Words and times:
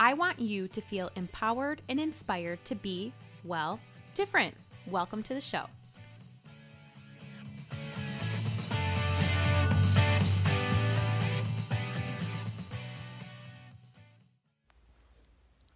I 0.00 0.14
want 0.14 0.38
you 0.38 0.68
to 0.68 0.80
feel 0.80 1.10
empowered 1.16 1.82
and 1.88 1.98
inspired 1.98 2.64
to 2.66 2.76
be, 2.76 3.12
well, 3.42 3.80
different. 4.14 4.54
Welcome 4.86 5.24
to 5.24 5.34
the 5.34 5.40
show. 5.40 5.64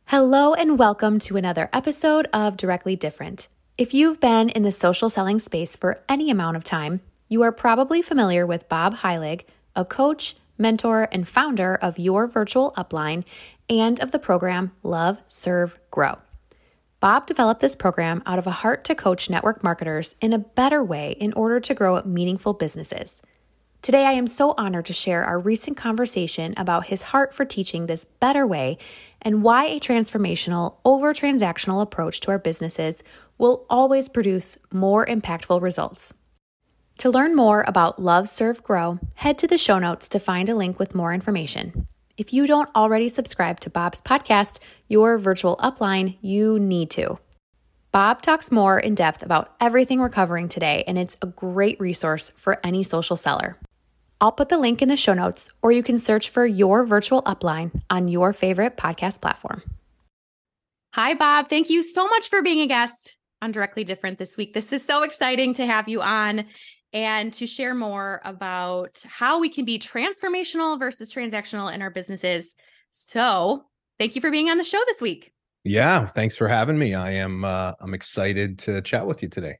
Hello, 0.06 0.54
and 0.54 0.78
welcome 0.78 1.18
to 1.18 1.36
another 1.36 1.68
episode 1.72 2.28
of 2.32 2.56
Directly 2.56 2.94
Different. 2.94 3.48
If 3.76 3.92
you've 3.92 4.20
been 4.20 4.50
in 4.50 4.62
the 4.62 4.70
social 4.70 5.10
selling 5.10 5.40
space 5.40 5.74
for 5.74 6.00
any 6.08 6.30
amount 6.30 6.56
of 6.56 6.62
time, 6.62 7.00
you 7.28 7.42
are 7.42 7.50
probably 7.50 8.02
familiar 8.02 8.46
with 8.46 8.68
Bob 8.68 8.98
Heilig, 8.98 9.42
a 9.74 9.84
coach, 9.84 10.36
mentor, 10.62 11.08
and 11.12 11.28
founder 11.28 11.74
of 11.74 11.98
Your 11.98 12.26
Virtual 12.26 12.72
Upline 12.78 13.24
and 13.68 14.00
of 14.00 14.12
the 14.12 14.18
program 14.18 14.72
Love, 14.82 15.18
Serve, 15.28 15.78
Grow. 15.90 16.18
Bob 17.00 17.26
developed 17.26 17.60
this 17.60 17.74
program 17.74 18.22
out 18.24 18.38
of 18.38 18.46
a 18.46 18.52
heart 18.62 18.84
to 18.84 18.94
coach 18.94 19.28
network 19.28 19.64
marketers 19.64 20.14
in 20.20 20.32
a 20.32 20.38
better 20.38 20.82
way 20.84 21.16
in 21.18 21.32
order 21.32 21.58
to 21.58 21.74
grow 21.74 22.00
meaningful 22.04 22.54
businesses. 22.54 23.20
Today, 23.82 24.06
I 24.06 24.12
am 24.12 24.28
so 24.28 24.54
honored 24.56 24.86
to 24.86 24.92
share 24.92 25.24
our 25.24 25.40
recent 25.40 25.76
conversation 25.76 26.54
about 26.56 26.86
his 26.86 27.02
heart 27.02 27.34
for 27.34 27.44
teaching 27.44 27.86
this 27.86 28.04
better 28.04 28.46
way 28.46 28.78
and 29.20 29.42
why 29.42 29.64
a 29.64 29.80
transformational 29.80 30.76
over 30.84 31.12
transactional 31.12 31.82
approach 31.82 32.20
to 32.20 32.30
our 32.30 32.38
businesses 32.38 33.02
will 33.38 33.66
always 33.68 34.08
produce 34.08 34.56
more 34.72 35.04
impactful 35.04 35.60
results. 35.60 36.14
To 37.02 37.10
learn 37.10 37.34
more 37.34 37.64
about 37.66 38.00
Love, 38.00 38.28
Serve, 38.28 38.62
Grow, 38.62 39.00
head 39.14 39.36
to 39.38 39.48
the 39.48 39.58
show 39.58 39.80
notes 39.80 40.08
to 40.10 40.20
find 40.20 40.48
a 40.48 40.54
link 40.54 40.78
with 40.78 40.94
more 40.94 41.12
information. 41.12 41.88
If 42.16 42.32
you 42.32 42.46
don't 42.46 42.68
already 42.76 43.08
subscribe 43.08 43.58
to 43.58 43.70
Bob's 43.70 44.00
podcast, 44.00 44.60
Your 44.86 45.18
Virtual 45.18 45.56
Upline, 45.56 46.16
you 46.20 46.60
need 46.60 46.90
to. 46.90 47.18
Bob 47.90 48.22
talks 48.22 48.52
more 48.52 48.78
in 48.78 48.94
depth 48.94 49.20
about 49.24 49.56
everything 49.60 49.98
we're 49.98 50.10
covering 50.10 50.48
today, 50.48 50.84
and 50.86 50.96
it's 50.96 51.16
a 51.20 51.26
great 51.26 51.80
resource 51.80 52.30
for 52.36 52.60
any 52.62 52.84
social 52.84 53.16
seller. 53.16 53.58
I'll 54.20 54.30
put 54.30 54.48
the 54.48 54.56
link 54.56 54.80
in 54.80 54.88
the 54.88 54.96
show 54.96 55.14
notes, 55.14 55.50
or 55.60 55.72
you 55.72 55.82
can 55.82 55.98
search 55.98 56.30
for 56.30 56.46
Your 56.46 56.86
Virtual 56.86 57.22
Upline 57.22 57.82
on 57.90 58.06
your 58.06 58.32
favorite 58.32 58.76
podcast 58.76 59.20
platform. 59.20 59.64
Hi, 60.92 61.14
Bob. 61.14 61.48
Thank 61.48 61.68
you 61.68 61.82
so 61.82 62.06
much 62.06 62.28
for 62.28 62.42
being 62.42 62.60
a 62.60 62.68
guest 62.68 63.16
on 63.42 63.50
Directly 63.50 63.82
Different 63.82 64.20
this 64.20 64.36
week. 64.36 64.54
This 64.54 64.72
is 64.72 64.84
so 64.84 65.02
exciting 65.02 65.52
to 65.54 65.66
have 65.66 65.88
you 65.88 66.00
on 66.00 66.46
and 66.92 67.32
to 67.34 67.46
share 67.46 67.74
more 67.74 68.20
about 68.24 69.04
how 69.08 69.40
we 69.40 69.48
can 69.48 69.64
be 69.64 69.78
transformational 69.78 70.78
versus 70.78 71.12
transactional 71.12 71.72
in 71.72 71.82
our 71.82 71.90
businesses. 71.90 72.54
So, 72.90 73.64
thank 73.98 74.14
you 74.14 74.20
for 74.20 74.30
being 74.30 74.50
on 74.50 74.58
the 74.58 74.64
show 74.64 74.80
this 74.86 75.00
week. 75.00 75.32
Yeah, 75.64 76.06
thanks 76.06 76.36
for 76.36 76.48
having 76.48 76.78
me. 76.78 76.94
I 76.94 77.12
am 77.12 77.44
uh, 77.44 77.72
I'm 77.80 77.94
excited 77.94 78.58
to 78.60 78.82
chat 78.82 79.06
with 79.06 79.22
you 79.22 79.28
today. 79.28 79.58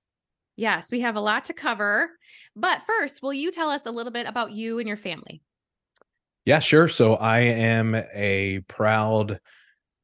Yes, 0.56 0.90
we 0.90 1.00
have 1.00 1.16
a 1.16 1.20
lot 1.20 1.46
to 1.46 1.54
cover. 1.54 2.10
But 2.54 2.82
first, 2.86 3.22
will 3.22 3.32
you 3.32 3.50
tell 3.50 3.70
us 3.70 3.82
a 3.86 3.90
little 3.90 4.12
bit 4.12 4.26
about 4.26 4.52
you 4.52 4.78
and 4.78 4.86
your 4.86 4.96
family? 4.96 5.42
Yeah, 6.44 6.58
sure. 6.58 6.88
So 6.88 7.14
I 7.14 7.40
am 7.40 7.94
a 8.12 8.60
proud 8.68 9.38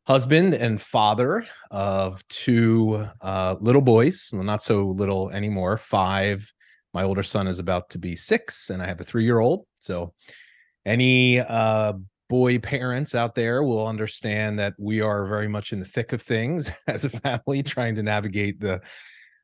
husband 0.06 0.54
and 0.54 0.80
father 0.80 1.46
of 1.70 2.26
two 2.28 3.06
uh, 3.20 3.56
little 3.60 3.82
boys. 3.82 4.30
Well, 4.32 4.44
not 4.44 4.62
so 4.62 4.86
little 4.86 5.30
anymore. 5.30 5.76
Five 5.76 6.50
my 6.98 7.04
older 7.04 7.22
son 7.22 7.46
is 7.46 7.60
about 7.60 7.90
to 7.90 7.98
be 7.98 8.16
six, 8.16 8.70
and 8.70 8.82
I 8.82 8.86
have 8.86 9.00
a 9.00 9.04
three 9.04 9.22
year 9.22 9.38
old. 9.38 9.66
So, 9.78 10.14
any 10.84 11.38
uh, 11.38 11.92
boy 12.28 12.58
parents 12.58 13.14
out 13.14 13.36
there 13.36 13.62
will 13.62 13.86
understand 13.86 14.58
that 14.58 14.74
we 14.80 15.00
are 15.00 15.24
very 15.28 15.46
much 15.46 15.72
in 15.72 15.78
the 15.78 15.84
thick 15.84 16.12
of 16.12 16.20
things 16.20 16.72
as 16.88 17.04
a 17.04 17.10
family, 17.10 17.62
trying 17.62 17.94
to 17.94 18.02
navigate 18.02 18.58
the 18.58 18.80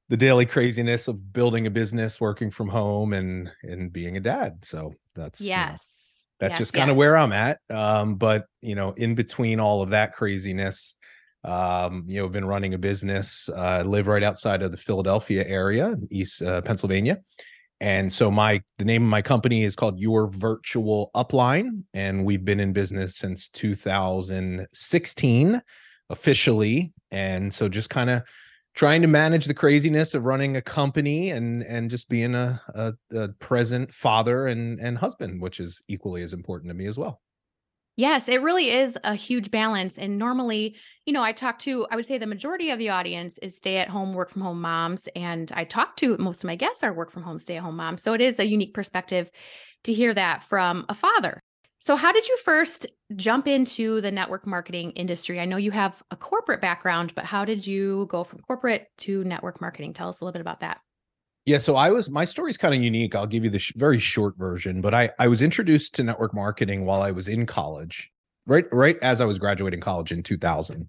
the 0.08 0.16
daily 0.16 0.46
craziness 0.46 1.06
of 1.06 1.32
building 1.32 1.68
a 1.68 1.70
business, 1.70 2.20
working 2.20 2.50
from 2.50 2.66
home, 2.68 3.12
and 3.12 3.52
and 3.62 3.92
being 3.92 4.16
a 4.16 4.20
dad. 4.20 4.64
So 4.64 4.92
that's 5.14 5.40
yes. 5.40 6.26
You 6.40 6.46
know, 6.46 6.48
that's 6.48 6.54
yes, 6.54 6.58
just 6.58 6.72
kind 6.72 6.90
of 6.90 6.96
yes. 6.96 6.98
where 6.98 7.16
I'm 7.16 7.32
at. 7.32 7.60
Um, 7.70 8.16
but 8.16 8.46
you 8.62 8.74
know, 8.74 8.90
in 8.96 9.14
between 9.14 9.60
all 9.60 9.80
of 9.80 9.90
that 9.90 10.12
craziness, 10.12 10.96
um, 11.44 12.04
you 12.06 12.20
know, 12.20 12.28
been 12.28 12.44
running 12.44 12.74
a 12.74 12.78
business. 12.78 13.48
Uh, 13.48 13.82
live 13.86 14.06
right 14.06 14.22
outside 14.22 14.62
of 14.62 14.70
the 14.70 14.76
Philadelphia 14.76 15.44
area, 15.46 15.96
East 16.10 16.42
uh, 16.42 16.60
Pennsylvania, 16.62 17.20
and 17.80 18.12
so 18.12 18.30
my 18.30 18.62
the 18.78 18.84
name 18.84 19.02
of 19.02 19.08
my 19.08 19.22
company 19.22 19.64
is 19.64 19.76
called 19.76 19.98
Your 19.98 20.28
Virtual 20.28 21.10
Upline, 21.14 21.82
and 21.92 22.24
we've 22.24 22.44
been 22.44 22.60
in 22.60 22.72
business 22.72 23.16
since 23.16 23.48
2016 23.50 25.62
officially. 26.10 26.92
And 27.10 27.52
so 27.52 27.68
just 27.68 27.90
kind 27.90 28.10
of 28.10 28.22
trying 28.74 29.02
to 29.02 29.08
manage 29.08 29.46
the 29.46 29.54
craziness 29.54 30.14
of 30.14 30.24
running 30.24 30.56
a 30.56 30.62
company 30.62 31.30
and 31.30 31.62
and 31.62 31.90
just 31.90 32.08
being 32.08 32.34
a, 32.34 32.60
a, 32.74 32.94
a 33.14 33.28
present 33.34 33.92
father 33.92 34.46
and 34.46 34.80
and 34.80 34.98
husband, 34.98 35.42
which 35.42 35.60
is 35.60 35.82
equally 35.88 36.22
as 36.22 36.32
important 36.32 36.70
to 36.70 36.74
me 36.74 36.86
as 36.86 36.98
well. 36.98 37.20
Yes, 37.96 38.28
it 38.28 38.42
really 38.42 38.70
is 38.70 38.98
a 39.04 39.14
huge 39.14 39.52
balance. 39.52 39.98
And 39.98 40.18
normally, 40.18 40.76
you 41.06 41.12
know, 41.12 41.22
I 41.22 41.32
talk 41.32 41.60
to, 41.60 41.86
I 41.90 41.96
would 41.96 42.06
say 42.06 42.18
the 42.18 42.26
majority 42.26 42.70
of 42.70 42.78
the 42.80 42.88
audience 42.88 43.38
is 43.38 43.56
stay 43.56 43.76
at 43.76 43.88
home, 43.88 44.14
work 44.14 44.30
from 44.30 44.42
home 44.42 44.60
moms. 44.60 45.08
And 45.14 45.52
I 45.54 45.64
talk 45.64 45.96
to 45.98 46.18
most 46.18 46.42
of 46.42 46.48
my 46.48 46.56
guests 46.56 46.82
are 46.82 46.92
work 46.92 47.12
from 47.12 47.22
home, 47.22 47.38
stay 47.38 47.56
at 47.56 47.62
home 47.62 47.76
moms. 47.76 48.02
So 48.02 48.12
it 48.12 48.20
is 48.20 48.40
a 48.40 48.46
unique 48.46 48.74
perspective 48.74 49.30
to 49.84 49.92
hear 49.92 50.12
that 50.12 50.42
from 50.42 50.86
a 50.88 50.94
father. 50.94 51.40
So, 51.78 51.96
how 51.96 52.12
did 52.12 52.26
you 52.26 52.38
first 52.38 52.86
jump 53.14 53.46
into 53.46 54.00
the 54.00 54.10
network 54.10 54.46
marketing 54.46 54.92
industry? 54.92 55.38
I 55.38 55.44
know 55.44 55.58
you 55.58 55.70
have 55.70 56.02
a 56.10 56.16
corporate 56.16 56.62
background, 56.62 57.14
but 57.14 57.26
how 57.26 57.44
did 57.44 57.66
you 57.66 58.06
go 58.08 58.24
from 58.24 58.40
corporate 58.40 58.88
to 58.98 59.22
network 59.24 59.60
marketing? 59.60 59.92
Tell 59.92 60.08
us 60.08 60.20
a 60.20 60.24
little 60.24 60.32
bit 60.32 60.40
about 60.40 60.60
that. 60.60 60.80
Yeah, 61.46 61.58
so 61.58 61.76
I 61.76 61.90
was 61.90 62.10
my 62.10 62.24
story's 62.24 62.56
kind 62.56 62.74
of 62.74 62.82
unique. 62.82 63.14
I'll 63.14 63.26
give 63.26 63.44
you 63.44 63.50
the 63.50 63.58
sh- 63.58 63.72
very 63.76 63.98
short 63.98 64.36
version, 64.38 64.80
but 64.80 64.94
I 64.94 65.10
I 65.18 65.28
was 65.28 65.42
introduced 65.42 65.94
to 65.96 66.02
network 66.02 66.34
marketing 66.34 66.86
while 66.86 67.02
I 67.02 67.10
was 67.10 67.28
in 67.28 67.44
college, 67.44 68.10
right 68.46 68.64
right 68.72 68.96
as 69.02 69.20
I 69.20 69.26
was 69.26 69.38
graduating 69.38 69.80
college 69.80 70.10
in 70.10 70.22
2000. 70.22 70.88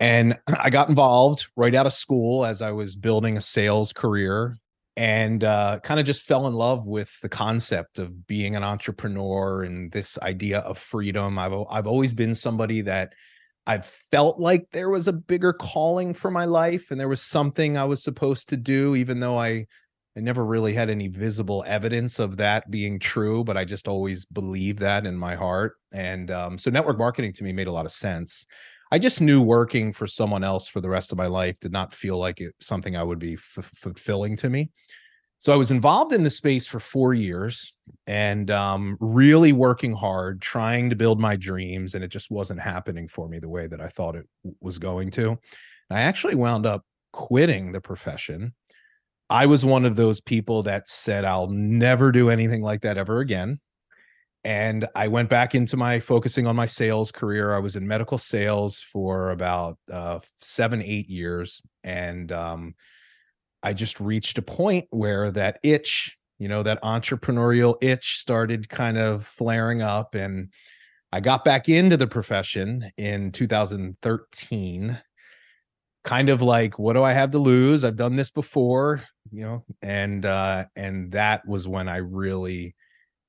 And 0.00 0.38
I 0.60 0.70
got 0.70 0.88
involved 0.88 1.46
right 1.56 1.74
out 1.74 1.86
of 1.86 1.94
school 1.94 2.44
as 2.44 2.60
I 2.60 2.72
was 2.72 2.96
building 2.96 3.36
a 3.36 3.40
sales 3.40 3.92
career 3.92 4.58
and 4.94 5.42
uh, 5.42 5.80
kind 5.82 5.98
of 5.98 6.04
just 6.04 6.22
fell 6.22 6.46
in 6.46 6.52
love 6.52 6.86
with 6.86 7.18
the 7.22 7.28
concept 7.30 7.98
of 7.98 8.26
being 8.26 8.56
an 8.56 8.64
entrepreneur 8.64 9.62
and 9.62 9.90
this 9.90 10.18
idea 10.18 10.58
of 10.60 10.76
freedom. 10.76 11.38
I've 11.38 11.54
I've 11.70 11.86
always 11.86 12.12
been 12.12 12.34
somebody 12.34 12.82
that 12.82 13.14
I've 13.66 13.86
felt 13.86 14.40
like 14.40 14.66
there 14.72 14.88
was 14.90 15.06
a 15.08 15.12
bigger 15.12 15.52
calling 15.52 16.14
for 16.14 16.30
my 16.30 16.46
life 16.46 16.90
and 16.90 16.98
there 16.98 17.08
was 17.08 17.22
something 17.22 17.76
I 17.76 17.84
was 17.84 18.02
supposed 18.02 18.48
to 18.48 18.56
do, 18.56 18.94
even 18.96 19.20
though 19.20 19.38
I 19.38 19.66
I 20.16 20.20
never 20.20 20.44
really 20.44 20.74
had 20.74 20.90
any 20.90 21.08
visible 21.08 21.64
evidence 21.66 22.18
of 22.18 22.36
that 22.36 22.70
being 22.70 22.98
true, 22.98 23.44
but 23.44 23.56
I 23.56 23.64
just 23.64 23.88
always 23.88 24.26
believed 24.26 24.80
that 24.80 25.06
in 25.06 25.16
my 25.16 25.34
heart. 25.36 25.76
And 25.90 26.30
um, 26.30 26.58
so 26.58 26.70
network 26.70 26.98
marketing 26.98 27.32
to 27.34 27.44
me 27.44 27.52
made 27.52 27.66
a 27.66 27.72
lot 27.72 27.86
of 27.86 27.92
sense. 27.92 28.46
I 28.90 28.98
just 28.98 29.22
knew 29.22 29.40
working 29.40 29.94
for 29.94 30.06
someone 30.06 30.44
else 30.44 30.68
for 30.68 30.82
the 30.82 30.90
rest 30.90 31.12
of 31.12 31.18
my 31.18 31.28
life 31.28 31.56
did 31.60 31.72
not 31.72 31.94
feel 31.94 32.18
like 32.18 32.42
it 32.42 32.54
something 32.60 32.94
I 32.94 33.02
would 33.02 33.18
be 33.18 33.34
f- 33.34 33.70
fulfilling 33.74 34.36
to 34.36 34.50
me. 34.50 34.70
So 35.42 35.52
I 35.52 35.56
was 35.56 35.72
involved 35.72 36.12
in 36.12 36.22
the 36.22 36.30
space 36.30 36.68
for 36.68 36.78
four 36.78 37.14
years 37.14 37.74
and 38.06 38.48
um, 38.52 38.96
really 39.00 39.52
working 39.52 39.92
hard, 39.92 40.40
trying 40.40 40.88
to 40.90 40.94
build 40.94 41.18
my 41.18 41.34
dreams, 41.34 41.96
and 41.96 42.04
it 42.04 42.12
just 42.12 42.30
wasn't 42.30 42.60
happening 42.60 43.08
for 43.08 43.28
me 43.28 43.40
the 43.40 43.48
way 43.48 43.66
that 43.66 43.80
I 43.80 43.88
thought 43.88 44.14
it 44.14 44.24
was 44.60 44.78
going 44.78 45.10
to. 45.10 45.30
And 45.30 45.98
I 45.98 46.02
actually 46.02 46.36
wound 46.36 46.64
up 46.64 46.84
quitting 47.12 47.72
the 47.72 47.80
profession. 47.80 48.54
I 49.30 49.46
was 49.46 49.64
one 49.64 49.84
of 49.84 49.96
those 49.96 50.20
people 50.20 50.62
that 50.62 50.88
said, 50.88 51.24
I'll 51.24 51.50
never 51.50 52.12
do 52.12 52.30
anything 52.30 52.62
like 52.62 52.82
that 52.82 52.96
ever 52.96 53.18
again. 53.18 53.58
And 54.44 54.86
I 54.94 55.08
went 55.08 55.28
back 55.28 55.56
into 55.56 55.76
my 55.76 55.98
focusing 55.98 56.46
on 56.46 56.54
my 56.54 56.66
sales 56.66 57.10
career. 57.10 57.52
I 57.52 57.58
was 57.58 57.74
in 57.74 57.84
medical 57.88 58.16
sales 58.16 58.78
for 58.78 59.30
about 59.30 59.76
uh, 59.92 60.20
seven, 60.40 60.80
eight 60.82 61.08
years. 61.08 61.60
And 61.82 62.30
um, 62.30 62.74
I 63.62 63.72
just 63.72 64.00
reached 64.00 64.38
a 64.38 64.42
point 64.42 64.86
where 64.90 65.30
that 65.32 65.58
itch, 65.62 66.16
you 66.38 66.48
know, 66.48 66.62
that 66.62 66.82
entrepreneurial 66.82 67.76
itch 67.80 68.18
started 68.18 68.68
kind 68.68 68.98
of 68.98 69.26
flaring 69.26 69.82
up. 69.82 70.14
And 70.14 70.50
I 71.12 71.20
got 71.20 71.44
back 71.44 71.68
into 71.68 71.96
the 71.96 72.06
profession 72.06 72.90
in 72.96 73.32
2013 73.32 75.00
kind 76.04 76.28
of 76.28 76.42
like 76.42 76.80
what 76.80 76.94
do 76.94 77.02
i 77.04 77.12
have 77.12 77.30
to 77.30 77.38
lose? 77.38 77.84
I've 77.84 77.96
done 77.96 78.16
this 78.16 78.30
before 78.30 79.02
you 79.30 79.42
know 79.42 79.64
and 79.82 80.26
uh 80.26 80.64
and 80.74 81.12
that 81.12 81.46
was 81.46 81.68
when 81.68 81.88
i 81.88 81.98
really 81.98 82.74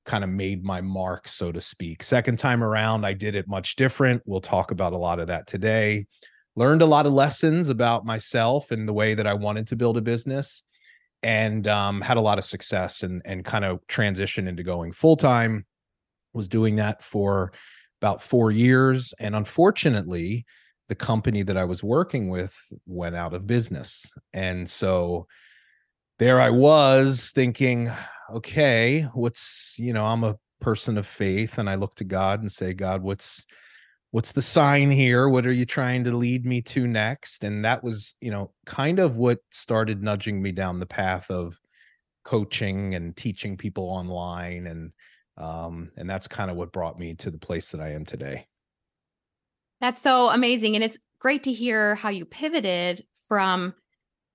kind 0.05 0.23
of 0.23 0.29
made 0.29 0.63
my 0.63 0.81
mark 0.81 1.27
so 1.27 1.51
to 1.51 1.61
speak. 1.61 2.01
Second 2.01 2.39
time 2.39 2.63
around 2.63 3.05
i 3.05 3.13
did 3.13 3.35
it 3.35 3.47
much 3.47 3.75
different. 3.75 4.23
We'll 4.25 4.41
talk 4.41 4.71
about 4.71 4.93
a 4.93 4.97
lot 4.97 5.19
of 5.19 5.27
that 5.27 5.45
today 5.45 6.07
learned 6.55 6.81
a 6.81 6.87
lot 6.87 7.05
of 7.05 7.13
lessons 7.13 7.69
about 7.69 8.05
myself 8.05 8.71
and 8.71 8.87
the 8.87 8.93
way 8.93 9.13
that 9.13 9.27
i 9.27 9.33
wanted 9.33 9.67
to 9.67 9.75
build 9.75 9.97
a 9.97 10.01
business 10.01 10.63
and 11.21 11.67
um, 11.67 12.01
had 12.01 12.17
a 12.17 12.21
lot 12.21 12.37
of 12.37 12.45
success 12.45 13.03
and 13.03 13.21
and 13.25 13.45
kind 13.45 13.65
of 13.65 13.85
transition 13.87 14.47
into 14.47 14.63
going 14.63 14.91
full 14.91 15.15
time 15.15 15.65
was 16.33 16.47
doing 16.47 16.75
that 16.75 17.03
for 17.03 17.53
about 18.01 18.21
four 18.21 18.51
years 18.51 19.13
and 19.19 19.35
unfortunately 19.35 20.45
the 20.89 20.95
company 20.95 21.43
that 21.43 21.57
I 21.57 21.65
was 21.65 21.83
working 21.83 22.29
with 22.29 22.55
went 22.85 23.15
out 23.15 23.33
of 23.33 23.47
business. 23.47 24.13
And 24.33 24.69
so 24.69 25.27
there 26.19 26.39
I 26.39 26.49
was 26.49 27.31
thinking, 27.31 27.91
okay, 28.31 29.01
what's, 29.13 29.75
you 29.79 29.93
know, 29.93 30.05
I'm 30.05 30.23
a 30.23 30.37
person 30.59 30.97
of 30.97 31.07
faith 31.07 31.57
and 31.57 31.69
I 31.69 31.75
look 31.75 31.95
to 31.95 32.03
God 32.03 32.41
and 32.41 32.51
say, 32.51 32.73
God, 32.73 33.01
what's 33.01 33.45
what's 34.13 34.33
the 34.33 34.43
sign 34.43 34.91
here? 34.91 35.27
What 35.27 35.47
are 35.47 35.51
you 35.51 35.65
trying 35.65 36.03
to 36.03 36.15
lead 36.15 36.45
me 36.45 36.61
to 36.61 36.85
next? 36.85 37.43
And 37.43 37.65
that 37.65 37.83
was, 37.83 38.13
you 38.21 38.29
know, 38.29 38.51
kind 38.63 38.99
of 38.99 39.17
what 39.17 39.39
started 39.49 40.03
nudging 40.03 40.39
me 40.39 40.51
down 40.51 40.79
the 40.79 40.85
path 40.85 41.31
of 41.31 41.59
coaching 42.23 42.93
and 42.93 43.17
teaching 43.17 43.57
people 43.57 43.85
online 43.85 44.67
and 44.67 44.91
um 45.35 45.89
and 45.97 46.07
that's 46.07 46.27
kind 46.27 46.49
of 46.51 46.55
what 46.55 46.71
brought 46.71 46.97
me 46.97 47.15
to 47.15 47.31
the 47.31 47.39
place 47.39 47.71
that 47.71 47.81
I 47.81 47.93
am 47.93 48.05
today. 48.05 48.45
That's 49.81 49.99
so 49.99 50.29
amazing. 50.29 50.75
And 50.75 50.83
it's 50.83 50.99
great 51.19 51.43
to 51.45 51.51
hear 51.51 51.95
how 51.95 52.09
you 52.09 52.23
pivoted 52.23 53.03
from 53.27 53.73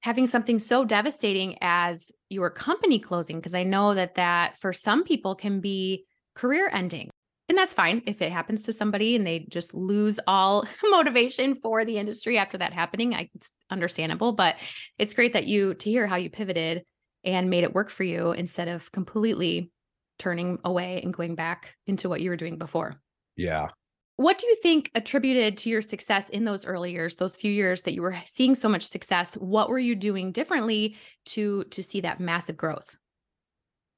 having 0.00 0.26
something 0.26 0.58
so 0.58 0.84
devastating 0.84 1.56
as 1.60 2.10
your 2.28 2.50
company 2.50 2.98
closing, 2.98 3.36
because 3.36 3.54
I 3.54 3.62
know 3.62 3.94
that 3.94 4.16
that 4.16 4.58
for 4.58 4.72
some 4.72 5.04
people 5.04 5.36
can 5.36 5.60
be 5.60 6.04
career 6.34 6.68
ending. 6.72 7.10
And 7.48 7.56
that's 7.56 7.72
fine 7.72 8.02
if 8.06 8.20
it 8.20 8.30
happens 8.30 8.62
to 8.62 8.72
somebody 8.72 9.16
and 9.16 9.26
they 9.26 9.46
just 9.48 9.74
lose 9.74 10.20
all 10.26 10.66
motivation 10.84 11.56
for 11.62 11.84
the 11.84 11.96
industry 11.96 12.36
after 12.36 12.58
that 12.58 12.72
happening. 12.72 13.14
I, 13.14 13.30
it's 13.34 13.50
understandable, 13.70 14.32
but 14.32 14.56
it's 14.98 15.14
great 15.14 15.32
that 15.32 15.46
you 15.46 15.74
to 15.74 15.90
hear 15.90 16.06
how 16.06 16.16
you 16.16 16.28
pivoted 16.28 16.84
and 17.24 17.50
made 17.50 17.64
it 17.64 17.74
work 17.74 17.88
for 17.90 18.04
you 18.04 18.32
instead 18.32 18.68
of 18.68 18.92
completely 18.92 19.70
turning 20.18 20.58
away 20.64 21.00
and 21.02 21.14
going 21.14 21.34
back 21.34 21.74
into 21.86 22.08
what 22.08 22.20
you 22.20 22.30
were 22.30 22.36
doing 22.36 22.58
before. 22.58 22.94
Yeah. 23.36 23.68
What 24.16 24.38
do 24.38 24.48
you 24.48 24.56
think 24.56 24.90
attributed 24.96 25.58
to 25.58 25.70
your 25.70 25.80
success 25.80 26.28
in 26.28 26.44
those 26.44 26.66
early 26.66 26.90
years, 26.90 27.16
those 27.16 27.36
few 27.36 27.52
years 27.52 27.82
that 27.82 27.94
you 27.94 28.02
were 28.02 28.16
seeing 28.26 28.56
so 28.56 28.68
much 28.68 28.88
success? 28.88 29.34
What 29.34 29.68
were 29.68 29.78
you 29.78 29.94
doing 29.94 30.32
differently 30.32 30.96
to 31.26 31.64
to 31.64 31.82
see 31.84 32.00
that 32.00 32.18
massive 32.18 32.56
growth? 32.56 32.96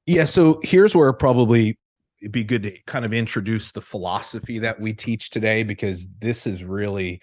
Yeah, 0.05 0.25
so 0.25 0.59
here's 0.63 0.95
where 0.95 1.11
probably 1.13 1.75
it'd 2.21 2.31
be 2.31 2.43
good 2.43 2.63
to 2.63 2.77
kind 2.85 3.05
of 3.05 3.13
introduce 3.13 3.71
the 3.71 3.81
philosophy 3.81 4.59
that 4.59 4.79
we 4.79 4.93
teach 4.93 5.29
today 5.29 5.63
because 5.63 6.07
this 6.19 6.45
is 6.45 6.63
really 6.63 7.19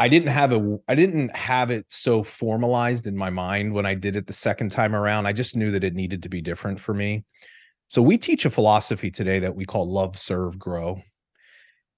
I 0.00 0.08
didn't 0.08 0.28
have 0.28 0.52
a 0.52 0.78
I 0.86 0.94
didn't 0.94 1.34
have 1.36 1.70
it 1.70 1.86
so 1.88 2.22
formalized 2.22 3.06
in 3.06 3.16
my 3.16 3.30
mind 3.30 3.72
when 3.72 3.86
I 3.86 3.94
did 3.94 4.16
it 4.16 4.26
the 4.26 4.32
second 4.32 4.70
time 4.70 4.94
around. 4.94 5.26
I 5.26 5.32
just 5.32 5.56
knew 5.56 5.72
that 5.72 5.82
it 5.84 5.94
needed 5.94 6.22
to 6.22 6.28
be 6.28 6.40
different 6.40 6.78
for 6.78 6.94
me. 6.94 7.24
So 7.88 8.02
we 8.02 8.18
teach 8.18 8.44
a 8.44 8.50
philosophy 8.50 9.10
today 9.10 9.40
that 9.40 9.56
we 9.56 9.64
call 9.64 9.90
love 9.90 10.18
serve 10.18 10.58
grow 10.58 11.00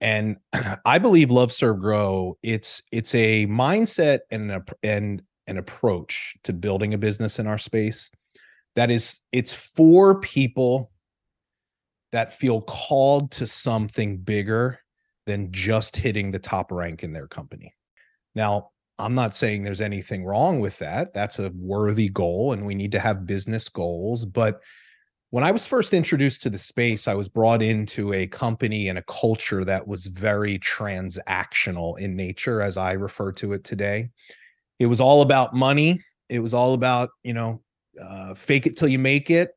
and 0.00 0.36
i 0.84 0.98
believe 0.98 1.30
love 1.30 1.52
serve 1.52 1.78
grow 1.78 2.36
it's 2.42 2.82
it's 2.90 3.14
a 3.14 3.46
mindset 3.46 4.20
and 4.30 4.50
a, 4.50 4.64
and 4.82 5.22
an 5.46 5.58
approach 5.58 6.36
to 6.44 6.52
building 6.52 6.94
a 6.94 6.98
business 6.98 7.38
in 7.38 7.46
our 7.46 7.58
space 7.58 8.10
that 8.76 8.90
is 8.90 9.20
it's 9.32 9.52
for 9.52 10.20
people 10.20 10.90
that 12.12 12.32
feel 12.32 12.62
called 12.62 13.30
to 13.32 13.46
something 13.46 14.18
bigger 14.18 14.80
than 15.26 15.52
just 15.52 15.96
hitting 15.96 16.30
the 16.30 16.38
top 16.38 16.72
rank 16.72 17.02
in 17.02 17.12
their 17.12 17.28
company 17.28 17.74
now 18.34 18.70
i'm 18.98 19.14
not 19.14 19.34
saying 19.34 19.62
there's 19.62 19.80
anything 19.80 20.24
wrong 20.24 20.60
with 20.60 20.78
that 20.78 21.12
that's 21.14 21.38
a 21.38 21.52
worthy 21.54 22.08
goal 22.08 22.52
and 22.52 22.66
we 22.66 22.74
need 22.74 22.92
to 22.92 23.00
have 23.00 23.26
business 23.26 23.68
goals 23.68 24.24
but 24.24 24.60
when 25.30 25.44
I 25.44 25.52
was 25.52 25.64
first 25.64 25.94
introduced 25.94 26.42
to 26.42 26.50
the 26.50 26.58
space, 26.58 27.06
I 27.06 27.14
was 27.14 27.28
brought 27.28 27.62
into 27.62 28.12
a 28.12 28.26
company 28.26 28.88
and 28.88 28.98
a 28.98 29.02
culture 29.02 29.64
that 29.64 29.86
was 29.86 30.06
very 30.06 30.58
transactional 30.58 31.96
in 31.98 32.16
nature, 32.16 32.60
as 32.60 32.76
I 32.76 32.92
refer 32.92 33.30
to 33.32 33.52
it 33.52 33.62
today. 33.62 34.10
It 34.80 34.86
was 34.86 35.00
all 35.00 35.22
about 35.22 35.54
money. 35.54 36.00
It 36.28 36.40
was 36.40 36.52
all 36.52 36.74
about, 36.74 37.10
you 37.22 37.32
know, 37.32 37.62
uh, 38.00 38.34
fake 38.34 38.66
it 38.66 38.76
till 38.76 38.88
you 38.88 38.98
make 38.98 39.30
it, 39.30 39.52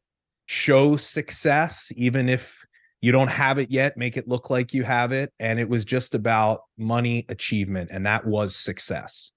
show 0.53 0.95
success, 0.95 1.91
even 1.95 2.29
if 2.29 2.65
you 3.01 3.11
don't 3.11 3.29
have 3.29 3.57
it 3.57 3.71
yet, 3.71 3.97
make 3.97 4.15
it 4.15 4.27
look 4.27 4.50
like 4.50 4.73
you 4.73 4.83
have 4.83 5.11
it. 5.11 5.33
And 5.39 5.59
it 5.59 5.67
was 5.67 5.83
just 5.83 6.15
about 6.15 6.61
money 6.77 7.25
achievement, 7.27 7.89
and 7.91 8.05
that 8.05 8.25
was 8.25 8.55
success. 8.55 9.31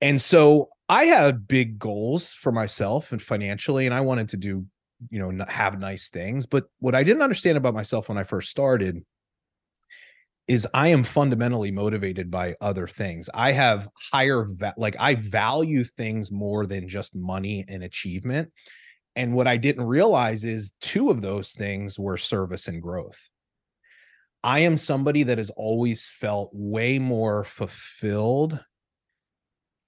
And 0.00 0.20
so 0.20 0.68
I 0.88 1.04
had 1.04 1.48
big 1.48 1.78
goals 1.78 2.32
for 2.34 2.52
myself 2.52 3.12
and 3.12 3.22
financially, 3.22 3.86
and 3.86 3.94
I 3.94 4.02
wanted 4.02 4.28
to 4.30 4.36
do 4.36 4.66
you 5.10 5.18
know 5.18 5.44
have 5.46 5.78
nice 5.78 6.08
things 6.08 6.46
but 6.46 6.64
what 6.78 6.94
i 6.94 7.02
didn't 7.02 7.22
understand 7.22 7.58
about 7.58 7.74
myself 7.74 8.08
when 8.08 8.16
i 8.16 8.24
first 8.24 8.50
started 8.50 9.04
is 10.48 10.66
i 10.72 10.88
am 10.88 11.04
fundamentally 11.04 11.70
motivated 11.70 12.30
by 12.30 12.54
other 12.60 12.86
things 12.86 13.28
i 13.34 13.52
have 13.52 13.88
higher 14.10 14.46
va- 14.48 14.74
like 14.78 14.96
i 14.98 15.14
value 15.14 15.84
things 15.84 16.32
more 16.32 16.66
than 16.66 16.88
just 16.88 17.14
money 17.14 17.62
and 17.68 17.82
achievement 17.82 18.50
and 19.16 19.32
what 19.32 19.48
i 19.48 19.56
didn't 19.56 19.86
realize 19.86 20.44
is 20.44 20.74
two 20.80 21.10
of 21.10 21.22
those 21.22 21.52
things 21.52 21.98
were 21.98 22.16
service 22.16 22.68
and 22.68 22.80
growth. 22.82 23.30
I 24.44 24.60
am 24.60 24.76
somebody 24.76 25.24
that 25.24 25.38
has 25.38 25.50
always 25.50 26.08
felt 26.08 26.50
way 26.52 27.00
more 27.00 27.42
fulfilled 27.42 28.62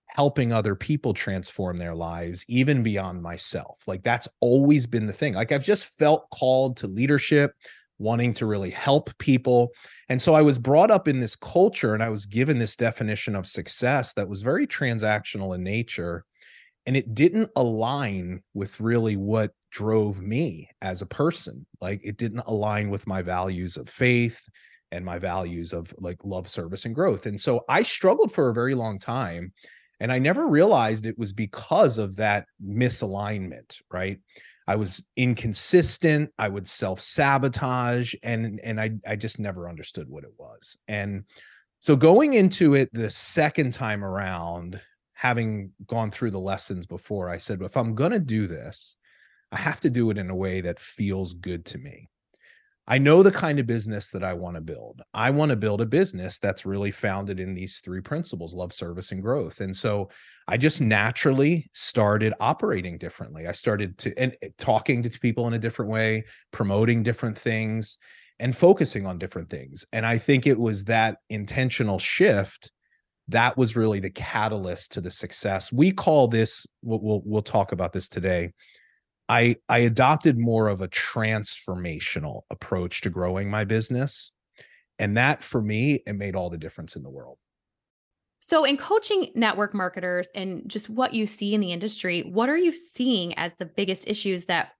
helping 0.09 0.53
other 0.53 0.75
people 0.75 1.15
transform 1.15 1.77
their 1.77 1.95
lives 1.95 2.45
even 2.49 2.83
beyond 2.83 3.23
myself. 3.23 3.79
Like 3.87 4.03
that's 4.03 4.27
always 4.41 4.85
been 4.85 5.07
the 5.07 5.13
thing. 5.13 5.35
Like 5.35 5.53
i've 5.53 5.65
just 5.65 5.97
felt 5.99 6.29
called 6.31 6.79
to 6.79 6.89
leadership 6.89 7.53
wanting 8.01 8.33
to 8.33 8.47
really 8.47 8.71
help 8.71 9.17
people. 9.19 9.71
And 10.09 10.21
so 10.21 10.35
i 10.35 10.43
was 10.43 10.59
brought 10.59 10.91
up 10.91 11.07
in 11.07 11.21
this 11.21 11.37
culture 11.37 11.95
and 11.95 12.03
i 12.03 12.09
was 12.09 12.27
given 12.27 12.59
this 12.59 12.75
definition 12.75 13.37
of 13.37 13.47
success 13.47 14.15
that 14.15 14.29
was 14.29 14.43
very 14.43 14.67
transactional 14.67 15.55
in 15.55 15.63
nature 15.63 16.25
and 16.89 16.97
it 16.97 17.15
didn't 17.15 17.51
align 17.55 18.43
with 18.55 18.81
really 18.81 19.17
what 19.17 19.53
drove 19.71 20.21
me 20.21 20.69
as 20.83 21.03
a 21.03 21.07
person 21.07 21.65
like 21.81 22.01
it 22.03 22.17
didn't 22.17 22.43
align 22.47 22.91
with 22.91 23.07
my 23.07 23.23
values 23.23 23.77
of 23.77 23.89
faith 23.89 24.41
and 24.91 25.05
my 25.05 25.19
values 25.19 25.73
of 25.73 25.95
like 25.99 26.25
love 26.25 26.49
service 26.49 26.87
and 26.87 26.95
growth 26.95 27.27
and 27.27 27.39
so 27.39 27.65
i 27.69 27.83
struggled 27.83 28.33
for 28.33 28.49
a 28.49 28.55
very 28.55 28.75
long 28.75 28.99
time 28.99 29.53
and 30.01 30.13
I 30.13 30.19
never 30.19 30.47
realized 30.47 31.07
it 31.07 31.19
was 31.19 31.33
because 31.33 31.99
of 31.99 32.17
that 32.17 32.47
misalignment, 32.65 33.81
right? 33.91 34.19
I 34.67 34.77
was 34.77 35.05
inconsistent, 35.17 36.31
I 36.39 36.49
would 36.49 36.69
self-sabotage 36.69 38.15
and 38.23 38.61
and 38.63 38.81
I 38.81 38.91
I 39.07 39.17
just 39.17 39.39
never 39.39 39.69
understood 39.69 40.09
what 40.09 40.25
it 40.25 40.33
was. 40.37 40.77
And 40.89 41.25
so 41.81 41.97
going 41.97 42.35
into 42.35 42.75
it 42.75 42.91
the 42.93 43.09
second 43.09 43.73
time 43.73 44.05
around, 44.05 44.81
having 45.19 45.73
gone 45.89 46.13
through 46.13 46.31
the 46.31 46.39
lessons 46.39 46.87
before, 46.87 47.29
I 47.29 47.39
said, 47.39 47.61
if 47.61 47.77
I'm 47.77 47.97
going 47.97 48.13
to 48.13 48.21
do 48.21 48.47
this, 48.47 48.95
I 49.51 49.57
have 49.57 49.81
to 49.81 49.91
do 49.91 50.11
it 50.11 50.17
in 50.17 50.31
a 50.31 50.37
way 50.37 50.61
that 50.61 50.79
feels 50.79 51.35
good 51.35 51.65
to 51.67 51.79
me. 51.79 52.09
I 52.87 52.99
know 52.99 53.25
the 53.25 53.33
kind 53.33 53.59
of 53.59 53.67
business 53.67 54.13
that 54.13 54.23
I 54.23 54.35
want 54.35 54.55
to 54.55 54.61
build. 54.61 55.03
I 55.13 55.31
want 55.31 55.51
to 55.51 55.57
build 55.57 55.81
a 55.81 55.87
business 55.87 56.39
that's 56.39 56.65
really 56.65 56.93
founded 56.93 57.41
in 57.41 57.53
these 57.53 57.81
three 57.81 58.01
principles 58.01 58.55
love, 58.55 58.73
service, 58.73 59.11
and 59.11 59.21
growth. 59.21 59.61
And 59.61 59.75
so 59.75 60.09
I 60.47 60.57
just 60.57 60.81
naturally 60.81 61.69
started 61.73 62.33
operating 62.39 62.97
differently. 62.97 63.49
I 63.49 63.53
started 63.53 63.99
to 63.99 64.17
and 64.17 64.37
eh, 64.41 64.51
talking 64.57 65.03
to 65.03 65.11
people 65.19 65.49
in 65.49 65.55
a 65.55 65.59
different 65.59 65.91
way, 65.91 66.27
promoting 66.53 67.03
different 67.03 67.37
things, 67.37 67.99
and 68.39 68.57
focusing 68.57 69.05
on 69.05 69.19
different 69.19 69.51
things. 69.51 69.85
And 69.93 70.07
I 70.07 70.17
think 70.17 70.47
it 70.47 70.61
was 70.61 70.85
that 70.85 71.19
intentional 71.29 71.99
shift 71.99 72.71
that 73.29 73.57
was 73.57 73.77
really 73.77 74.01
the 74.01 74.11
catalyst 74.11 74.93
to 74.93 75.01
the 75.01 75.11
success. 75.11 75.73
We 75.73 75.93
call 75.93 76.29
this, 76.29 76.67
we'll, 76.83 77.01
we'll, 77.01 77.23
we'll 77.25 77.43
talk 77.43 77.73
about 77.73 77.93
this 77.93 78.09
today 78.09 78.53
I 79.29 79.57
I 79.69 79.79
adopted 79.79 80.39
more 80.39 80.69
of 80.69 80.81
a 80.81 80.89
transformational 80.89 82.43
approach 82.51 83.03
to 83.03 83.11
growing 83.11 83.51
my 83.51 83.65
business. 83.65 84.33
And 84.99 85.17
that 85.17 85.43
for 85.43 85.63
me, 85.63 86.03
it 86.07 86.15
made 86.15 86.35
all 86.35 86.51
the 86.51 86.59
difference 86.59 86.97
in 86.97 87.03
the 87.03 87.11
world. 87.11 87.39
So, 88.41 88.65
in 88.65 88.77
coaching 88.77 89.31
network 89.35 89.75
marketers 89.75 90.29
and 90.35 90.69
just 90.69 90.89
what 90.89 91.15
you 91.15 91.27
see 91.27 91.55
in 91.55 91.61
the 91.61 91.73
industry, 91.73 92.23
what 92.23 92.49
are 92.49 92.57
you 92.57 92.73
seeing 92.73 93.35
as 93.35 93.57
the 93.57 93.67
biggest 93.67 94.09
issues 94.09 94.47
that 94.47 94.71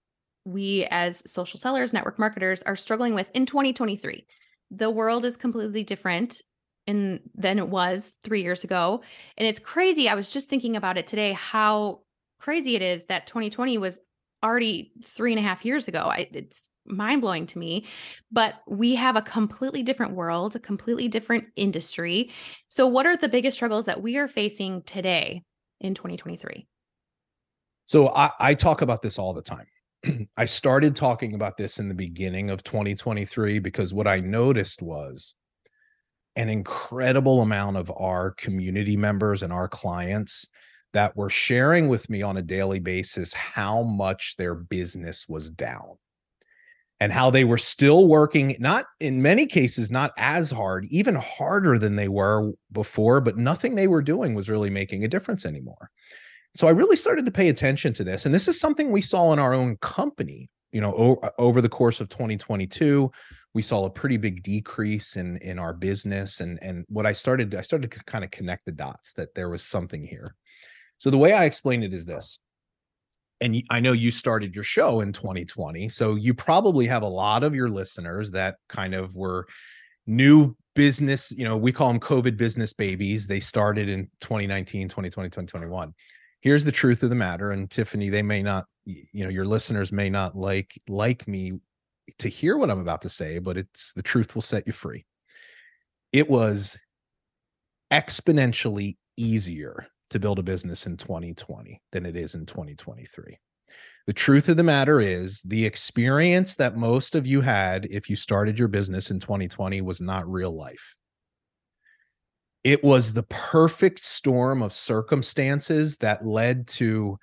we 0.45 0.87
as 0.89 1.29
social 1.31 1.59
sellers, 1.59 1.93
network 1.93 2.17
marketers 2.17 2.63
are 2.63 2.75
struggling 2.75 3.13
with 3.13 3.27
in 3.33 3.45
2023? 3.45 4.25
the 4.71 4.89
world 4.89 5.25
is 5.25 5.37
completely 5.37 5.83
different 5.83 6.41
in 6.89 7.19
than 7.35 7.59
it 7.59 7.69
was 7.69 8.17
3 8.23 8.41
years 8.41 8.63
ago. 8.63 9.01
And 9.37 9.47
it's 9.47 9.59
crazy. 9.59 10.09
I 10.09 10.15
was 10.15 10.29
just 10.29 10.49
thinking 10.49 10.75
about 10.75 10.97
it 10.97 11.07
today 11.07 11.33
how 11.33 12.01
crazy 12.39 12.75
it 12.75 12.81
is 12.81 13.05
that 13.05 13.27
2020 13.27 13.77
was 13.77 14.01
already 14.43 14.91
three 15.03 15.31
and 15.31 15.39
a 15.39 15.43
half 15.43 15.65
years 15.65 15.87
ago. 15.87 15.99
I, 15.99 16.29
it's 16.33 16.69
mind 16.85 17.21
blowing 17.21 17.45
to 17.47 17.59
me. 17.59 17.85
But 18.31 18.55
we 18.67 18.95
have 18.95 19.15
a 19.15 19.21
completely 19.21 19.83
different 19.83 20.13
world, 20.13 20.55
a 20.55 20.59
completely 20.59 21.07
different 21.07 21.45
industry. 21.55 22.31
So, 22.67 22.87
what 22.87 23.05
are 23.05 23.17
the 23.17 23.29
biggest 23.29 23.57
struggles 23.57 23.85
that 23.85 24.01
we 24.01 24.17
are 24.17 24.27
facing 24.27 24.83
today 24.83 25.43
in 25.79 25.93
2023? 25.93 26.67
So, 27.85 28.09
I, 28.09 28.31
I 28.39 28.53
talk 28.53 28.81
about 28.81 29.01
this 29.01 29.19
all 29.19 29.33
the 29.33 29.41
time. 29.41 29.67
I 30.37 30.45
started 30.45 30.95
talking 30.95 31.33
about 31.33 31.57
this 31.57 31.79
in 31.79 31.89
the 31.89 31.95
beginning 31.95 32.49
of 32.49 32.63
2023 32.63 33.59
because 33.59 33.93
what 33.93 34.07
I 34.07 34.19
noticed 34.19 34.81
was 34.81 35.35
an 36.35 36.49
incredible 36.49 37.41
amount 37.41 37.77
of 37.77 37.91
our 37.97 38.31
community 38.31 38.95
members 38.95 39.43
and 39.43 39.51
our 39.51 39.67
clients 39.67 40.47
that 40.93 41.15
were 41.15 41.29
sharing 41.29 41.87
with 41.87 42.09
me 42.09 42.21
on 42.21 42.37
a 42.37 42.41
daily 42.41 42.79
basis 42.79 43.33
how 43.33 43.83
much 43.83 44.35
their 44.37 44.55
business 44.55 45.27
was 45.27 45.49
down 45.49 45.97
and 46.99 47.13
how 47.13 47.29
they 47.29 47.43
were 47.43 47.57
still 47.57 48.07
working 48.07 48.55
not 48.59 48.85
in 48.99 49.21
many 49.21 49.45
cases 49.45 49.91
not 49.91 50.11
as 50.17 50.51
hard 50.51 50.85
even 50.89 51.15
harder 51.15 51.77
than 51.77 51.95
they 51.95 52.07
were 52.07 52.51
before 52.71 53.21
but 53.21 53.37
nothing 53.37 53.75
they 53.75 53.87
were 53.87 54.01
doing 54.01 54.33
was 54.33 54.49
really 54.49 54.69
making 54.69 55.03
a 55.03 55.07
difference 55.07 55.45
anymore. 55.45 55.89
So 56.55 56.67
i 56.67 56.71
really 56.71 56.95
started 56.95 57.25
to 57.25 57.31
pay 57.31 57.49
attention 57.49 57.93
to 57.93 58.03
this 58.03 58.25
and 58.25 58.33
this 58.33 58.47
is 58.47 58.59
something 58.59 58.91
we 58.91 59.01
saw 59.01 59.31
in 59.33 59.39
our 59.39 59.53
own 59.53 59.77
company 59.77 60.49
you 60.71 60.81
know 60.81 60.93
o- 60.93 61.29
over 61.37 61.61
the 61.61 61.69
course 61.69 62.01
of 62.01 62.09
2022 62.09 63.11
we 63.53 63.61
saw 63.61 63.85
a 63.85 63.89
pretty 63.89 64.17
big 64.17 64.43
decrease 64.43 65.15
in 65.15 65.37
in 65.37 65.59
our 65.59 65.73
business 65.73 66.39
and 66.39 66.59
and 66.61 66.85
what 66.89 67.05
i 67.05 67.13
started 67.13 67.53
i 67.55 67.61
started 67.61 67.91
to 67.91 68.03
kind 68.05 68.23
of 68.23 68.31
connect 68.31 68.65
the 68.65 68.71
dots 68.71 69.13
that 69.13 69.33
there 69.35 69.49
was 69.49 69.63
something 69.63 70.03
here 70.03 70.35
so 70.97 71.09
the 71.09 71.17
way 71.17 71.33
i 71.33 71.45
explain 71.45 71.83
it 71.83 71.93
is 71.93 72.05
this 72.05 72.39
and 73.41 73.63
I 73.69 73.79
know 73.79 73.93
you 73.93 74.11
started 74.11 74.53
your 74.53 74.63
show 74.63 75.01
in 75.01 75.13
2020. 75.13 75.89
So 75.89 76.15
you 76.15 76.33
probably 76.33 76.87
have 76.87 77.03
a 77.03 77.07
lot 77.07 77.43
of 77.43 77.55
your 77.55 77.69
listeners 77.69 78.31
that 78.31 78.57
kind 78.67 78.93
of 78.93 79.15
were 79.15 79.47
new 80.05 80.55
business, 80.75 81.31
you 81.31 81.43
know, 81.43 81.57
we 81.57 81.71
call 81.71 81.87
them 81.89 81.99
COVID 81.99 82.37
business 82.37 82.73
babies. 82.73 83.27
They 83.27 83.39
started 83.39 83.89
in 83.89 84.09
2019, 84.21 84.87
2020, 84.87 85.29
2021. 85.29 85.93
Here's 86.41 86.65
the 86.65 86.71
truth 86.71 87.03
of 87.03 87.09
the 87.09 87.15
matter. 87.15 87.51
And 87.51 87.69
Tiffany, 87.69 88.09
they 88.09 88.21
may 88.21 88.41
not, 88.41 88.65
you 88.85 89.23
know, 89.23 89.29
your 89.29 89.45
listeners 89.45 89.91
may 89.91 90.09
not 90.09 90.35
like 90.35 90.79
like 90.87 91.27
me 91.27 91.59
to 92.19 92.29
hear 92.29 92.57
what 92.57 92.69
I'm 92.69 92.79
about 92.79 93.01
to 93.03 93.09
say, 93.09 93.39
but 93.39 93.57
it's 93.57 93.93
the 93.93 94.01
truth 94.01 94.35
will 94.35 94.41
set 94.41 94.67
you 94.67 94.73
free. 94.73 95.05
It 96.11 96.29
was 96.29 96.77
exponentially 97.91 98.97
easier 99.17 99.87
to 100.09 100.19
build 100.19 100.39
a 100.39 100.43
business 100.43 100.87
in 100.87 100.97
2020 100.97 101.81
than 101.91 102.05
it 102.05 102.15
is 102.15 102.35
in 102.35 102.45
2023. 102.45 103.37
The 104.07 104.13
truth 104.13 104.49
of 104.49 104.57
the 104.57 104.63
matter 104.63 104.99
is, 104.99 105.43
the 105.43 105.65
experience 105.65 106.55
that 106.55 106.75
most 106.75 107.13
of 107.13 107.27
you 107.27 107.41
had 107.41 107.85
if 107.91 108.09
you 108.09 108.15
started 108.15 108.57
your 108.57 108.67
business 108.67 109.11
in 109.11 109.19
2020 109.19 109.81
was 109.81 110.01
not 110.01 110.27
real 110.27 110.55
life. 110.55 110.95
It 112.63 112.83
was 112.83 113.13
the 113.13 113.23
perfect 113.23 113.99
storm 113.99 114.61
of 114.61 114.73
circumstances 114.73 115.97
that 115.97 116.25
led 116.25 116.67
to 116.69 117.17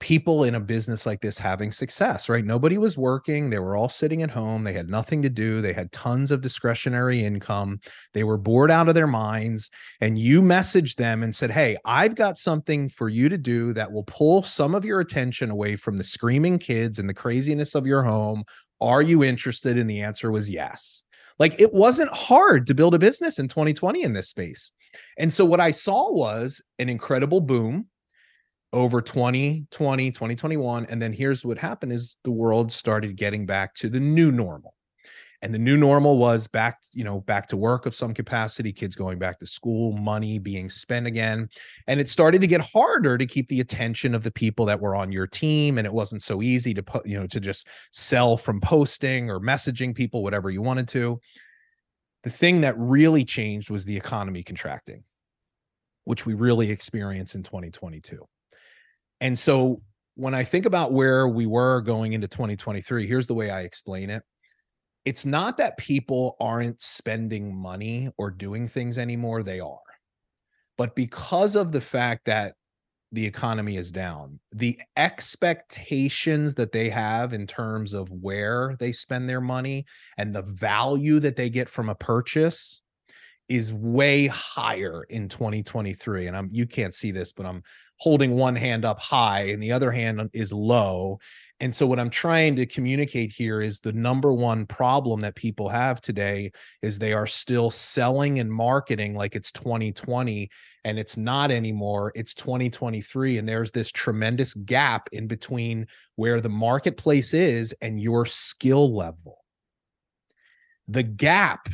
people 0.00 0.44
in 0.44 0.54
a 0.54 0.60
business 0.60 1.04
like 1.04 1.20
this 1.20 1.38
having 1.38 1.70
success, 1.70 2.28
right? 2.28 2.44
Nobody 2.44 2.78
was 2.78 2.96
working. 2.96 3.50
They 3.50 3.58
were 3.58 3.76
all 3.76 3.90
sitting 3.90 4.22
at 4.22 4.30
home. 4.30 4.64
They 4.64 4.72
had 4.72 4.88
nothing 4.88 5.22
to 5.22 5.28
do. 5.28 5.60
They 5.60 5.74
had 5.74 5.92
tons 5.92 6.30
of 6.30 6.40
discretionary 6.40 7.22
income. 7.22 7.80
They 8.14 8.24
were 8.24 8.38
bored 8.38 8.70
out 8.70 8.88
of 8.88 8.94
their 8.94 9.06
minds. 9.06 9.70
And 10.00 10.18
you 10.18 10.40
messaged 10.40 10.96
them 10.96 11.22
and 11.22 11.34
said, 11.34 11.50
Hey, 11.50 11.76
I've 11.84 12.14
got 12.14 12.38
something 12.38 12.88
for 12.88 13.08
you 13.10 13.28
to 13.28 13.38
do 13.38 13.74
that 13.74 13.92
will 13.92 14.04
pull 14.04 14.42
some 14.42 14.74
of 14.74 14.86
your 14.86 15.00
attention 15.00 15.50
away 15.50 15.76
from 15.76 15.98
the 15.98 16.04
screaming 16.04 16.58
kids 16.58 16.98
and 16.98 17.08
the 17.08 17.14
craziness 17.14 17.74
of 17.74 17.86
your 17.86 18.02
home. 18.02 18.44
Are 18.80 19.02
you 19.02 19.22
interested? 19.22 19.76
And 19.76 19.88
the 19.88 20.00
answer 20.00 20.32
was 20.32 20.50
yes. 20.50 21.04
Like 21.38 21.60
it 21.60 21.74
wasn't 21.74 22.10
hard 22.10 22.66
to 22.66 22.74
build 22.74 22.94
a 22.94 22.98
business 22.98 23.38
in 23.38 23.48
2020 23.48 24.02
in 24.02 24.14
this 24.14 24.28
space. 24.28 24.72
And 25.18 25.32
so 25.32 25.44
what 25.44 25.60
I 25.60 25.70
saw 25.70 26.12
was 26.12 26.62
an 26.78 26.88
incredible 26.88 27.42
boom 27.42 27.86
over 28.72 29.00
2020 29.02 30.10
2021 30.12 30.86
and 30.86 31.02
then 31.02 31.12
here's 31.12 31.44
what 31.44 31.58
happened 31.58 31.92
is 31.92 32.18
the 32.22 32.30
world 32.30 32.70
started 32.70 33.16
getting 33.16 33.46
back 33.46 33.74
to 33.74 33.88
the 33.88 34.00
new 34.00 34.30
normal. 34.30 34.74
And 35.42 35.54
the 35.54 35.58
new 35.58 35.78
normal 35.78 36.18
was 36.18 36.46
back 36.46 36.82
you 36.92 37.02
know 37.02 37.20
back 37.22 37.48
to 37.48 37.56
work 37.56 37.86
of 37.86 37.94
some 37.94 38.14
capacity 38.14 38.72
kids 38.72 38.94
going 38.94 39.18
back 39.18 39.40
to 39.40 39.46
school 39.46 39.92
money 39.92 40.38
being 40.38 40.68
spent 40.68 41.06
again. 41.06 41.48
And 41.86 41.98
it 41.98 42.08
started 42.08 42.42
to 42.42 42.46
get 42.46 42.60
harder 42.60 43.16
to 43.18 43.26
keep 43.26 43.48
the 43.48 43.60
attention 43.60 44.14
of 44.14 44.22
the 44.22 44.30
people 44.30 44.66
that 44.66 44.80
were 44.80 44.94
on 44.94 45.10
your 45.10 45.26
team 45.26 45.78
and 45.78 45.86
it 45.86 45.92
wasn't 45.92 46.22
so 46.22 46.42
easy 46.42 46.74
to 46.74 46.82
put 46.82 47.06
you 47.06 47.18
know 47.18 47.26
to 47.26 47.40
just 47.40 47.66
sell 47.92 48.36
from 48.36 48.60
posting 48.60 49.30
or 49.30 49.40
messaging 49.40 49.94
people 49.94 50.22
whatever 50.22 50.50
you 50.50 50.62
wanted 50.62 50.86
to. 50.88 51.20
The 52.22 52.30
thing 52.30 52.60
that 52.60 52.78
really 52.78 53.24
changed 53.24 53.70
was 53.70 53.84
the 53.84 53.96
economy 53.96 54.42
contracting 54.42 55.04
which 56.04 56.24
we 56.26 56.34
really 56.34 56.70
experienced 56.70 57.34
in 57.34 57.42
2022 57.42 58.26
and 59.20 59.38
so 59.38 59.82
when 60.14 60.34
I 60.34 60.44
think 60.44 60.66
about 60.66 60.92
where 60.92 61.28
we 61.28 61.46
were 61.46 61.80
going 61.80 62.12
into 62.12 62.28
2023, 62.28 63.06
here's 63.06 63.26
the 63.26 63.34
way 63.34 63.50
I 63.50 63.62
explain 63.62 64.10
it. 64.10 64.22
It's 65.04 65.24
not 65.24 65.56
that 65.56 65.78
people 65.78 66.36
aren't 66.40 66.82
spending 66.82 67.56
money 67.56 68.10
or 68.18 68.30
doing 68.30 68.68
things 68.68 68.98
anymore, 68.98 69.42
they 69.42 69.60
are. 69.60 69.78
But 70.76 70.94
because 70.94 71.56
of 71.56 71.72
the 71.72 71.80
fact 71.80 72.26
that 72.26 72.54
the 73.12 73.26
economy 73.26 73.76
is 73.76 73.90
down, 73.90 74.38
the 74.52 74.78
expectations 74.96 76.54
that 76.56 76.72
they 76.72 76.90
have 76.90 77.32
in 77.32 77.46
terms 77.46 77.94
of 77.94 78.10
where 78.10 78.76
they 78.78 78.92
spend 78.92 79.28
their 79.28 79.40
money 79.40 79.84
and 80.16 80.34
the 80.34 80.42
value 80.42 81.18
that 81.20 81.36
they 81.36 81.50
get 81.50 81.68
from 81.68 81.88
a 81.88 81.94
purchase 81.94 82.82
is 83.48 83.74
way 83.74 84.28
higher 84.28 85.02
in 85.10 85.28
2023 85.28 86.28
and 86.28 86.36
I'm 86.36 86.48
you 86.52 86.66
can't 86.66 86.94
see 86.94 87.10
this 87.10 87.32
but 87.32 87.46
I'm 87.46 87.64
holding 88.00 88.34
one 88.34 88.56
hand 88.56 88.84
up 88.84 88.98
high 88.98 89.42
and 89.42 89.62
the 89.62 89.72
other 89.72 89.92
hand 89.92 90.30
is 90.32 90.52
low. 90.52 91.18
And 91.60 91.74
so 91.74 91.86
what 91.86 91.98
I'm 91.98 92.08
trying 92.08 92.56
to 92.56 92.64
communicate 92.64 93.30
here 93.30 93.60
is 93.60 93.80
the 93.80 93.92
number 93.92 94.32
one 94.32 94.64
problem 94.64 95.20
that 95.20 95.34
people 95.34 95.68
have 95.68 96.00
today 96.00 96.52
is 96.80 96.98
they 96.98 97.12
are 97.12 97.26
still 97.26 97.70
selling 97.70 98.40
and 98.40 98.50
marketing 98.50 99.14
like 99.14 99.36
it's 99.36 99.52
2020 99.52 100.48
and 100.84 100.98
it's 100.98 101.18
not 101.18 101.50
anymore. 101.50 102.10
It's 102.14 102.32
2023 102.32 103.36
and 103.36 103.46
there's 103.46 103.70
this 103.70 103.92
tremendous 103.92 104.54
gap 104.54 105.10
in 105.12 105.26
between 105.26 105.86
where 106.16 106.40
the 106.40 106.48
marketplace 106.48 107.34
is 107.34 107.74
and 107.82 108.00
your 108.00 108.24
skill 108.24 108.96
level. 108.96 109.44
The 110.88 111.02
gap 111.02 111.68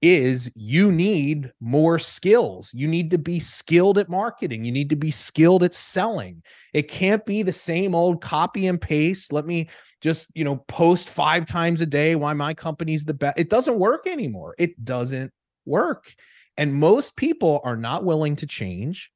is 0.00 0.50
you 0.54 0.92
need 0.92 1.52
more 1.60 1.98
skills. 1.98 2.72
You 2.72 2.86
need 2.86 3.10
to 3.10 3.18
be 3.18 3.40
skilled 3.40 3.98
at 3.98 4.08
marketing. 4.08 4.64
You 4.64 4.72
need 4.72 4.90
to 4.90 4.96
be 4.96 5.10
skilled 5.10 5.64
at 5.64 5.74
selling. 5.74 6.42
It 6.72 6.88
can't 6.88 7.24
be 7.24 7.42
the 7.42 7.52
same 7.52 7.94
old 7.94 8.20
copy 8.20 8.66
and 8.66 8.80
paste. 8.80 9.32
Let 9.32 9.46
me 9.46 9.68
just, 10.00 10.28
you 10.34 10.44
know, 10.44 10.56
post 10.68 11.08
five 11.08 11.46
times 11.46 11.80
a 11.80 11.86
day 11.86 12.14
why 12.14 12.32
my 12.32 12.54
company's 12.54 13.04
the 13.04 13.14
best. 13.14 13.38
It 13.38 13.50
doesn't 13.50 13.78
work 13.78 14.06
anymore. 14.06 14.54
It 14.58 14.84
doesn't 14.84 15.32
work. 15.66 16.14
And 16.56 16.74
most 16.74 17.16
people 17.16 17.60
are 17.64 17.76
not 17.76 18.04
willing 18.04 18.36
to 18.36 18.46
change 18.46 19.10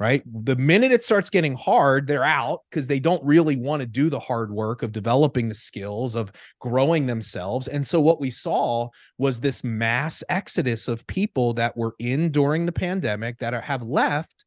right? 0.00 0.22
The 0.44 0.56
minute 0.56 0.92
it 0.92 1.02
starts 1.02 1.28
getting 1.28 1.54
hard, 1.54 2.06
they're 2.06 2.22
out 2.24 2.60
because 2.70 2.86
they 2.86 3.00
don't 3.00 3.24
really 3.24 3.56
want 3.56 3.80
to 3.80 3.86
do 3.86 4.08
the 4.08 4.20
hard 4.20 4.52
work 4.52 4.82
of 4.82 4.92
developing 4.92 5.48
the 5.48 5.54
skills 5.54 6.14
of 6.14 6.30
growing 6.60 7.06
themselves. 7.06 7.66
And 7.66 7.86
so 7.86 8.00
what 8.00 8.20
we 8.20 8.30
saw 8.30 8.88
was 9.18 9.40
this 9.40 9.64
mass 9.64 10.22
exodus 10.28 10.86
of 10.86 11.06
people 11.08 11.52
that 11.54 11.76
were 11.76 11.96
in 11.98 12.30
during 12.30 12.64
the 12.64 12.72
pandemic 12.72 13.38
that 13.38 13.54
are, 13.54 13.60
have 13.60 13.82
left. 13.82 14.44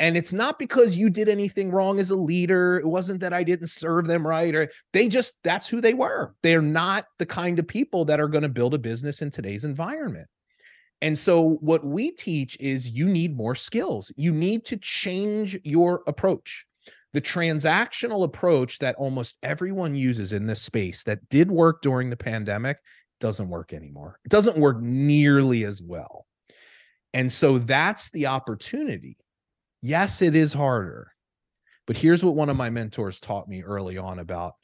And 0.00 0.16
it's 0.16 0.32
not 0.32 0.58
because 0.58 0.96
you 0.96 1.10
did 1.10 1.28
anything 1.28 1.70
wrong 1.70 2.00
as 2.00 2.10
a 2.10 2.16
leader. 2.16 2.78
It 2.78 2.86
wasn't 2.86 3.20
that 3.20 3.32
I 3.32 3.44
didn't 3.44 3.68
serve 3.68 4.06
them 4.06 4.26
right, 4.26 4.54
or 4.54 4.68
they 4.92 5.06
just, 5.06 5.34
that's 5.44 5.68
who 5.68 5.80
they 5.80 5.94
were. 5.94 6.34
They're 6.42 6.62
not 6.62 7.06
the 7.18 7.26
kind 7.26 7.58
of 7.58 7.68
people 7.68 8.04
that 8.06 8.20
are 8.20 8.26
going 8.28 8.42
to 8.42 8.48
build 8.48 8.74
a 8.74 8.78
business 8.78 9.22
in 9.22 9.30
today's 9.30 9.64
environment. 9.64 10.26
And 11.00 11.18
so, 11.18 11.56
what 11.60 11.84
we 11.84 12.10
teach 12.10 12.56
is 12.60 12.88
you 12.88 13.06
need 13.06 13.36
more 13.36 13.54
skills. 13.54 14.12
You 14.16 14.32
need 14.32 14.64
to 14.66 14.76
change 14.76 15.58
your 15.64 16.02
approach. 16.06 16.66
The 17.12 17.20
transactional 17.20 18.24
approach 18.24 18.78
that 18.78 18.96
almost 18.96 19.38
everyone 19.42 19.94
uses 19.94 20.32
in 20.32 20.46
this 20.46 20.62
space 20.62 21.02
that 21.04 21.28
did 21.28 21.50
work 21.50 21.82
during 21.82 22.10
the 22.10 22.16
pandemic 22.16 22.78
doesn't 23.20 23.48
work 23.48 23.72
anymore. 23.72 24.18
It 24.24 24.30
doesn't 24.30 24.58
work 24.58 24.80
nearly 24.80 25.64
as 25.64 25.82
well. 25.82 26.26
And 27.12 27.30
so, 27.30 27.58
that's 27.58 28.10
the 28.10 28.26
opportunity. 28.26 29.18
Yes, 29.82 30.22
it 30.22 30.34
is 30.34 30.54
harder. 30.54 31.12
But 31.86 31.98
here's 31.98 32.24
what 32.24 32.34
one 32.34 32.48
of 32.48 32.56
my 32.56 32.70
mentors 32.70 33.20
taught 33.20 33.48
me 33.48 33.62
early 33.62 33.98
on 33.98 34.18
about 34.18 34.54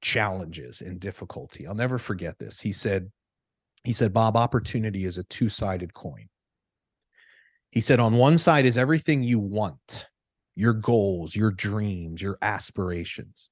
challenges 0.00 0.80
and 0.80 1.00
difficulty. 1.00 1.66
I'll 1.66 1.74
never 1.74 1.98
forget 1.98 2.38
this. 2.38 2.60
He 2.60 2.72
said, 2.72 3.10
He 3.84 3.92
said, 3.92 4.12
Bob, 4.12 4.36
opportunity 4.36 5.04
is 5.04 5.18
a 5.18 5.24
two 5.24 5.48
sided 5.48 5.92
coin. 5.94 6.28
He 7.70 7.80
said, 7.80 8.00
on 8.00 8.14
one 8.14 8.38
side 8.38 8.66
is 8.66 8.78
everything 8.78 9.22
you 9.22 9.38
want, 9.38 10.06
your 10.54 10.74
goals, 10.74 11.34
your 11.34 11.50
dreams, 11.50 12.20
your 12.20 12.38
aspirations. 12.42 13.48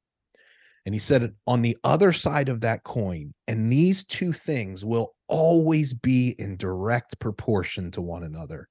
And 0.87 0.95
he 0.95 0.99
said, 0.99 1.35
on 1.47 1.63
the 1.63 1.77
other 1.85 2.13
side 2.13 2.49
of 2.49 2.61
that 2.61 2.85
coin, 2.85 3.35
and 3.49 3.73
these 3.73 4.05
two 4.05 4.33
things 4.33 4.85
will 4.85 5.15
always 5.27 5.95
be 5.95 6.35
in 6.39 6.57
direct 6.57 7.19
proportion 7.19 7.91
to 7.93 8.03
one 8.03 8.23
another, 8.23 8.69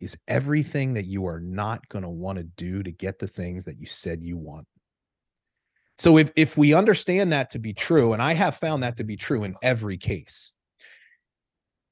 is 0.00 0.18
everything 0.26 0.94
that 0.94 1.06
you 1.06 1.26
are 1.26 1.40
not 1.40 1.88
going 1.88 2.02
to 2.02 2.10
want 2.10 2.38
to 2.38 2.44
do 2.44 2.82
to 2.82 2.90
get 2.90 3.18
the 3.18 3.28
things 3.28 3.64
that 3.64 3.78
you 3.78 3.86
said 3.86 4.22
you 4.22 4.36
want. 4.36 4.66
So 5.98 6.18
if 6.18 6.32
if 6.34 6.56
we 6.56 6.74
understand 6.74 7.32
that 7.32 7.50
to 7.50 7.60
be 7.60 7.72
true, 7.72 8.12
and 8.12 8.20
I 8.20 8.34
have 8.34 8.56
found 8.56 8.82
that 8.82 8.96
to 8.96 9.04
be 9.04 9.16
true 9.16 9.44
in 9.44 9.54
every 9.62 9.96
case, 9.96 10.52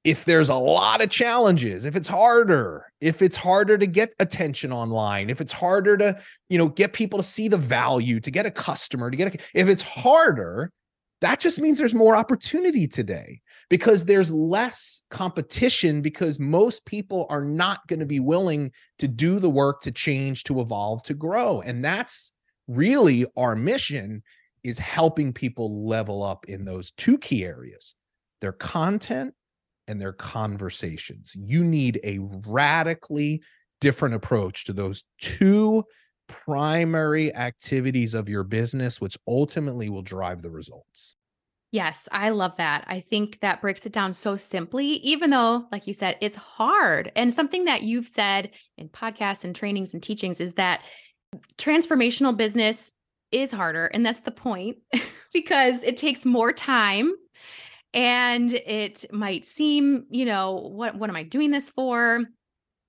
if 0.02 0.24
there's 0.24 0.48
a 0.48 0.54
lot 0.54 1.02
of 1.02 1.10
challenges 1.10 1.84
if 1.84 1.94
it's 1.94 2.08
harder 2.08 2.90
if 3.00 3.20
it's 3.20 3.36
harder 3.36 3.76
to 3.76 3.86
get 3.86 4.14
attention 4.18 4.72
online 4.72 5.28
if 5.28 5.40
it's 5.40 5.52
harder 5.52 5.96
to 5.96 6.18
you 6.48 6.58
know 6.58 6.68
get 6.68 6.92
people 6.92 7.18
to 7.18 7.22
see 7.22 7.48
the 7.48 7.58
value 7.58 8.18
to 8.20 8.30
get 8.30 8.46
a 8.46 8.50
customer 8.50 9.10
to 9.10 9.16
get 9.16 9.34
a, 9.34 9.38
if 9.54 9.68
it's 9.68 9.82
harder 9.82 10.72
that 11.20 11.38
just 11.38 11.60
means 11.60 11.78
there's 11.78 11.94
more 11.94 12.16
opportunity 12.16 12.88
today 12.88 13.42
because 13.68 14.04
there's 14.04 14.32
less 14.32 15.02
competition 15.10 16.00
because 16.00 16.38
most 16.38 16.84
people 16.86 17.26
are 17.28 17.44
not 17.44 17.86
going 17.88 18.00
to 18.00 18.06
be 18.06 18.20
willing 18.20 18.72
to 18.98 19.06
do 19.06 19.38
the 19.38 19.50
work 19.50 19.82
to 19.82 19.92
change 19.92 20.44
to 20.44 20.60
evolve 20.60 21.02
to 21.04 21.14
grow. 21.14 21.60
And 21.60 21.84
that's 21.84 22.32
really 22.68 23.26
our 23.36 23.54
mission 23.54 24.22
is 24.64 24.78
helping 24.78 25.32
people 25.32 25.86
level 25.86 26.22
up 26.22 26.46
in 26.46 26.64
those 26.64 26.90
two 26.92 27.18
key 27.18 27.44
areas 27.44 27.94
their 28.40 28.52
content 28.52 29.34
and 29.90 30.00
their 30.00 30.12
conversations. 30.12 31.32
You 31.34 31.64
need 31.64 32.00
a 32.04 32.20
radically 32.46 33.42
different 33.80 34.14
approach 34.14 34.64
to 34.66 34.72
those 34.72 35.02
two 35.20 35.84
primary 36.28 37.34
activities 37.34 38.14
of 38.14 38.28
your 38.28 38.44
business, 38.44 39.00
which 39.00 39.18
ultimately 39.26 39.88
will 39.88 40.02
drive 40.02 40.42
the 40.42 40.50
results. 40.50 41.16
Yes, 41.72 42.08
I 42.12 42.30
love 42.30 42.56
that. 42.58 42.84
I 42.86 43.00
think 43.00 43.40
that 43.40 43.60
breaks 43.60 43.86
it 43.86 43.92
down 43.92 44.12
so 44.12 44.36
simply, 44.36 44.86
even 44.86 45.30
though, 45.30 45.66
like 45.72 45.86
you 45.86 45.94
said, 45.94 46.16
it's 46.20 46.36
hard. 46.36 47.10
And 47.16 47.34
something 47.34 47.64
that 47.64 47.82
you've 47.82 48.08
said 48.08 48.50
in 48.78 48.88
podcasts 48.88 49.44
and 49.44 49.54
trainings 49.54 49.92
and 49.92 50.02
teachings 50.02 50.40
is 50.40 50.54
that 50.54 50.82
transformational 51.58 52.36
business 52.36 52.92
is 53.32 53.52
harder. 53.52 53.86
And 53.86 54.06
that's 54.06 54.20
the 54.20 54.32
point 54.32 54.78
because 55.32 55.82
it 55.82 55.96
takes 55.96 56.24
more 56.24 56.52
time 56.52 57.12
and 57.92 58.54
it 58.54 59.04
might 59.12 59.44
seem 59.44 60.06
you 60.10 60.24
know 60.24 60.70
what 60.72 60.96
what 60.96 61.10
am 61.10 61.16
i 61.16 61.22
doing 61.22 61.50
this 61.50 61.70
for? 61.70 62.24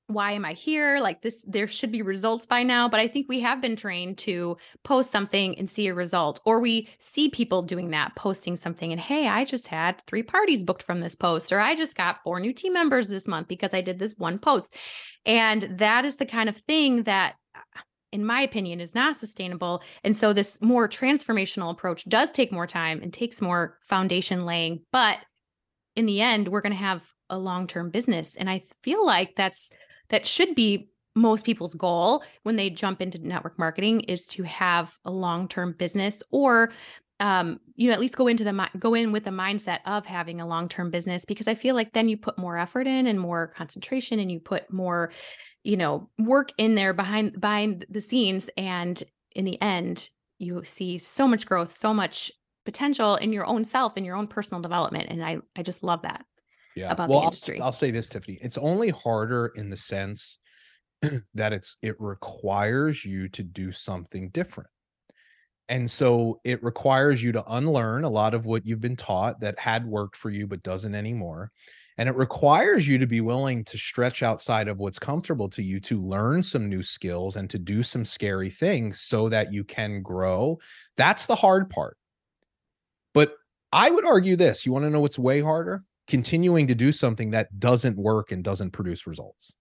Why 0.08 0.34
am 0.34 0.44
i 0.44 0.54
here? 0.54 1.00
Like 1.00 1.22
this 1.22 1.44
there 1.48 1.68
should 1.68 1.92
be 1.92 2.02
results 2.02 2.46
by 2.46 2.64
now 2.64 2.90
but 2.90 3.00
i 3.00 3.08
think 3.08 3.28
we 3.30 3.40
have 3.40 3.62
been 3.62 3.76
trained 3.76 4.18
to 4.20 4.58
post 4.84 5.10
something 5.10 5.58
and 5.58 5.70
see 5.70 5.88
a 5.88 5.94
result 5.94 6.42
or 6.46 6.60
we 6.60 6.90
see 7.00 7.30
people 7.30 7.62
doing 7.62 7.92
that 7.92 8.16
posting 8.16 8.56
something 8.56 8.92
and 8.92 9.00
hey 9.00 9.28
i 9.28 9.46
just 9.46 9.68
had 9.68 10.02
three 10.08 10.24
parties 10.24 10.64
booked 10.64 10.84
from 10.84 11.02
this 11.02 11.16
post 11.16 11.52
or 11.54 11.60
i 11.60 11.74
just 11.76 11.96
got 11.96 12.22
four 12.24 12.40
new 12.40 12.54
team 12.54 12.74
members 12.74 13.08
this 13.08 13.28
month 13.28 13.48
because 13.48 13.74
i 13.74 13.82
did 13.82 14.00
this 14.00 14.16
one 14.18 14.38
post. 14.38 14.76
And 15.26 15.64
that 15.78 16.06
is 16.06 16.18
the 16.18 16.26
kind 16.26 16.50
of 16.50 16.58
thing 16.58 17.04
that 17.04 17.36
uh, 17.56 17.82
in 18.12 18.26
my 18.26 18.42
opinion, 18.42 18.82
is 18.82 18.96
not 18.96 19.16
sustainable. 19.16 19.82
And 20.04 20.16
so 20.16 20.34
this 20.34 20.62
more 20.62 20.88
transformational 20.88 21.72
approach 21.72 22.08
does 22.10 22.32
take 22.32 22.52
more 22.52 22.68
time 22.68 23.02
and 23.02 23.14
takes 23.14 23.42
more 23.42 23.78
foundation 23.84 24.46
laying. 24.46 24.82
But 24.92 25.20
in 25.96 26.06
the 26.06 26.22
end, 26.22 26.48
we're 26.48 26.62
going 26.62 26.74
to 26.74 26.78
have 26.78 27.02
a 27.30 27.38
long-term 27.38 27.90
business. 27.90 28.36
And 28.36 28.50
I 28.50 28.64
feel 28.84 29.06
like 29.06 29.36
that's 29.36 29.72
that 30.10 30.26
should 30.26 30.56
be 30.56 30.90
most 31.16 31.46
people's 31.46 31.76
goal 31.76 32.24
when 32.44 32.56
they 32.56 32.70
jump 32.70 33.02
into 33.02 33.18
network 33.18 33.60
marketing 33.60 34.02
is 34.02 34.26
to 34.28 34.44
have 34.44 34.98
a 35.04 35.12
long-term 35.12 35.74
business 35.78 36.24
or 36.32 36.72
um, 37.22 37.60
you 37.76 37.88
know, 37.88 37.94
at 37.94 38.00
least 38.00 38.18
go 38.18 38.26
into 38.26 38.44
the 38.44 38.70
go 38.80 38.96
in 38.96 39.12
with 39.12 39.26
the 39.26 39.32
mindset 39.32 39.80
of 39.86 40.08
having 40.08 40.42
a 40.42 40.48
long-term 40.48 40.90
business 40.90 41.24
because 41.24 41.48
I 41.48 41.54
feel 41.54 41.76
like 41.76 41.94
then 41.94 42.10
you 42.10 42.18
put 42.18 42.38
more 42.40 42.58
effort 42.58 42.88
in 42.88 43.06
and 43.06 43.20
more 43.20 43.54
concentration 43.56 44.20
and 44.20 44.32
you 44.32 44.40
put 44.40 44.74
more 44.74 45.12
you 45.64 45.78
know 45.78 46.10
work 46.20 46.52
in 46.58 46.76
there 46.76 46.94
behind 46.94 47.40
behind 47.40 47.86
the 47.90 48.02
scenes 48.02 48.50
and 48.58 49.04
in 49.36 49.46
the 49.46 49.62
end 49.62 50.10
you 50.40 50.64
see 50.64 50.98
so 50.98 51.28
much 51.28 51.46
growth 51.46 51.72
so 51.72 51.94
much 51.94 52.32
potential 52.66 53.16
in 53.16 53.34
your 53.34 53.46
own 53.46 53.64
self 53.64 53.98
in 53.98 54.06
your 54.06 54.16
own 54.16 54.28
personal 54.28 54.62
development 54.62 55.08
and 55.10 55.24
i 55.24 55.38
i 55.56 55.64
just 55.64 55.84
love 55.84 56.02
that 56.02 56.26
yeah. 56.76 56.92
about 56.92 57.10
well, 57.10 57.22
the 57.22 57.26
industry. 57.26 57.60
I'll, 57.60 57.68
I'll 57.68 57.72
say 57.72 57.92
this 57.92 58.10
tiffany 58.10 58.38
it's 58.42 58.58
only 58.58 58.90
harder 58.90 59.52
in 59.56 59.70
the 59.70 59.78
sense 59.78 60.40
that 61.34 61.54
it's 61.54 61.76
it 61.82 61.96
requires 62.00 63.04
you 63.04 63.28
to 63.30 63.44
do 63.44 63.72
something 63.72 64.30
different. 64.30 64.70
And 65.70 65.90
so 65.90 66.42
it 66.44 66.62
requires 66.62 67.24
you 67.24 67.32
to 67.32 67.46
unlearn 67.48 68.04
a 68.04 68.10
lot 68.10 68.34
of 68.34 68.46
what 68.46 68.66
you've 68.66 68.82
been 68.82 68.98
taught 68.98 69.40
that 69.40 69.58
had 69.58 69.86
worked 69.86 70.18
for 70.18 70.30
you 70.30 70.46
but 70.46 70.64
doesn't 70.64 70.96
anymore 70.96 71.52
and 72.02 72.10
it 72.10 72.16
requires 72.16 72.88
you 72.88 72.98
to 72.98 73.06
be 73.06 73.22
willing 73.22 73.64
to 73.64 73.78
stretch 73.78 74.24
outside 74.24 74.68
of 74.68 74.80
what's 74.80 74.98
comfortable 74.98 75.48
to 75.48 75.62
you 75.62 75.80
to 75.82 76.02
learn 76.02 76.42
some 76.42 76.68
new 76.68 76.82
skills 76.82 77.36
and 77.36 77.48
to 77.48 77.60
do 77.60 77.84
some 77.84 78.04
scary 78.04 78.50
things 78.50 79.02
so 79.02 79.30
that 79.30 79.54
you 79.54 79.64
can 79.64 80.02
grow. 80.02 80.58
That's 80.98 81.28
the 81.28 81.36
hard 81.36 81.70
part. 81.70 81.98
But 83.14 83.36
I 83.72 83.92
would 83.92 84.04
argue 84.04 84.36
this 84.36 84.66
you 84.66 84.72
want 84.72 84.86
to 84.86 84.90
know 84.90 85.00
what's 85.00 85.20
way 85.20 85.42
harder? 85.42 85.84
Continuing 86.08 86.66
to 86.66 86.74
do 86.74 86.92
something 86.92 87.30
that 87.32 87.60
doesn't 87.60 87.98
work 87.98 88.32
and 88.32 88.44
doesn't 88.44 88.72
produce 88.72 89.06
results. 89.06 89.58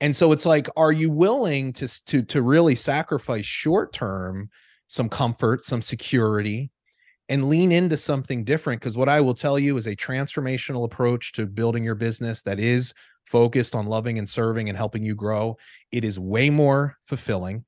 And 0.00 0.14
so 0.14 0.30
it's 0.30 0.46
like, 0.46 0.68
are 0.76 0.92
you 0.92 1.10
willing 1.10 1.72
to, 1.72 2.04
to, 2.04 2.22
to 2.22 2.42
really 2.42 2.76
sacrifice 2.76 3.44
short 3.44 3.92
term 3.92 4.50
some 4.86 5.08
comfort, 5.08 5.64
some 5.64 5.82
security, 5.82 6.70
and 7.28 7.48
lean 7.48 7.72
into 7.72 7.96
something 7.96 8.44
different 8.44 8.80
because 8.80 8.96
what 8.96 9.08
I 9.08 9.20
will 9.20 9.34
tell 9.34 9.58
you 9.58 9.76
is 9.76 9.86
a 9.86 9.96
transformational 9.96 10.84
approach 10.84 11.32
to 11.32 11.46
building 11.46 11.84
your 11.84 11.94
business 11.94 12.42
that 12.42 12.58
is 12.58 12.94
focused 13.26 13.74
on 13.74 13.86
loving 13.86 14.18
and 14.18 14.28
serving 14.28 14.68
and 14.68 14.76
helping 14.76 15.04
you 15.04 15.14
grow. 15.14 15.56
It 15.90 16.04
is 16.04 16.18
way 16.18 16.50
more 16.50 16.98
fulfilling. 17.06 17.64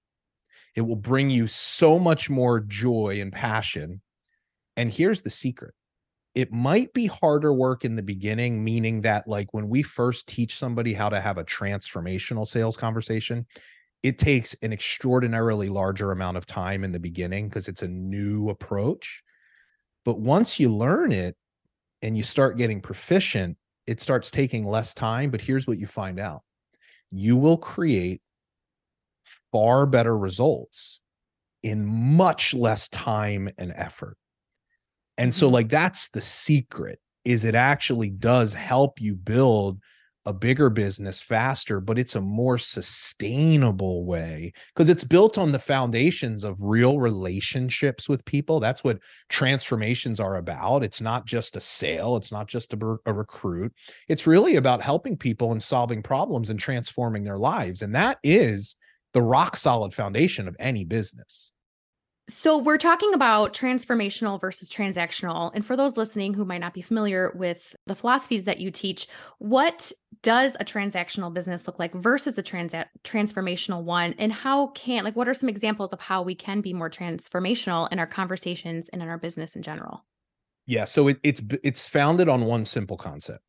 It 0.74 0.82
will 0.82 0.96
bring 0.96 1.30
you 1.30 1.46
so 1.46 1.98
much 1.98 2.28
more 2.28 2.60
joy 2.60 3.20
and 3.20 3.32
passion. 3.32 4.02
And 4.76 4.90
here's 4.90 5.22
the 5.22 5.30
secret 5.30 5.74
it 6.34 6.52
might 6.52 6.92
be 6.92 7.06
harder 7.06 7.52
work 7.52 7.84
in 7.84 7.94
the 7.94 8.02
beginning, 8.02 8.64
meaning 8.64 9.02
that, 9.02 9.28
like, 9.28 9.54
when 9.54 9.68
we 9.68 9.82
first 9.82 10.26
teach 10.26 10.56
somebody 10.56 10.92
how 10.92 11.08
to 11.08 11.20
have 11.20 11.38
a 11.38 11.44
transformational 11.44 12.46
sales 12.46 12.76
conversation, 12.76 13.46
it 14.02 14.18
takes 14.18 14.54
an 14.60 14.72
extraordinarily 14.72 15.68
larger 15.68 16.10
amount 16.10 16.36
of 16.36 16.44
time 16.44 16.82
in 16.82 16.92
the 16.92 16.98
beginning 16.98 17.48
because 17.48 17.68
it's 17.68 17.82
a 17.82 17.88
new 17.88 18.50
approach. 18.50 19.22
But 20.04 20.20
once 20.20 20.60
you 20.60 20.68
learn 20.74 21.12
it 21.12 21.36
and 22.02 22.16
you 22.16 22.22
start 22.22 22.58
getting 22.58 22.80
proficient, 22.80 23.56
it 23.86 24.00
starts 24.00 24.30
taking 24.30 24.66
less 24.66 24.94
time. 24.94 25.30
But 25.30 25.40
here's 25.40 25.66
what 25.66 25.78
you 25.78 25.86
find 25.86 26.20
out 26.20 26.42
you 27.10 27.36
will 27.36 27.58
create 27.58 28.20
far 29.52 29.86
better 29.86 30.16
results 30.16 31.00
in 31.62 31.86
much 31.86 32.54
less 32.54 32.88
time 32.88 33.48
and 33.56 33.72
effort. 33.74 34.16
And 35.16 35.32
so, 35.34 35.46
mm-hmm. 35.46 35.54
like, 35.54 35.68
that's 35.68 36.08
the 36.10 36.20
secret 36.20 36.98
is 37.24 37.44
it 37.44 37.54
actually 37.54 38.10
does 38.10 38.52
help 38.52 39.00
you 39.00 39.14
build 39.14 39.80
a 40.26 40.32
bigger 40.32 40.70
business 40.70 41.20
faster, 41.20 41.80
but 41.80 41.98
it's 41.98 42.16
a 42.16 42.20
more 42.20 42.56
sustainable 42.56 44.04
way 44.04 44.52
because 44.74 44.88
it's 44.88 45.04
built 45.04 45.36
on 45.36 45.52
the 45.52 45.58
foundations 45.58 46.44
of 46.44 46.62
real 46.62 46.98
relationships 46.98 48.08
with 48.08 48.24
people. 48.24 48.58
That's 48.58 48.82
what 48.82 49.00
transformations 49.28 50.20
are 50.20 50.36
about. 50.36 50.82
It's 50.82 51.00
not 51.00 51.26
just 51.26 51.56
a 51.56 51.60
sale, 51.60 52.16
it's 52.16 52.32
not 52.32 52.46
just 52.46 52.72
a, 52.72 52.96
a 53.06 53.12
recruit. 53.12 53.72
It's 54.08 54.26
really 54.26 54.56
about 54.56 54.82
helping 54.82 55.16
people 55.16 55.52
and 55.52 55.62
solving 55.62 56.02
problems 56.02 56.50
and 56.50 56.58
transforming 56.58 57.24
their 57.24 57.38
lives. 57.38 57.82
And 57.82 57.94
that 57.94 58.18
is 58.22 58.76
the 59.12 59.22
rock 59.22 59.56
solid 59.56 59.92
foundation 59.92 60.48
of 60.48 60.56
any 60.58 60.84
business. 60.84 61.52
So, 62.26 62.56
we're 62.56 62.78
talking 62.78 63.12
about 63.12 63.52
transformational 63.52 64.40
versus 64.40 64.70
transactional. 64.70 65.50
And 65.54 65.64
for 65.64 65.76
those 65.76 65.98
listening 65.98 66.32
who 66.32 66.46
might 66.46 66.62
not 66.62 66.72
be 66.72 66.80
familiar 66.80 67.32
with 67.34 67.76
the 67.86 67.94
philosophies 67.94 68.44
that 68.44 68.60
you 68.60 68.70
teach, 68.70 69.08
what 69.38 69.92
does 70.22 70.56
a 70.58 70.64
transactional 70.64 71.34
business 71.34 71.66
look 71.66 71.78
like 71.78 71.92
versus 71.92 72.38
a 72.38 72.42
trans- 72.42 72.74
transformational 73.04 73.82
one? 73.82 74.14
And 74.18 74.32
how 74.32 74.68
can, 74.68 75.04
like, 75.04 75.16
what 75.16 75.28
are 75.28 75.34
some 75.34 75.50
examples 75.50 75.92
of 75.92 76.00
how 76.00 76.22
we 76.22 76.34
can 76.34 76.62
be 76.62 76.72
more 76.72 76.88
transformational 76.88 77.92
in 77.92 77.98
our 77.98 78.06
conversations 78.06 78.88
and 78.88 79.02
in 79.02 79.08
our 79.08 79.18
business 79.18 79.54
in 79.54 79.60
general? 79.60 80.06
Yeah. 80.64 80.86
So, 80.86 81.08
it, 81.08 81.18
it's 81.22 81.42
it's 81.62 81.86
founded 81.86 82.30
on 82.30 82.46
one 82.46 82.64
simple 82.64 82.96
concept 82.96 83.40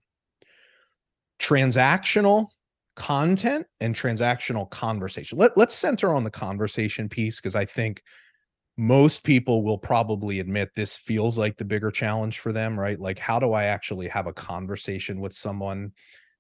transactional 1.40 2.48
content 2.98 3.68
and 3.80 3.96
transactional 3.96 4.70
conversation. 4.70 5.38
Let, 5.38 5.56
let's 5.58 5.76
center 5.76 6.14
on 6.14 6.26
the 6.26 6.32
conversation 6.32 7.08
piece 7.08 7.40
because 7.40 7.56
I 7.56 7.66
think 7.66 8.02
most 8.78 9.24
people 9.24 9.64
will 9.64 9.78
probably 9.78 10.40
admit 10.40 10.72
this 10.76 10.96
feels 10.96 11.38
like 11.38 11.58
the 11.58 11.66
bigger 11.66 11.92
challenge 11.92 12.40
for 12.40 12.52
them, 12.52 12.78
right? 12.80 13.00
Like, 13.00 13.20
how 13.20 13.40
do 13.40 13.54
I 13.54 13.66
actually 13.66 14.08
have 14.10 14.28
a 14.28 14.34
conversation 14.34 15.20
with 15.22 15.34
someone 15.34 15.94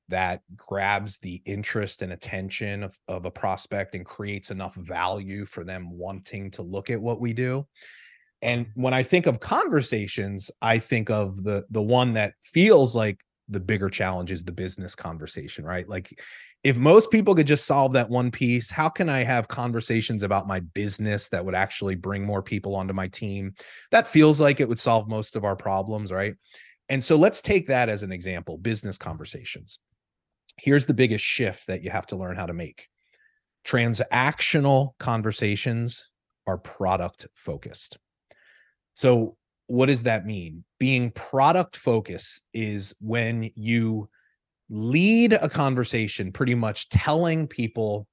that 0.09 0.41
grabs 0.55 1.17
the 1.19 1.41
interest 1.45 2.01
and 2.01 2.11
attention 2.13 2.83
of, 2.83 2.99
of 3.07 3.25
a 3.25 3.31
prospect 3.31 3.95
and 3.95 4.05
creates 4.05 4.51
enough 4.51 4.75
value 4.75 5.45
for 5.45 5.63
them 5.63 5.89
wanting 5.89 6.51
to 6.51 6.61
look 6.61 6.89
at 6.89 7.01
what 7.01 7.21
we 7.21 7.33
do? 7.33 7.65
And 8.41 8.67
when 8.75 8.93
I 8.93 9.01
think 9.01 9.25
of 9.25 9.39
conversations, 9.39 10.51
I 10.61 10.77
think 10.77 11.09
of 11.09 11.43
the 11.43 11.65
the 11.71 11.81
one 11.81 12.13
that 12.13 12.33
feels 12.43 12.95
like 12.95 13.23
the 13.47 13.59
bigger 13.59 13.89
challenge 13.89 14.31
is 14.31 14.43
the 14.43 14.51
business 14.51 14.93
conversation, 14.93 15.65
right? 15.65 15.87
Like 15.87 16.19
if 16.65 16.77
most 16.77 17.11
people 17.11 17.35
could 17.35 17.45
just 17.45 17.67
solve 17.67 17.93
that 17.93 18.09
one 18.09 18.31
piece, 18.31 18.71
how 18.71 18.89
can 18.89 19.07
I 19.07 19.23
have 19.23 19.47
conversations 19.47 20.23
about 20.23 20.47
my 20.47 20.61
business 20.61 21.29
that 21.29 21.45
would 21.45 21.53
actually 21.53 21.93
bring 21.93 22.25
more 22.25 22.41
people 22.41 22.75
onto 22.75 22.91
my 22.91 23.07
team? 23.07 23.53
That 23.91 24.07
feels 24.07 24.41
like 24.41 24.59
it 24.59 24.67
would 24.67 24.79
solve 24.79 25.07
most 25.07 25.35
of 25.35 25.45
our 25.45 25.55
problems, 25.55 26.11
right? 26.11 26.33
And 26.89 27.03
so 27.03 27.17
let's 27.17 27.39
take 27.39 27.67
that 27.67 27.87
as 27.87 28.01
an 28.01 28.11
example 28.11 28.57
business 28.57 28.97
conversations. 28.97 29.77
Here's 30.57 30.87
the 30.87 30.95
biggest 30.95 31.23
shift 31.23 31.67
that 31.67 31.83
you 31.83 31.91
have 31.91 32.07
to 32.07 32.15
learn 32.15 32.35
how 32.35 32.47
to 32.47 32.53
make 32.53 32.87
transactional 33.63 34.93
conversations 34.97 36.09
are 36.47 36.57
product 36.57 37.27
focused. 37.35 37.99
So, 38.95 39.37
what 39.67 39.85
does 39.85 40.03
that 40.03 40.25
mean? 40.25 40.63
Being 40.79 41.11
product 41.11 41.77
focused 41.77 42.43
is 42.55 42.95
when 42.99 43.51
you 43.53 44.09
lead 44.69 45.33
a 45.33 45.49
conversation 45.49 46.31
pretty 46.31 46.55
much 46.55 46.89
telling 46.89 47.47
people 47.47 48.07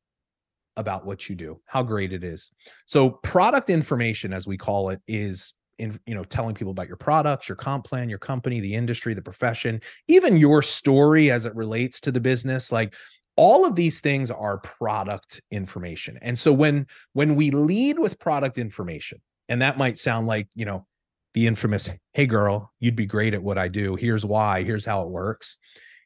about 0.77 1.05
what 1.05 1.29
you 1.29 1.35
do 1.35 1.61
how 1.67 1.83
great 1.83 2.13
it 2.13 2.25
is. 2.25 2.51
So 2.87 3.11
product 3.11 3.71
information 3.71 4.33
as 4.33 4.47
we 4.47 4.57
call 4.57 4.91
it 4.91 5.01
is 5.07 5.55
in 5.79 5.99
you 6.07 6.15
know 6.15 6.25
telling 6.25 6.55
people 6.55 6.71
about 6.71 6.89
your 6.89 6.97
products 6.97 7.49
your 7.49 7.57
comp 7.57 7.85
plan 7.85 8.09
your 8.09 8.19
company 8.19 8.61
the 8.61 8.75
industry 8.75 9.15
the 9.15 9.23
profession 9.23 9.81
even 10.07 10.37
your 10.37 10.63
story 10.63 11.31
as 11.31 11.47
it 11.47 11.55
relates 11.55 12.01
to 12.01 12.13
the 12.13 12.21
business. 12.21 12.71
Like 12.71 12.95
all 13.37 13.65
of 13.65 13.75
these 13.75 14.01
things 14.01 14.31
are 14.31 14.59
product 14.59 15.41
information. 15.51 16.19
And 16.21 16.39
so 16.39 16.53
when 16.53 16.87
when 17.15 17.35
we 17.35 17.51
lead 17.51 17.99
with 17.99 18.19
product 18.19 18.59
information 18.59 19.21
and 19.49 19.63
that 19.63 19.79
might 19.79 19.99
sound 19.99 20.27
like 20.27 20.49
you 20.55 20.65
know 20.65 20.87
the 21.35 21.47
infamous 21.47 21.89
hey 22.13 22.27
girl 22.27 22.71
you'd 22.79 22.97
be 22.97 23.07
great 23.07 23.33
at 23.35 23.43
what 23.43 23.59
i 23.59 23.69
do. 23.69 23.97
Here's 23.97 24.25
why. 24.25 24.63
Here's 24.63 24.85
how 24.85 25.03
it 25.03 25.11
works 25.11 25.59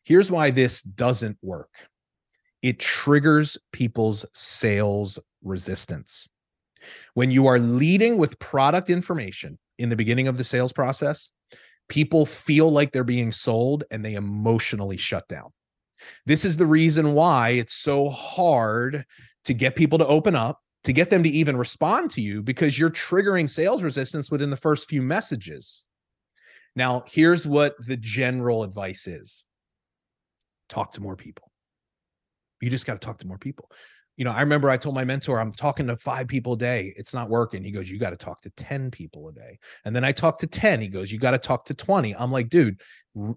Here's 0.06 0.30
why 0.30 0.50
this 0.50 0.82
doesn't 0.82 1.36
work 1.42 1.68
it 2.62 2.78
triggers 2.78 3.58
people's 3.72 4.24
sales 4.32 5.18
resistance. 5.42 6.28
When 7.14 7.30
you 7.30 7.48
are 7.48 7.58
leading 7.58 8.16
with 8.16 8.38
product 8.38 8.88
information 8.88 9.58
in 9.78 9.88
the 9.88 9.96
beginning 9.96 10.28
of 10.28 10.36
the 10.38 10.44
sales 10.44 10.72
process, 10.72 11.32
people 11.88 12.24
feel 12.24 12.70
like 12.70 12.92
they're 12.92 13.04
being 13.04 13.32
sold 13.32 13.84
and 13.90 14.04
they 14.04 14.14
emotionally 14.14 14.96
shut 14.96 15.26
down. 15.28 15.52
This 16.24 16.44
is 16.44 16.56
the 16.56 16.66
reason 16.66 17.12
why 17.12 17.50
it's 17.50 17.74
so 17.74 18.08
hard 18.08 19.04
to 19.44 19.54
get 19.54 19.76
people 19.76 19.98
to 19.98 20.06
open 20.06 20.36
up, 20.36 20.60
to 20.84 20.92
get 20.92 21.10
them 21.10 21.24
to 21.24 21.28
even 21.28 21.56
respond 21.56 22.12
to 22.12 22.20
you, 22.20 22.42
because 22.42 22.78
you're 22.78 22.90
triggering 22.90 23.50
sales 23.50 23.82
resistance 23.82 24.30
within 24.30 24.50
the 24.50 24.56
first 24.56 24.88
few 24.88 25.02
messages. 25.02 25.84
Now, 26.76 27.02
here's 27.06 27.46
what 27.46 27.74
the 27.84 27.96
general 27.96 28.62
advice 28.62 29.06
is 29.06 29.44
talk 30.68 30.92
to 30.94 31.00
more 31.00 31.16
people. 31.16 31.50
You 32.60 32.70
just 32.70 32.86
got 32.86 33.00
to 33.00 33.04
talk 33.04 33.18
to 33.18 33.26
more 33.26 33.38
people. 33.38 33.70
You 34.16 34.24
know, 34.24 34.32
I 34.32 34.40
remember 34.40 34.70
I 34.70 34.78
told 34.78 34.94
my 34.94 35.04
mentor, 35.04 35.38
I'm 35.38 35.52
talking 35.52 35.86
to 35.88 35.96
five 35.96 36.26
people 36.26 36.54
a 36.54 36.58
day. 36.58 36.94
It's 36.96 37.12
not 37.12 37.28
working. 37.28 37.62
He 37.62 37.70
goes, 37.70 37.90
You 37.90 37.98
got 37.98 38.10
to 38.10 38.16
talk 38.16 38.40
to 38.42 38.50
10 38.50 38.90
people 38.90 39.28
a 39.28 39.32
day. 39.32 39.58
And 39.84 39.94
then 39.94 40.04
I 40.04 40.12
talked 40.12 40.40
to 40.40 40.46
10. 40.46 40.80
He 40.80 40.88
goes, 40.88 41.12
You 41.12 41.18
got 41.18 41.32
to 41.32 41.38
talk 41.38 41.66
to 41.66 41.74
20. 41.74 42.16
I'm 42.16 42.32
like, 42.32 42.48
dude, 42.48 42.80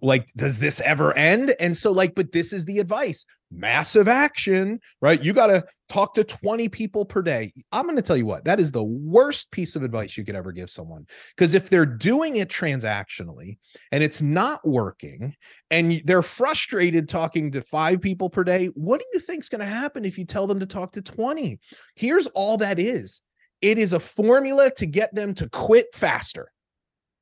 like 0.02 0.32
does 0.36 0.60
this 0.60 0.82
ever 0.82 1.14
end? 1.14 1.56
And 1.60 1.76
so 1.76 1.92
like 1.92 2.14
but 2.14 2.32
this 2.32 2.52
is 2.52 2.66
the 2.66 2.80
advice 2.80 3.26
massive 3.52 4.08
action 4.08 4.80
right? 5.02 5.24
You 5.24 5.34
got 5.34 5.48
to 5.48 5.64
talk 5.88 6.14
to 6.16 6.24
20 6.24 6.70
people 6.70 7.04
per 7.04 7.22
day. 7.22 7.52
I'm 7.72 7.86
going 7.86 7.96
to 7.96 8.02
tell 8.02 8.18
you 8.18 8.26
what 8.26 8.46
that 8.46 8.60
is 8.60 8.72
the 8.72 8.84
worst 8.84 9.50
piece 9.52 9.76
of 9.76 9.84
advice 9.84 10.18
you 10.18 10.26
could 10.26 10.36
ever 10.36 10.52
give 10.52 10.70
someone. 10.70 11.08
Because 11.36 11.54
if 11.54 11.70
they're 11.70 11.86
doing 11.86 12.36
it 12.36 12.50
transactionally 12.50 13.58
and 13.92 14.04
it's 14.04 14.22
not 14.22 14.68
working 14.68 15.36
and 15.72 16.02
they're 16.06 16.22
frustrated 16.22 17.10
talking 17.10 17.52
to 17.52 17.62
5 17.62 18.02
people 18.02 18.30
per 18.30 18.44
day 18.44 18.68
what 18.76 19.00
do 19.00 19.06
you 19.14 19.20
think 19.20 19.44
is 19.44 19.50
going 19.50 19.60
to 19.60 19.66
happen 19.66 20.06
if 20.06 20.18
you 20.18 20.26
tell 20.26 20.46
them 20.46 20.60
to 20.60 20.66
talk 20.66 20.92
to 20.94 21.02
20 21.02 21.60
here's 21.96 22.28
all 22.28 22.58
that 22.58 22.80
is. 22.80 23.22
It 23.62 23.78
is 23.78 23.94
a 23.94 24.00
formula 24.00 24.72
to 24.78 24.86
get 24.86 25.14
them 25.14 25.34
to 25.36 25.50
quit 25.50 25.88
faster. 25.94 26.52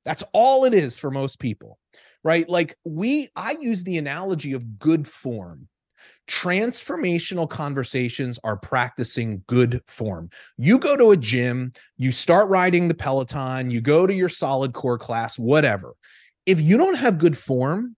That's 0.05 0.23
all 0.33 0.65
it 0.65 0.73
is 0.73 0.97
for 0.97 1.09
most 1.09 1.39
people 1.39 1.79
right? 2.23 2.47
Like 2.49 2.75
we, 2.83 3.29
I 3.35 3.57
use 3.59 3.83
the 3.83 3.97
analogy 3.97 4.53
of 4.53 4.79
good 4.79 5.07
form. 5.07 5.67
Transformational 6.27 7.49
conversations 7.49 8.37
are 8.43 8.57
practicing 8.57 9.43
good 9.47 9.81
form. 9.87 10.29
You 10.57 10.77
go 10.77 10.97
to 10.97 11.11
a 11.11 11.17
gym, 11.17 11.71
you 11.95 12.11
start 12.11 12.49
riding 12.49 12.87
the 12.87 12.93
Peloton, 12.93 13.71
you 13.71 13.79
go 13.79 14.05
to 14.05 14.13
your 14.13 14.29
solid 14.29 14.73
core 14.73 14.97
class, 14.97 15.39
whatever. 15.39 15.93
If 16.45 16.59
you 16.59 16.77
don't 16.77 16.97
have 16.97 17.17
good 17.17 17.37
form, 17.37 17.95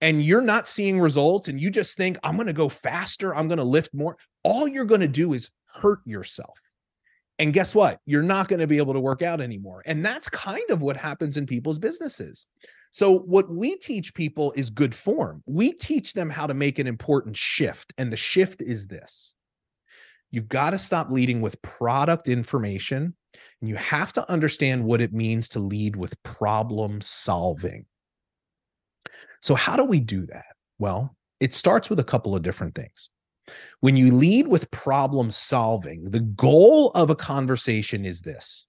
and 0.00 0.24
you're 0.24 0.40
not 0.40 0.66
seeing 0.66 0.98
results 0.98 1.48
and 1.48 1.60
you 1.60 1.70
just 1.70 1.96
think 1.96 2.18
I'm 2.24 2.36
going 2.36 2.46
to 2.46 2.52
go 2.52 2.68
faster, 2.68 3.34
I'm 3.34 3.48
going 3.48 3.58
to 3.58 3.64
lift 3.64 3.92
more, 3.92 4.16
all 4.42 4.66
you're 4.66 4.84
going 4.84 5.02
to 5.02 5.08
do 5.08 5.34
is 5.34 5.50
hurt 5.66 6.00
yourself. 6.04 6.58
And 7.40 7.54
guess 7.54 7.74
what? 7.74 8.00
You're 8.04 8.22
not 8.22 8.48
going 8.48 8.60
to 8.60 8.66
be 8.66 8.76
able 8.76 8.92
to 8.92 9.00
work 9.00 9.22
out 9.22 9.40
anymore. 9.40 9.82
And 9.86 10.04
that's 10.04 10.28
kind 10.28 10.68
of 10.68 10.82
what 10.82 10.98
happens 10.98 11.38
in 11.38 11.46
people's 11.46 11.78
businesses. 11.78 12.46
So, 12.90 13.20
what 13.20 13.48
we 13.48 13.76
teach 13.76 14.12
people 14.12 14.52
is 14.56 14.68
good 14.68 14.94
form. 14.94 15.42
We 15.46 15.72
teach 15.72 16.12
them 16.12 16.28
how 16.28 16.46
to 16.46 16.52
make 16.52 16.78
an 16.78 16.86
important 16.86 17.38
shift. 17.38 17.94
And 17.96 18.12
the 18.12 18.16
shift 18.16 18.60
is 18.60 18.88
this 18.88 19.34
you 20.30 20.42
got 20.42 20.70
to 20.70 20.78
stop 20.78 21.10
leading 21.10 21.40
with 21.40 21.62
product 21.62 22.28
information, 22.28 23.14
and 23.60 23.70
you 23.70 23.76
have 23.76 24.12
to 24.14 24.30
understand 24.30 24.84
what 24.84 25.00
it 25.00 25.14
means 25.14 25.48
to 25.50 25.60
lead 25.60 25.96
with 25.96 26.22
problem 26.22 27.00
solving. 27.00 27.86
So, 29.40 29.54
how 29.54 29.76
do 29.76 29.84
we 29.84 29.98
do 29.98 30.26
that? 30.26 30.56
Well, 30.78 31.16
it 31.40 31.54
starts 31.54 31.88
with 31.88 32.00
a 32.00 32.04
couple 32.04 32.36
of 32.36 32.42
different 32.42 32.74
things. 32.74 33.08
When 33.80 33.96
you 33.96 34.12
lead 34.12 34.48
with 34.48 34.70
problem 34.70 35.30
solving, 35.30 36.10
the 36.10 36.20
goal 36.20 36.90
of 36.90 37.10
a 37.10 37.16
conversation 37.16 38.04
is 38.04 38.22
this 38.22 38.66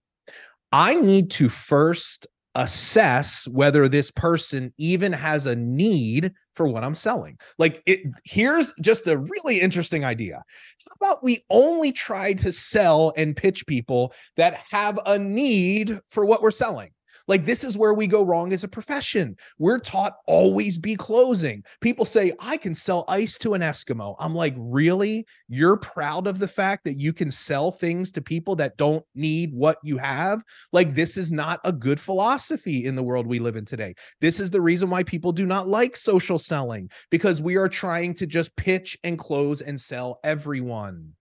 I 0.71 0.95
need 0.95 1.31
to 1.31 1.49
first 1.49 2.27
assess 2.55 3.47
whether 3.47 3.87
this 3.87 4.11
person 4.11 4.73
even 4.77 5.13
has 5.13 5.45
a 5.45 5.55
need 5.55 6.33
for 6.55 6.67
what 6.67 6.83
I'm 6.83 6.95
selling. 6.95 7.39
Like 7.57 7.81
it 7.85 8.01
here's 8.25 8.73
just 8.81 9.07
a 9.07 9.17
really 9.17 9.61
interesting 9.61 10.03
idea. 10.03 10.43
How 10.85 11.07
about 11.07 11.23
we 11.23 11.43
only 11.49 11.91
try 11.91 12.33
to 12.33 12.51
sell 12.51 13.13
and 13.15 13.35
pitch 13.35 13.65
people 13.67 14.13
that 14.35 14.61
have 14.69 14.99
a 15.05 15.17
need 15.17 15.97
for 16.09 16.25
what 16.25 16.41
we're 16.41 16.51
selling? 16.51 16.91
Like 17.27 17.45
this 17.45 17.63
is 17.63 17.77
where 17.77 17.93
we 17.93 18.07
go 18.07 18.25
wrong 18.25 18.53
as 18.53 18.63
a 18.63 18.67
profession. 18.67 19.35
We're 19.59 19.79
taught 19.79 20.13
always 20.27 20.77
be 20.77 20.95
closing. 20.95 21.63
People 21.79 22.05
say, 22.05 22.33
I 22.39 22.57
can 22.57 22.75
sell 22.75 23.05
ice 23.07 23.37
to 23.39 23.53
an 23.53 23.61
Eskimo. 23.61 24.15
I'm 24.19 24.35
like, 24.35 24.55
really? 24.57 25.25
You're 25.47 25.77
proud 25.77 26.27
of 26.27 26.39
the 26.39 26.47
fact 26.47 26.85
that 26.85 26.97
you 26.97 27.13
can 27.13 27.31
sell 27.31 27.71
things 27.71 28.11
to 28.13 28.21
people 28.21 28.55
that 28.57 28.77
don't 28.77 29.03
need 29.15 29.53
what 29.53 29.77
you 29.83 29.97
have? 29.97 30.43
Like, 30.71 30.95
this 30.95 31.17
is 31.17 31.31
not 31.31 31.59
a 31.63 31.71
good 31.71 31.99
philosophy 31.99 32.85
in 32.85 32.95
the 32.95 33.03
world 33.03 33.27
we 33.27 33.39
live 33.39 33.55
in 33.55 33.65
today. 33.65 33.95
This 34.19 34.39
is 34.39 34.51
the 34.51 34.61
reason 34.61 34.89
why 34.89 35.03
people 35.03 35.31
do 35.31 35.45
not 35.45 35.67
like 35.67 35.95
social 35.95 36.39
selling 36.39 36.89
because 37.09 37.41
we 37.41 37.57
are 37.57 37.69
trying 37.69 38.13
to 38.15 38.25
just 38.25 38.55
pitch 38.55 38.97
and 39.03 39.17
close 39.17 39.61
and 39.61 39.79
sell 39.79 40.19
everyone. 40.23 41.13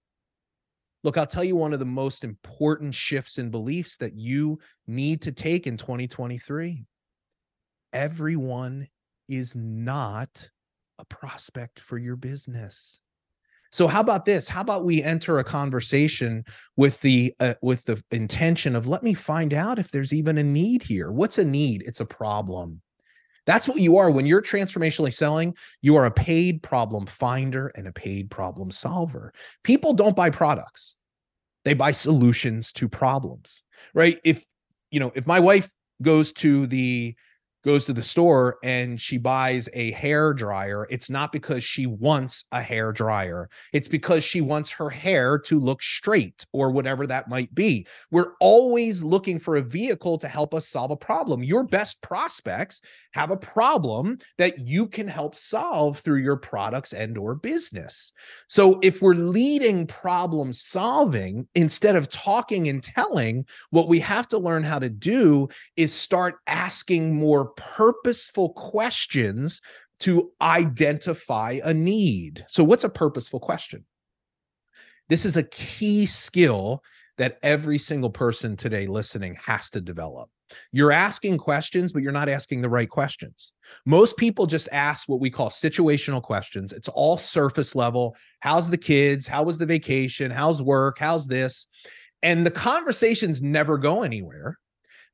Look, 1.03 1.17
I'll 1.17 1.27
tell 1.27 1.45
you 1.45 1.57
one 1.57 1.73
of 1.73 1.79
the 1.79 1.87
most 1.87 2.25
important 2.25 2.95
shifts 2.95 3.39
in 3.39 3.51
beliefs 3.51 3.97
that 3.99 4.15
you 4.15 4.59
need 4.87 5.23
to 5.23 5.33
take 5.33 5.67
in 5.67 5.77
2023. 5.77 6.85
Everyone 7.93 8.87
is 9.29 9.57
not 9.57 10.51
a 10.99 11.05
prospect 11.07 11.81
for 11.81 11.97
your 11.97 12.17
business. 12.17 13.01
So 13.73 13.87
how 13.87 14.01
about 14.01 14.25
this? 14.25 14.49
How 14.49 14.61
about 14.61 14.85
we 14.85 15.03
enter 15.03 15.39
a 15.39 15.45
conversation 15.45 16.45
with 16.77 17.01
the 17.01 17.33
uh, 17.39 17.55
with 17.63 17.85
the 17.85 18.03
intention 18.11 18.75
of 18.75 18.89
let 18.89 19.03
me 19.03 19.15
find 19.15 19.55
out 19.55 19.79
if 19.79 19.91
there's 19.91 20.13
even 20.13 20.39
a 20.39 20.43
need 20.43 20.83
here. 20.83 21.13
What's 21.13 21.39
a 21.39 21.45
need? 21.45 21.85
It's 21.87 22.01
a 22.01 22.05
problem. 22.05 22.83
That's 23.51 23.67
what 23.67 23.81
you 23.81 23.97
are 23.97 24.13
when 24.13 24.27
you're 24.27 24.43
transformationally 24.43 25.13
selling. 25.13 25.57
You 25.83 25.97
are 25.97 26.07
a 26.07 26.11
paid 26.13 26.63
problem 26.63 27.07
finder 27.07 27.67
and 27.75 27.89
a 27.89 27.93
paid 27.93 28.31
problem 28.31 28.71
solver. 28.71 29.33
People 29.65 29.93
don't 29.93 30.15
buy 30.15 30.31
products. 30.31 30.95
They 31.65 31.75
buy 31.75 31.91
solutions 31.91 32.73
to 32.75 32.89
problems. 32.89 33.65
Right? 33.93 34.21
If 34.23 34.47
you 34.93 35.01
know, 35.01 35.11
if 35.17 35.27
my 35.27 35.41
wife 35.41 35.69
goes 36.01 36.31
to 36.35 36.69
the 36.69 37.17
goes 37.65 37.85
to 37.85 37.93
the 37.93 38.03
store 38.03 38.59
and 38.63 39.01
she 39.01 39.19
buys 39.19 39.69
a 39.73 39.91
hair 39.93 40.33
dryer, 40.33 40.87
it's 40.91 41.11
not 41.11 41.33
because 41.33 41.63
she 41.63 41.87
wants 41.87 42.45
a 42.53 42.63
hair 42.63 42.93
dryer. 42.93 43.49
It's 43.73 43.89
because 43.89 44.25
she 44.25 44.41
wants 44.41 44.71
her 44.71 44.91
hair 44.91 45.39
to 45.41 45.61
look 45.61 45.83
straight 45.83 46.47
or 46.53 46.71
whatever 46.71 47.07
that 47.07 47.29
might 47.29 47.55
be. 47.55 47.87
We're 48.11 48.33
always 48.41 49.05
looking 49.05 49.39
for 49.39 49.57
a 49.57 49.63
vehicle 49.63 50.19
to 50.19 50.29
help 50.29 50.55
us 50.55 50.69
solve 50.69 50.91
a 50.91 50.97
problem. 50.97 51.43
Your 51.43 51.65
best 51.65 52.01
prospects 52.03 52.81
have 53.13 53.31
a 53.31 53.37
problem 53.37 54.19
that 54.39 54.67
you 54.67 54.87
can 54.87 55.09
help 55.09 55.35
solve 55.35 55.99
through 55.99 56.21
your 56.21 56.37
products 56.37 56.93
and 56.93 57.19
or 57.19 57.35
business. 57.35 58.13
So 58.49 58.79
if 58.83 59.03
we're 59.03 59.15
leading 59.15 59.87
problem 59.87 60.53
solving 60.53 61.49
instead 61.55 61.97
of 61.97 62.09
talking 62.09 62.69
and 62.69 62.83
telling, 62.83 63.47
what 63.71 63.89
we 63.89 64.01
have 64.01 64.29
to 64.29 64.39
learn 64.39 64.63
how 64.63 64.79
to 64.79 64.89
do 64.89 65.49
is 65.77 65.93
start 65.93 66.37
asking 66.47 67.15
more 67.15 67.50
purposeful 67.57 68.53
questions 68.53 69.61
to 70.01 70.33
identify 70.41 71.61
a 71.63 71.75
need. 71.75 72.45
So 72.49 72.65
what's 72.65 72.85
a 72.85 72.89
purposeful 72.89 73.41
question? 73.41 73.85
This 75.09 75.25
is 75.25 75.37
a 75.37 75.43
key 75.43 76.07
skill 76.07 76.83
that 77.19 77.39
every 77.43 77.79
single 77.79 78.11
person 78.11 78.57
today 78.57 78.87
listening 78.87 79.37
has 79.45 79.69
to 79.71 79.81
develop. 79.81 80.31
You're 80.73 80.93
asking 80.93 81.39
questions, 81.39 81.93
but 81.93 82.03
you're 82.03 82.13
not 82.13 82.29
asking 82.29 82.63
the 82.63 82.69
right 82.69 82.89
questions. 82.89 83.53
Most 83.87 84.17
people 84.17 84.47
just 84.47 84.69
ask 84.73 85.09
what 85.09 85.21
we 85.21 85.31
call 85.31 85.51
situational 85.51 86.23
questions. 86.23 86.73
It's 86.73 86.89
all 86.89 87.19
surface 87.19 87.77
level. 87.77 88.17
How's 88.41 88.71
the 88.71 88.79
kids? 88.79 89.27
How 89.27 89.43
was 89.43 89.59
the 89.59 89.67
vacation? 89.67 90.31
How's 90.31 90.63
work? 90.63 90.99
How's 90.99 91.27
this? 91.27 91.67
And 92.23 92.45
the 92.45 92.51
conversations 92.51 93.43
never 93.43 93.79
go 93.79 94.03
anywhere 94.03 94.59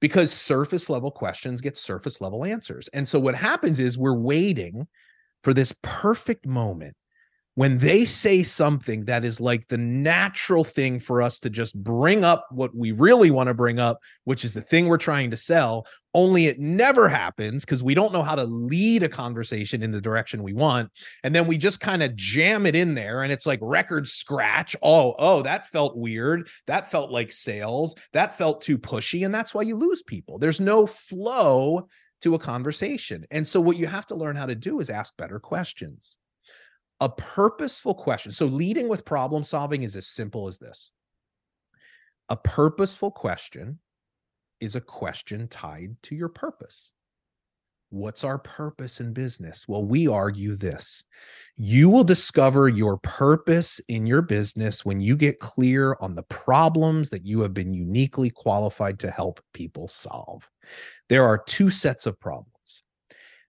because 0.01 0.33
surface 0.33 0.91
level 0.91 1.11
questions 1.11 1.61
get 1.61 1.77
surface 1.77 2.21
level 2.21 2.45
answers. 2.45 2.89
And 2.89 3.07
so 3.07 3.19
what 3.19 3.35
happens 3.35 3.81
is 3.81 3.97
we're 3.97 4.19
waiting 4.19 4.87
for 5.43 5.55
this 5.55 5.75
perfect 5.83 6.47
moment 6.47 6.95
when 7.57 7.79
they 7.79 8.05
say 8.05 8.42
something 8.42 9.07
that 9.07 9.25
is 9.25 9.40
like 9.40 9.66
the 9.69 9.79
natural 9.79 10.62
thing 10.62 11.01
for 11.01 11.23
us 11.23 11.38
to 11.38 11.49
just 11.49 11.75
bring 11.83 12.23
up 12.23 12.47
what 12.51 12.77
we 12.77 12.92
really 12.92 13.31
want 13.31 13.49
to 13.49 13.55
bring 13.55 13.79
up, 13.79 13.99
which 14.25 14.45
is 14.45 14.53
the 14.53 14.61
thing 14.61 14.87
we're 14.87 14.99
trying 14.99 15.31
to 15.31 15.38
sell, 15.38 15.87
only 16.12 16.47
it 16.47 16.61
never 16.61 17.09
happens 17.09 17.64
because 17.64 17.83
we 17.83 17.95
don't 17.95 18.12
know 18.12 18.23
how 18.23 18.35
to 18.35 18.45
lead 18.45 19.03
a 19.03 19.09
conversation 19.09 19.83
in 19.83 19.90
the 19.90 20.03
direction 20.03 20.42
we 20.42 20.53
want. 20.53 20.90
And 21.25 21.35
then 21.35 21.47
we 21.47 21.57
just 21.57 21.81
kind 21.81 22.03
of 22.03 22.14
jam 22.14 22.66
it 22.66 22.75
in 22.75 22.95
there 22.95 23.23
and 23.23 23.33
it's 23.33 23.47
like 23.47 23.59
record 23.62 24.07
scratch. 24.07 24.77
Oh, 24.83 25.14
oh, 25.19 25.40
that 25.40 25.66
felt 25.69 25.97
weird. 25.97 26.51
That 26.66 26.90
felt 26.90 27.11
like 27.11 27.31
sales. 27.31 27.95
That 28.12 28.37
felt 28.37 28.61
too 28.61 28.77
pushy. 28.77 29.25
And 29.25 29.35
that's 29.35 29.55
why 29.55 29.62
you 29.62 29.77
lose 29.77 30.03
people. 30.03 30.38
There's 30.38 30.61
no 30.61 30.87
flow 30.87 31.88
to 32.21 32.35
a 32.35 32.38
conversation. 32.38 33.25
And 33.31 33.49
so 33.49 33.62
what 33.62 33.79
you 33.79 33.87
have 33.87 34.07
to 34.09 34.14
learn 34.14 34.37
how 34.37 34.47
to 34.47 34.55
do 34.55 34.79
is 34.81 34.90
ask 34.90 35.16
better 35.16 35.40
questions 35.40 36.19
a 37.01 37.09
purposeful 37.09 37.95
question. 37.95 38.33
So, 38.33 38.47
leading 38.47 38.89
with 38.89 39.05
problem 39.05 39.43
solving 39.43 39.83
is 39.83 39.97
as 39.97 40.07
simple 40.07 40.47
as 40.47 40.59
this 40.59 40.93
a 42.29 42.37
purposeful 42.37 43.11
question 43.11 43.79
is 44.61 44.75
a 44.75 44.81
question 44.81 45.49
tied 45.49 45.97
to 46.03 46.15
your 46.15 46.29
purpose. 46.29 46.93
What's 47.91 48.25
our 48.25 48.39
purpose 48.39 49.01
in 49.01 49.13
business? 49.13 49.69
Well, 49.69 49.85
we 49.85 50.09
argue 50.09 50.57
this. 50.57 51.05
You 51.57 51.89
will 51.89 52.03
discover 52.03 52.69
your 52.69 52.97
purpose 52.99 53.81
in 53.87 54.07
your 54.07 54.23
business 54.23 54.85
when 54.85 55.01
you 55.01 55.17
get 55.17 55.39
clear 55.39 55.97
on 56.01 56.17
the 56.17 56.25
problems 56.25 57.11
that 57.11 57.23
you 57.23 57.41
have 57.43 57.55
been 57.55 57.73
uniquely 57.73 58.31
qualified 58.31 58.99
to 59.01 59.11
help 59.11 59.41
people 59.55 59.87
solve. 59.87 60.51
There 61.09 61.23
are 61.23 61.39
two 61.39 61.71
sets 61.71 62.07
of 62.07 62.19
problems 62.19 62.56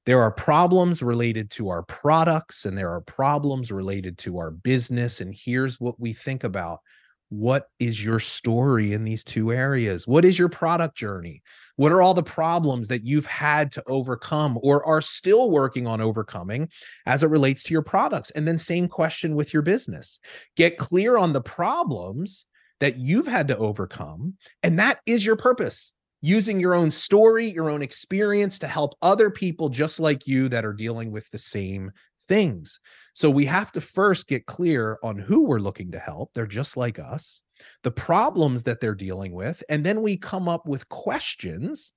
there 0.08 0.22
are 0.22 0.32
problems 0.32 1.04
related 1.04 1.52
to 1.52 1.67
our 1.67 1.84
products 1.84 2.65
and 2.65 2.78
there 2.78 2.89
are 2.93 3.02
problems 3.02 3.74
related 3.74 4.17
to 4.20 4.38
our 4.38 4.52
business. 4.52 5.20
And 5.20 5.36
here's 5.38 5.82
what 5.82 6.00
we 6.00 6.13
think 6.13 6.46
about 6.46 6.80
what 7.28 7.67
is 7.78 8.02
your 8.02 8.22
story 8.22 8.93
in 8.93 9.04
these 9.04 9.26
two 9.26 9.52
areas? 9.52 10.08
What 10.08 10.24
is 10.24 10.39
your 10.39 10.48
product 10.48 10.96
journey? 10.96 11.41
What 11.76 11.91
are 11.91 12.02
all 12.02 12.13
the 12.13 12.24
problems 12.24 12.88
that 12.88 13.04
you've 13.04 13.26
had 13.26 13.70
to 13.74 13.84
overcome 13.86 14.58
or 14.63 14.82
are 14.86 15.02
still 15.02 15.52
working 15.52 15.88
on 15.88 16.00
overcoming 16.00 16.70
as 17.06 17.22
it 17.22 17.30
relates 17.30 17.63
to 17.63 17.74
your 17.74 17.82
products? 17.82 18.32
And 18.32 18.48
then, 18.48 18.58
same 18.58 18.88
question 18.88 19.36
with 19.36 19.54
your 19.54 19.62
business. 19.62 20.22
Get 20.56 20.78
clear 20.78 21.17
on 21.17 21.34
the 21.34 21.41
problems 21.41 22.46
that 22.80 22.96
you've 22.96 23.28
had 23.28 23.50
to 23.50 23.58
overcome, 23.58 24.36
and 24.63 24.80
that 24.80 25.02
is 25.06 25.26
your 25.26 25.36
purpose 25.36 25.91
using 26.21 26.60
your 26.60 26.73
own 26.73 26.91
story, 26.91 27.45
your 27.45 27.69
own 27.69 27.82
experience 27.82 28.60
to 28.60 28.67
help 28.67 28.95
other 29.01 29.30
people 29.30 29.69
just 29.69 29.99
like 29.99 30.27
you 30.27 30.49
that 30.49 30.65
are 30.65 30.73
dealing 30.73 31.12
with 31.12 31.30
the 31.32 31.38
same 31.38 31.91
things. 32.27 32.80
So 33.13 33.30
we 33.30 33.45
have 33.45 33.71
to 33.73 33.82
first 33.82 34.27
get 34.27 34.45
clear 34.45 34.99
on 35.03 35.17
who 35.17 35.45
we're 35.45 35.60
looking 35.60 35.91
to 35.91 35.99
help. 35.99 36.34
They're 36.34 36.45
just 36.45 36.77
like 36.77 36.99
us, 36.99 37.41
the 37.84 37.91
problems 37.91 38.63
that 38.63 38.80
they're 38.80 38.95
dealing 38.95 39.34
with. 39.34 39.63
And 39.69 39.84
then 39.84 40.01
we 40.01 40.17
come 40.17 40.49
up 40.49 40.67
with 40.67 40.89
questions 40.89 41.93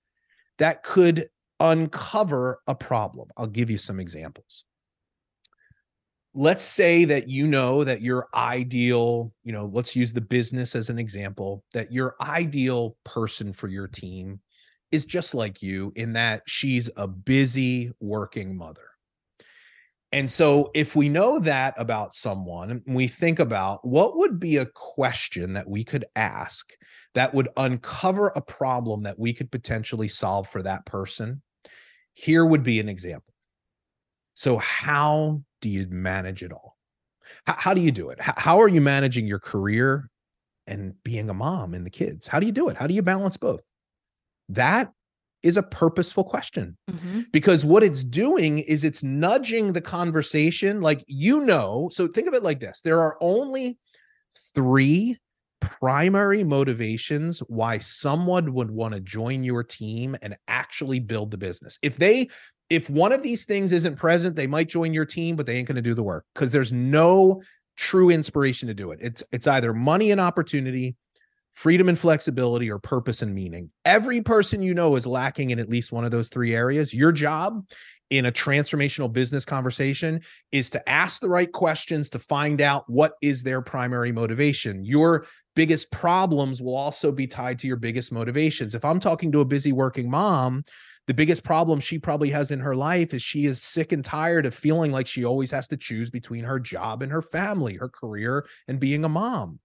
that 0.58 0.82
could 0.82 1.28
uncover 1.58 2.60
a 2.66 2.74
problem. 2.74 3.28
I'll 3.36 3.46
give 3.46 3.70
you 3.70 3.78
some 3.78 4.00
examples 4.00 4.64
let's 6.34 6.62
say 6.62 7.04
that 7.06 7.28
you 7.28 7.46
know 7.46 7.82
that 7.84 8.02
your 8.02 8.28
ideal, 8.34 9.32
you 9.42 9.52
know, 9.52 9.70
let's 9.72 9.96
use 9.96 10.12
the 10.12 10.20
business 10.20 10.76
as 10.76 10.88
an 10.88 10.98
example, 10.98 11.64
that 11.72 11.92
your 11.92 12.14
ideal 12.20 12.96
person 13.04 13.52
for 13.52 13.68
your 13.68 13.88
team 13.88 14.40
is 14.92 15.04
just 15.04 15.34
like 15.34 15.62
you 15.62 15.92
in 15.96 16.12
that 16.12 16.42
she's 16.46 16.90
a 16.96 17.08
busy 17.08 17.92
working 18.00 18.56
mother. 18.56 18.82
And 20.12 20.28
so, 20.28 20.72
if 20.74 20.96
we 20.96 21.08
know 21.08 21.38
that 21.38 21.74
about 21.76 22.14
someone, 22.14 22.82
we 22.86 23.06
think 23.06 23.38
about 23.38 23.86
what 23.86 24.16
would 24.16 24.40
be 24.40 24.56
a 24.56 24.66
question 24.66 25.52
that 25.52 25.68
we 25.68 25.84
could 25.84 26.04
ask 26.16 26.72
that 27.14 27.32
would 27.32 27.48
uncover 27.56 28.28
a 28.28 28.40
problem 28.40 29.04
that 29.04 29.20
we 29.20 29.32
could 29.32 29.52
potentially 29.52 30.08
solve 30.08 30.48
for 30.48 30.62
that 30.62 30.84
person. 30.84 31.42
Here 32.14 32.44
would 32.44 32.64
be 32.64 32.80
an 32.80 32.88
example. 32.88 33.32
So, 34.34 34.58
how 34.58 35.42
do 35.60 35.68
you 35.68 35.86
manage 35.88 36.42
it 36.42 36.52
all? 36.52 36.76
How, 37.46 37.54
how 37.58 37.74
do 37.74 37.80
you 37.80 37.90
do 37.90 38.10
it? 38.10 38.20
How, 38.20 38.34
how 38.36 38.60
are 38.60 38.68
you 38.68 38.80
managing 38.80 39.26
your 39.26 39.38
career 39.38 40.08
and 40.66 40.94
being 41.04 41.30
a 41.30 41.34
mom 41.34 41.74
and 41.74 41.84
the 41.84 41.90
kids? 41.90 42.26
How 42.26 42.40
do 42.40 42.46
you 42.46 42.52
do 42.52 42.68
it? 42.68 42.76
How 42.76 42.86
do 42.86 42.94
you 42.94 43.02
balance 43.02 43.36
both? 43.36 43.60
That 44.48 44.92
is 45.42 45.56
a 45.56 45.62
purposeful 45.62 46.24
question 46.24 46.76
mm-hmm. 46.90 47.22
because 47.32 47.64
what 47.64 47.82
it's 47.82 48.04
doing 48.04 48.58
is 48.58 48.84
it's 48.84 49.02
nudging 49.02 49.72
the 49.72 49.80
conversation. 49.80 50.82
Like, 50.82 51.02
you 51.06 51.40
know, 51.40 51.88
so 51.92 52.06
think 52.06 52.28
of 52.28 52.34
it 52.34 52.42
like 52.42 52.60
this 52.60 52.80
there 52.82 53.00
are 53.00 53.16
only 53.20 53.78
three 54.54 55.16
primary 55.60 56.42
motivations 56.42 57.40
why 57.40 57.78
someone 57.78 58.52
would 58.54 58.70
want 58.70 58.94
to 58.94 59.00
join 59.00 59.44
your 59.44 59.62
team 59.62 60.16
and 60.22 60.36
actually 60.48 61.00
build 61.00 61.30
the 61.30 61.38
business. 61.38 61.78
If 61.82 61.96
they 61.96 62.28
if 62.70 62.88
one 62.88 63.12
of 63.12 63.22
these 63.22 63.44
things 63.44 63.72
isn't 63.72 63.96
present, 63.96 64.36
they 64.36 64.46
might 64.46 64.68
join 64.68 64.94
your 64.94 65.04
team, 65.04 65.34
but 65.34 65.44
they 65.44 65.56
ain't 65.56 65.66
going 65.66 65.76
to 65.76 65.82
do 65.82 65.94
the 65.94 66.04
work 66.04 66.24
because 66.34 66.52
there's 66.52 66.72
no 66.72 67.42
true 67.76 68.10
inspiration 68.10 68.68
to 68.68 68.74
do 68.74 68.92
it. 68.92 69.00
It's 69.02 69.24
it's 69.32 69.46
either 69.48 69.74
money 69.74 70.12
and 70.12 70.20
opportunity, 70.20 70.96
freedom 71.52 71.88
and 71.88 71.98
flexibility, 71.98 72.70
or 72.70 72.78
purpose 72.78 73.22
and 73.22 73.34
meaning. 73.34 73.70
Every 73.84 74.22
person 74.22 74.62
you 74.62 74.72
know 74.72 74.94
is 74.94 75.06
lacking 75.06 75.50
in 75.50 75.58
at 75.58 75.68
least 75.68 75.90
one 75.90 76.04
of 76.04 76.12
those 76.12 76.28
three 76.28 76.54
areas. 76.54 76.94
Your 76.94 77.10
job 77.10 77.66
in 78.10 78.26
a 78.26 78.32
transformational 78.32 79.12
business 79.12 79.44
conversation 79.44 80.20
is 80.52 80.70
to 80.70 80.88
ask 80.88 81.20
the 81.20 81.28
right 81.28 81.50
questions 81.52 82.10
to 82.10 82.18
find 82.18 82.60
out 82.60 82.84
what 82.88 83.14
is 83.20 83.42
their 83.42 83.62
primary 83.62 84.12
motivation. 84.12 84.84
Your 84.84 85.26
biggest 85.56 85.90
problems 85.90 86.62
will 86.62 86.76
also 86.76 87.12
be 87.12 87.26
tied 87.26 87.58
to 87.60 87.66
your 87.66 87.76
biggest 87.76 88.12
motivations. 88.12 88.74
If 88.74 88.84
I'm 88.84 89.00
talking 89.00 89.32
to 89.32 89.40
a 89.40 89.44
busy 89.44 89.72
working 89.72 90.10
mom, 90.10 90.64
the 91.10 91.14
biggest 91.14 91.42
problem 91.42 91.80
she 91.80 91.98
probably 91.98 92.30
has 92.30 92.52
in 92.52 92.60
her 92.60 92.76
life 92.76 93.12
is 93.12 93.20
she 93.20 93.44
is 93.46 93.60
sick 93.60 93.90
and 93.90 94.04
tired 94.04 94.46
of 94.46 94.54
feeling 94.54 94.92
like 94.92 95.08
she 95.08 95.24
always 95.24 95.50
has 95.50 95.66
to 95.66 95.76
choose 95.76 96.08
between 96.08 96.44
her 96.44 96.60
job 96.60 97.02
and 97.02 97.10
her 97.10 97.20
family, 97.20 97.74
her 97.74 97.88
career 97.88 98.46
and 98.68 98.78
being 98.78 99.04
a 99.04 99.08
mom. 99.08 99.58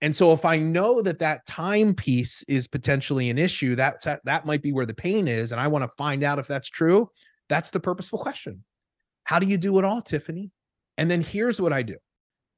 And 0.00 0.16
so 0.16 0.32
if 0.32 0.46
I 0.46 0.56
know 0.56 1.02
that 1.02 1.18
that 1.18 1.44
time 1.44 1.92
piece 1.92 2.42
is 2.48 2.66
potentially 2.66 3.28
an 3.28 3.36
issue, 3.36 3.74
that 3.74 4.02
that 4.24 4.46
might 4.46 4.62
be 4.62 4.72
where 4.72 4.86
the 4.86 4.94
pain 4.94 5.28
is 5.28 5.52
and 5.52 5.60
I 5.60 5.68
want 5.68 5.82
to 5.82 5.94
find 5.98 6.24
out 6.24 6.38
if 6.38 6.46
that's 6.46 6.70
true, 6.70 7.10
that's 7.50 7.70
the 7.70 7.80
purposeful 7.80 8.20
question. 8.20 8.64
How 9.24 9.38
do 9.38 9.46
you 9.46 9.58
do 9.58 9.78
it 9.78 9.84
all, 9.84 10.00
Tiffany? 10.00 10.52
And 10.96 11.10
then 11.10 11.20
here's 11.20 11.60
what 11.60 11.74
I 11.74 11.82
do. 11.82 11.98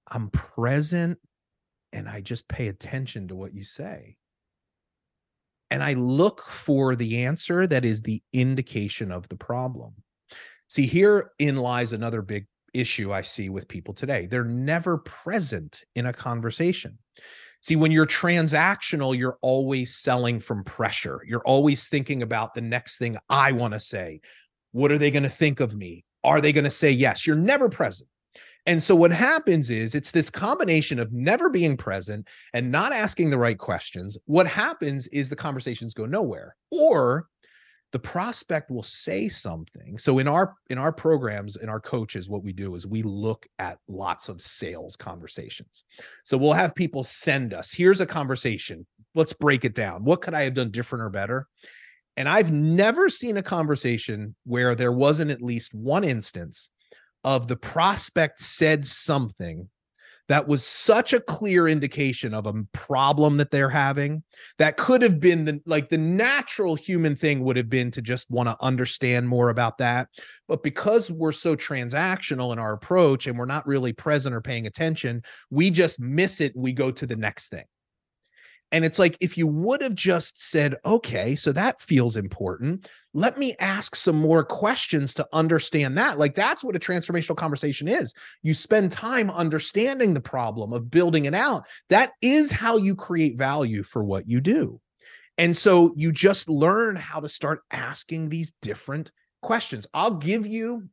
I'm 0.09 0.31
present 0.31 1.19
and 1.93 2.09
I 2.09 2.21
just 2.21 2.47
pay 2.47 2.69
attention 2.69 3.27
to 3.27 3.35
what 3.35 3.53
you 3.53 3.65
say 3.65 4.19
and 5.71 5.83
I 5.83 5.95
look 5.95 6.43
for 6.49 6.97
the 6.97 7.25
answer 7.25 7.67
that 7.67 7.85
is 7.85 8.03
the 8.03 8.23
indication 8.33 9.13
of 9.13 9.29
the 9.29 9.37
problem. 9.37 9.95
See, 10.69 10.87
herein 10.87 11.57
lies 11.57 11.93
another 11.93 12.23
big 12.23 12.47
issue 12.73 13.13
I 13.13 13.23
see 13.23 13.49
with 13.49 13.69
people 13.69 13.95
today. 13.95 14.27
They're 14.27 14.45
never 14.45 14.99
present 14.99 15.83
in 15.95 16.07
a 16.07 16.13
conversation. 16.13 16.99
See, 17.63 17.77
when 17.77 17.93
you're 17.93 18.07
transactional, 18.07 19.17
you're 19.17 19.39
always 19.43 19.97
selling 19.97 20.41
from 20.41 20.65
pressure. 20.65 21.23
You're 21.27 21.43
always 21.45 21.89
thinking 21.89 22.23
about 22.23 22.55
the 22.55 22.63
next 22.63 22.99
thing 22.99 23.17
I 23.29 23.53
want 23.53 23.75
to 23.75 23.81
say. 23.81 24.21
What 24.73 24.93
are 24.93 24.99
they 24.99 25.11
going 25.11 25.25
to 25.25 25.29
think 25.29 25.61
of 25.61 25.75
me? 25.75 26.05
Are 26.25 26.41
they 26.41 26.53
going 26.53 26.65
to 26.65 26.71
say 26.71 26.91
yes? 26.91 27.27
You're 27.27 27.37
never 27.37 27.69
present. 27.69 28.09
And 28.71 28.81
so 28.81 28.95
what 28.95 29.11
happens 29.11 29.69
is 29.69 29.97
it's 29.97 30.13
this 30.13 30.31
combination 30.31 31.01
of 31.01 31.13
never 31.13 31.51
being 31.51 31.77
present 31.77 32.29
and 32.55 32.71
not 32.71 32.93
asking 32.93 33.31
the 33.31 33.37
right 33.37 33.59
questions. 33.59 34.17
What 34.27 34.47
happens 34.47 35.09
is 35.09 35.29
the 35.29 35.35
conversations 35.35 35.93
go 35.93 36.07
nowhere 36.07 36.55
or 36.71 37.27
the 37.91 37.99
prospect 37.99 38.71
will 38.71 38.85
say 38.85 39.29
something. 39.29 39.99
So 39.99 40.21
in 40.21 40.29
our 40.29 40.55
in 40.69 40.79
our 40.79 40.93
programs 40.93 41.57
in 41.57 41.69
our 41.69 41.81
coaches 41.81 42.29
what 42.29 42.45
we 42.45 42.53
do 42.53 42.77
is 42.77 42.87
we 42.87 43.03
look 43.03 43.45
at 43.59 43.81
lots 43.89 44.29
of 44.29 44.41
sales 44.41 44.95
conversations. 44.95 45.83
So 46.23 46.39
we'll 46.39 46.53
have 46.53 46.73
people 46.73 47.03
send 47.03 47.53
us, 47.53 47.73
here's 47.73 48.01
a 48.01 48.07
conversation. 48.07 48.87
Let's 49.17 49.33
break 49.33 49.65
it 49.65 49.75
down. 49.75 50.05
What 50.05 50.23
could 50.23 50.35
I 50.35 50.43
have 50.43 50.55
done 50.55 50.71
different 50.71 51.03
or 51.03 51.11
better? 51.11 51.49
And 52.17 52.29
I've 52.29 52.53
never 52.53 53.09
seen 53.09 53.37
a 53.37 53.43
conversation 53.43 54.37
where 54.45 54.77
there 54.77 54.93
wasn't 54.93 55.33
at 55.33 55.43
least 55.43 55.75
one 55.75 56.05
instance 56.05 56.71
of 57.25 57.49
the 57.49 57.57
prospect 57.57 58.41
said 58.41 58.87
something 58.87 59.69
that 60.29 60.47
was 60.47 60.65
such 60.65 61.13
a 61.13 61.21
clear 61.21 61.67
indication 61.67 62.35
of 62.35 62.47
a 62.47 62.55
problem 62.73 63.37
that 63.39 63.51
they're 63.51 63.69
having 63.69 64.23
that 64.59 64.77
could 64.77 65.03
have 65.03 65.19
been 65.19 65.45
the 65.45 65.61
like 65.67 65.89
the 65.89 65.99
natural 65.99 66.77
human 66.77 67.17
thing 67.17 67.41
would 67.41 67.57
have 67.57 67.69
been 67.69 67.91
to 67.91 68.01
just 68.01 68.31
want 68.31 68.49
to 68.49 68.57
understand 68.61 69.29
more 69.29 69.49
about 69.49 69.79
that. 69.79 70.09
But 70.47 70.63
because 70.63 71.11
we're 71.11 71.33
so 71.33 71.57
transactional 71.57 72.53
in 72.53 72.61
our 72.61 72.73
approach 72.73 73.27
and 73.27 73.37
we're 73.37 73.45
not 73.47 73.67
really 73.67 73.93
present 73.93 74.33
or 74.33 74.41
paying 74.41 74.69
attention 74.69 75.23
we 75.51 75.71
just 75.71 75.99
miss 75.99 76.41
it 76.41 76.53
we 76.55 76.73
go 76.73 76.91
to 76.93 77.07
the 77.07 77.17
next 77.17 77.49
thing 77.49 77.65
and 78.73 78.85
it's 78.85 78.99
like 78.99 79.17
if 79.21 79.37
you 79.37 79.47
would 79.47 79.83
have 79.83 79.95
just 79.95 80.41
said, 80.41 80.77
okay, 80.85 81.35
so 81.35 81.53
that 81.53 81.81
feels 81.81 82.17
important. 82.17 82.89
Let 83.13 83.37
me 83.39 83.57
ask 83.59 83.97
some 83.97 84.17
more 84.17 84.45
questions 84.45 85.15
to 85.15 85.27
understand 85.33 85.99
that. 85.99 86.19
Like 86.19 86.35
that's 86.35 86.63
what 86.63 86.77
a 86.77 86.81
transformational 86.81 87.37
conversation 87.37 87.89
is. 87.89 88.15
You 88.43 88.55
spend 88.55 88.93
time 88.93 89.31
understanding 89.31 90.15
the 90.15 90.21
problem 90.21 90.73
of 90.73 90.91
building 90.91 91.25
it 91.25 91.35
out. 91.35 91.65
That 91.89 92.13
is 92.23 92.53
how 92.53 92.77
you 92.77 92.95
create 92.95 93.37
value 93.37 93.83
for 93.83 94.05
what 94.05 94.29
you 94.29 94.41
do. 94.41 94.81
And 95.39 95.57
so 95.57 95.93
you 95.97 96.13
just 96.13 96.49
learn 96.49 96.97
how 96.97 97.21
to 97.21 97.29
start 97.29 97.63
asking 97.71 98.29
these 98.29 98.53
different 98.63 99.11
questions. 99.43 99.87
I'll 99.93 100.19
give 100.19 100.47
you 100.47 100.89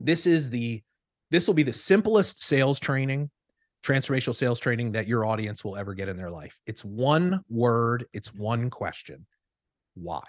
this 0.00 0.26
is 0.26 0.50
the 0.50 0.82
this 1.30 1.46
will 1.46 1.54
be 1.54 1.62
the 1.62 1.72
simplest 1.72 2.44
sales 2.44 2.80
training 2.80 3.30
transformational 3.86 4.34
sales 4.34 4.58
training 4.58 4.92
that 4.92 5.06
your 5.06 5.24
audience 5.24 5.64
will 5.64 5.76
ever 5.76 5.94
get 5.94 6.08
in 6.08 6.16
their 6.16 6.30
life. 6.30 6.58
It's 6.66 6.84
one 6.84 7.40
word, 7.48 8.06
it's 8.12 8.30
mm-hmm. 8.30 8.42
one 8.42 8.70
question. 8.70 9.26
Why? 9.94 10.22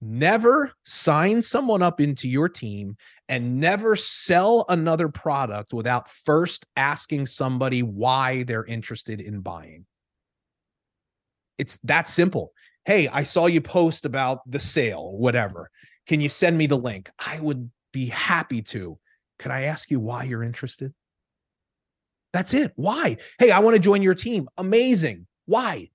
Never 0.00 0.72
sign 0.84 1.42
someone 1.42 1.82
up 1.82 2.00
into 2.00 2.28
your 2.28 2.48
team 2.48 2.96
and 3.28 3.60
never 3.60 3.94
sell 3.94 4.64
another 4.68 5.08
product 5.08 5.72
without 5.72 6.10
first 6.10 6.66
asking 6.74 7.26
somebody 7.26 7.82
why 7.84 8.42
they're 8.42 8.64
interested 8.64 9.20
in 9.20 9.40
buying. 9.40 9.86
It's 11.56 11.78
that 11.84 12.08
simple. 12.08 12.52
Hey, 12.84 13.06
I 13.06 13.22
saw 13.22 13.46
you 13.46 13.60
post 13.60 14.04
about 14.04 14.40
the 14.50 14.58
sale, 14.58 15.12
whatever. 15.12 15.70
Can 16.08 16.20
you 16.20 16.28
send 16.28 16.58
me 16.58 16.66
the 16.66 16.76
link? 16.76 17.08
I 17.24 17.38
would 17.38 17.70
be 17.92 18.06
happy 18.06 18.62
to. 18.62 18.98
Can 19.38 19.52
I 19.52 19.62
ask 19.64 19.88
you 19.88 20.00
why 20.00 20.24
you're 20.24 20.42
interested? 20.42 20.92
That's 22.32 22.54
it. 22.54 22.72
Why? 22.76 23.18
Hey, 23.38 23.50
I 23.50 23.58
want 23.60 23.74
to 23.74 23.80
join 23.80 24.02
your 24.02 24.14
team. 24.14 24.48
Amazing. 24.56 25.26
Why? 25.46 25.88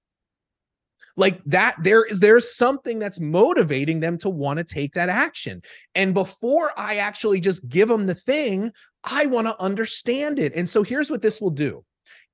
Like 1.16 1.44
that, 1.46 1.76
there 1.84 2.06
is 2.06 2.20
there's 2.20 2.56
something 2.56 3.00
that's 3.00 3.20
motivating 3.20 4.00
them 4.00 4.20
to 4.20 4.30
want 4.30 4.60
to 4.60 4.64
take 4.64 4.94
that 4.94 5.10
action. 5.10 5.64
And 5.96 6.14
before 6.14 6.72
I 6.78 6.98
actually 6.98 7.42
just 7.42 7.68
give 7.68 7.90
them 7.90 8.06
the 8.06 8.14
thing, 8.14 8.72
I 9.04 9.26
want 9.26 9.48
to 9.48 9.60
understand 9.60 10.38
it. 10.38 10.54
And 10.56 10.70
so 10.70 10.84
here's 10.84 11.10
what 11.10 11.24
this 11.24 11.42
will 11.42 11.50
do. 11.50 11.84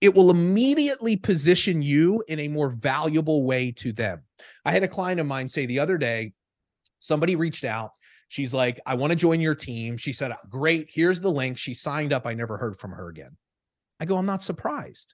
It 0.01 0.13
will 0.13 0.31
immediately 0.31 1.15
position 1.15 1.81
you 1.81 2.25
in 2.27 2.39
a 2.39 2.49
more 2.49 2.69
valuable 2.69 3.43
way 3.43 3.71
to 3.77 3.93
them. 3.93 4.23
I 4.65 4.73
had 4.73 4.83
a 4.83 4.87
client 4.89 5.21
of 5.21 5.27
mine 5.27 5.47
say 5.47 5.65
the 5.65 5.79
other 5.79 5.97
day, 5.97 6.33
somebody 6.99 7.37
reached 7.37 7.63
out. 7.63 7.91
She's 8.27 8.53
like, 8.53 8.81
I 8.85 8.95
want 8.95 9.11
to 9.11 9.15
join 9.15 9.39
your 9.39 9.55
team. 9.55 9.95
She 9.95 10.11
said, 10.11 10.33
Great, 10.49 10.89
here's 10.91 11.21
the 11.21 11.31
link. 11.31 11.57
She 11.57 11.73
signed 11.73 12.11
up. 12.11 12.25
I 12.25 12.33
never 12.33 12.57
heard 12.57 12.77
from 12.77 12.91
her 12.91 13.07
again. 13.07 13.37
I 13.99 14.05
go, 14.05 14.17
I'm 14.17 14.25
not 14.25 14.43
surprised. 14.43 15.13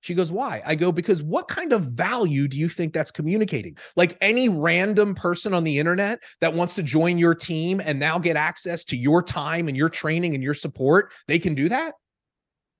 She 0.00 0.14
goes, 0.14 0.32
Why? 0.32 0.62
I 0.64 0.74
go, 0.74 0.92
Because 0.92 1.22
what 1.22 1.48
kind 1.48 1.72
of 1.72 1.82
value 1.82 2.48
do 2.48 2.58
you 2.58 2.68
think 2.68 2.92
that's 2.92 3.10
communicating? 3.10 3.76
Like 3.96 4.16
any 4.20 4.48
random 4.48 5.14
person 5.14 5.54
on 5.54 5.64
the 5.64 5.78
internet 5.78 6.20
that 6.40 6.54
wants 6.54 6.74
to 6.76 6.82
join 6.82 7.18
your 7.18 7.34
team 7.34 7.80
and 7.84 7.98
now 7.98 8.18
get 8.18 8.36
access 8.36 8.84
to 8.86 8.96
your 8.96 9.22
time 9.22 9.68
and 9.68 9.76
your 9.76 9.88
training 9.88 10.34
and 10.34 10.42
your 10.42 10.54
support, 10.54 11.12
they 11.28 11.38
can 11.38 11.54
do 11.54 11.68
that? 11.68 11.94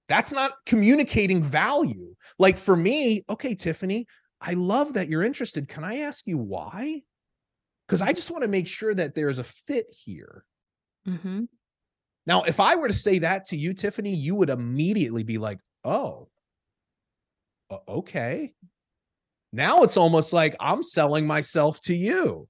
That's 0.09 0.33
not 0.33 0.53
communicating 0.67 1.43
value. 1.43 2.15
Like 2.39 2.59
for 2.59 2.75
me, 2.75 3.23
okay, 3.29 3.55
Tiffany, 3.55 4.07
I 4.41 4.55
love 4.55 4.95
that 4.95 5.09
you're 5.09 5.23
interested. 5.23 5.69
Can 5.69 5.85
I 5.85 6.01
ask 6.01 6.27
you 6.27 6.39
why? 6.39 7.03
Because 7.87 8.01
I 8.01 8.13
just 8.13 8.31
want 8.31 8.43
to 8.43 8.49
make 8.49 8.67
sure 8.67 8.95
that 8.95 9.15
there's 9.15 9.39
a 9.39 9.45
fit 9.45 9.87
here. 9.91 10.45
Mm-hmm. 11.07 11.45
Now, 12.31 12.43
if 12.43 12.61
I 12.61 12.77
were 12.77 12.87
to 12.87 12.95
say 12.95 13.19
that 13.19 13.47
to 13.47 13.57
you, 13.57 13.75
Tiffany, 13.75 14.15
you 14.15 14.37
would 14.37 14.51
immediately 14.51 15.25
be 15.25 15.37
like, 15.37 15.59
oh, 15.85 16.29
okay. 17.89 18.53
Now 19.53 19.83
it's 19.83 19.97
almost 19.97 20.33
like 20.33 20.55
I'm 20.61 20.85
selling 20.85 21.27
myself 21.27 21.81
to 21.87 21.93
you. 21.93 22.47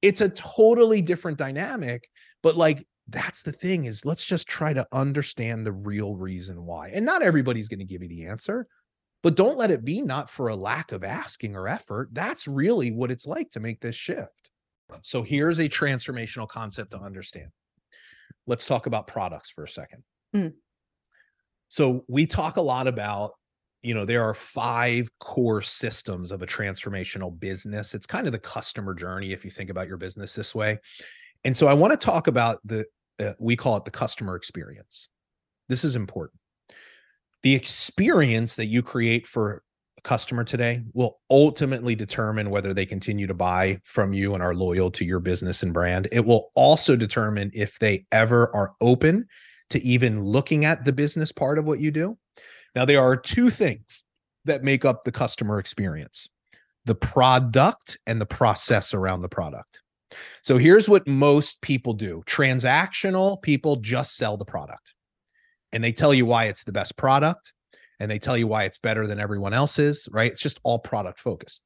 It's 0.00 0.22
a 0.22 0.30
totally 0.30 1.02
different 1.02 1.36
dynamic, 1.36 2.08
but 2.42 2.56
like 2.56 2.82
that's 3.10 3.42
the 3.42 3.52
thing 3.52 3.84
is 3.84 4.06
let's 4.06 4.24
just 4.24 4.48
try 4.48 4.72
to 4.72 4.86
understand 4.90 5.66
the 5.66 5.72
real 5.72 6.16
reason 6.16 6.64
why. 6.64 6.88
And 6.88 7.04
not 7.04 7.20
everybody's 7.20 7.68
going 7.68 7.80
to 7.80 7.84
give 7.84 8.02
you 8.02 8.08
the 8.08 8.24
answer, 8.24 8.66
but 9.22 9.36
don't 9.36 9.58
let 9.58 9.70
it 9.70 9.84
be 9.84 10.00
not 10.00 10.30
for 10.30 10.48
a 10.48 10.56
lack 10.56 10.92
of 10.92 11.04
asking 11.04 11.56
or 11.56 11.68
effort. 11.68 12.08
That's 12.12 12.48
really 12.48 12.90
what 12.90 13.10
it's 13.10 13.26
like 13.26 13.50
to 13.50 13.60
make 13.60 13.82
this 13.82 13.96
shift. 13.96 14.50
So 15.02 15.22
here's 15.22 15.58
a 15.58 15.68
transformational 15.68 16.48
concept 16.48 16.92
to 16.92 16.98
understand 16.98 17.50
let's 18.46 18.66
talk 18.66 18.86
about 18.86 19.06
products 19.06 19.50
for 19.50 19.64
a 19.64 19.68
second. 19.68 20.02
Mm. 20.34 20.54
So 21.68 22.04
we 22.08 22.26
talk 22.26 22.56
a 22.56 22.62
lot 22.62 22.86
about, 22.86 23.32
you 23.82 23.94
know, 23.94 24.04
there 24.04 24.22
are 24.22 24.34
five 24.34 25.08
core 25.20 25.62
systems 25.62 26.32
of 26.32 26.42
a 26.42 26.46
transformational 26.46 27.38
business. 27.38 27.94
It's 27.94 28.06
kind 28.06 28.26
of 28.26 28.32
the 28.32 28.38
customer 28.38 28.94
journey 28.94 29.32
if 29.32 29.44
you 29.44 29.50
think 29.50 29.70
about 29.70 29.88
your 29.88 29.96
business 29.96 30.34
this 30.34 30.54
way. 30.54 30.78
And 31.44 31.56
so 31.56 31.66
I 31.66 31.74
want 31.74 31.92
to 31.92 31.96
talk 31.96 32.26
about 32.26 32.58
the, 32.64 32.84
uh, 33.18 33.32
we 33.38 33.56
call 33.56 33.76
it 33.76 33.84
the 33.84 33.90
customer 33.90 34.36
experience. 34.36 35.08
This 35.68 35.84
is 35.84 35.96
important. 35.96 36.40
The 37.42 37.54
experience 37.54 38.56
that 38.56 38.66
you 38.66 38.82
create 38.82 39.26
for 39.26 39.62
customer 40.02 40.44
today 40.44 40.82
will 40.92 41.18
ultimately 41.30 41.94
determine 41.94 42.50
whether 42.50 42.74
they 42.74 42.86
continue 42.86 43.26
to 43.26 43.34
buy 43.34 43.80
from 43.84 44.12
you 44.12 44.34
and 44.34 44.42
are 44.42 44.54
loyal 44.54 44.90
to 44.92 45.04
your 45.04 45.20
business 45.20 45.62
and 45.62 45.72
brand. 45.72 46.08
It 46.12 46.24
will 46.24 46.50
also 46.54 46.96
determine 46.96 47.50
if 47.54 47.78
they 47.78 48.06
ever 48.12 48.54
are 48.54 48.72
open 48.80 49.26
to 49.70 49.82
even 49.82 50.22
looking 50.22 50.64
at 50.64 50.84
the 50.84 50.92
business 50.92 51.32
part 51.32 51.58
of 51.58 51.66
what 51.66 51.80
you 51.80 51.90
do. 51.90 52.18
Now, 52.74 52.84
there 52.84 53.00
are 53.00 53.16
two 53.16 53.50
things 53.50 54.04
that 54.44 54.64
make 54.64 54.84
up 54.84 55.04
the 55.04 55.12
customer 55.12 55.58
experience 55.58 56.28
the 56.86 56.94
product 56.94 57.98
and 58.06 58.20
the 58.20 58.26
process 58.26 58.94
around 58.94 59.20
the 59.20 59.28
product. 59.28 59.82
So 60.42 60.56
here's 60.56 60.88
what 60.88 61.06
most 61.06 61.60
people 61.60 61.92
do 61.92 62.22
transactional 62.26 63.40
people 63.42 63.76
just 63.76 64.16
sell 64.16 64.36
the 64.36 64.44
product 64.44 64.94
and 65.72 65.84
they 65.84 65.92
tell 65.92 66.12
you 66.12 66.26
why 66.26 66.46
it's 66.46 66.64
the 66.64 66.72
best 66.72 66.96
product 66.96 67.52
and 68.00 68.10
they 68.10 68.18
tell 68.18 68.36
you 68.36 68.46
why 68.46 68.64
it's 68.64 68.78
better 68.78 69.06
than 69.06 69.20
everyone 69.20 69.52
else's, 69.52 70.08
right? 70.10 70.32
It's 70.32 70.40
just 70.40 70.58
all 70.64 70.78
product 70.78 71.20
focused. 71.20 71.62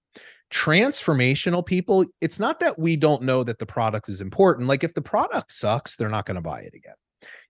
Transformational 0.53 1.65
people, 1.65 2.05
it's 2.21 2.39
not 2.39 2.61
that 2.61 2.79
we 2.79 2.97
don't 2.97 3.23
know 3.23 3.43
that 3.45 3.59
the 3.59 3.67
product 3.67 4.09
is 4.09 4.21
important. 4.21 4.69
Like 4.69 4.85
if 4.85 4.93
the 4.93 5.01
product 5.01 5.53
sucks, 5.53 5.97
they're 5.97 6.09
not 6.09 6.27
going 6.27 6.35
to 6.35 6.43
buy 6.43 6.61
it 6.61 6.75
again. 6.75 6.95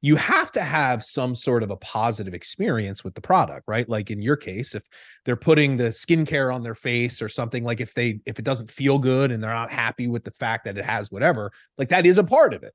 You 0.00 0.16
have 0.16 0.52
to 0.52 0.60
have 0.60 1.02
some 1.02 1.34
sort 1.34 1.64
of 1.64 1.70
a 1.70 1.76
positive 1.76 2.32
experience 2.32 3.02
with 3.02 3.14
the 3.14 3.20
product, 3.20 3.64
right? 3.66 3.88
Like 3.88 4.10
in 4.10 4.22
your 4.22 4.36
case, 4.36 4.74
if 4.74 4.84
they're 5.24 5.34
putting 5.34 5.76
the 5.76 5.84
skincare 5.84 6.54
on 6.54 6.62
their 6.62 6.76
face 6.76 7.20
or 7.20 7.28
something, 7.28 7.64
like 7.64 7.80
if 7.80 7.92
they 7.94 8.20
if 8.24 8.38
it 8.38 8.44
doesn't 8.44 8.70
feel 8.70 9.00
good 9.00 9.32
and 9.32 9.42
they're 9.42 9.52
not 9.52 9.72
happy 9.72 10.06
with 10.06 10.22
the 10.22 10.30
fact 10.30 10.66
that 10.66 10.78
it 10.78 10.84
has 10.84 11.10
whatever, 11.10 11.50
like 11.76 11.88
that 11.88 12.06
is 12.06 12.18
a 12.18 12.24
part 12.24 12.54
of 12.54 12.62
it. 12.62 12.72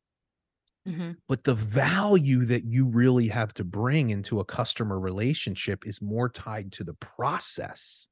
Mm-hmm. 0.87 1.11
But 1.27 1.43
the 1.43 1.53
value 1.53 2.45
that 2.45 2.65
you 2.65 2.85
really 2.85 3.27
have 3.27 3.53
to 3.55 3.63
bring 3.63 4.09
into 4.09 4.39
a 4.39 4.45
customer 4.45 4.99
relationship 4.99 5.85
is 5.85 6.01
more 6.01 6.29
tied 6.29 6.71
to 6.73 6.83
the 6.83 6.93
process. 6.95 8.07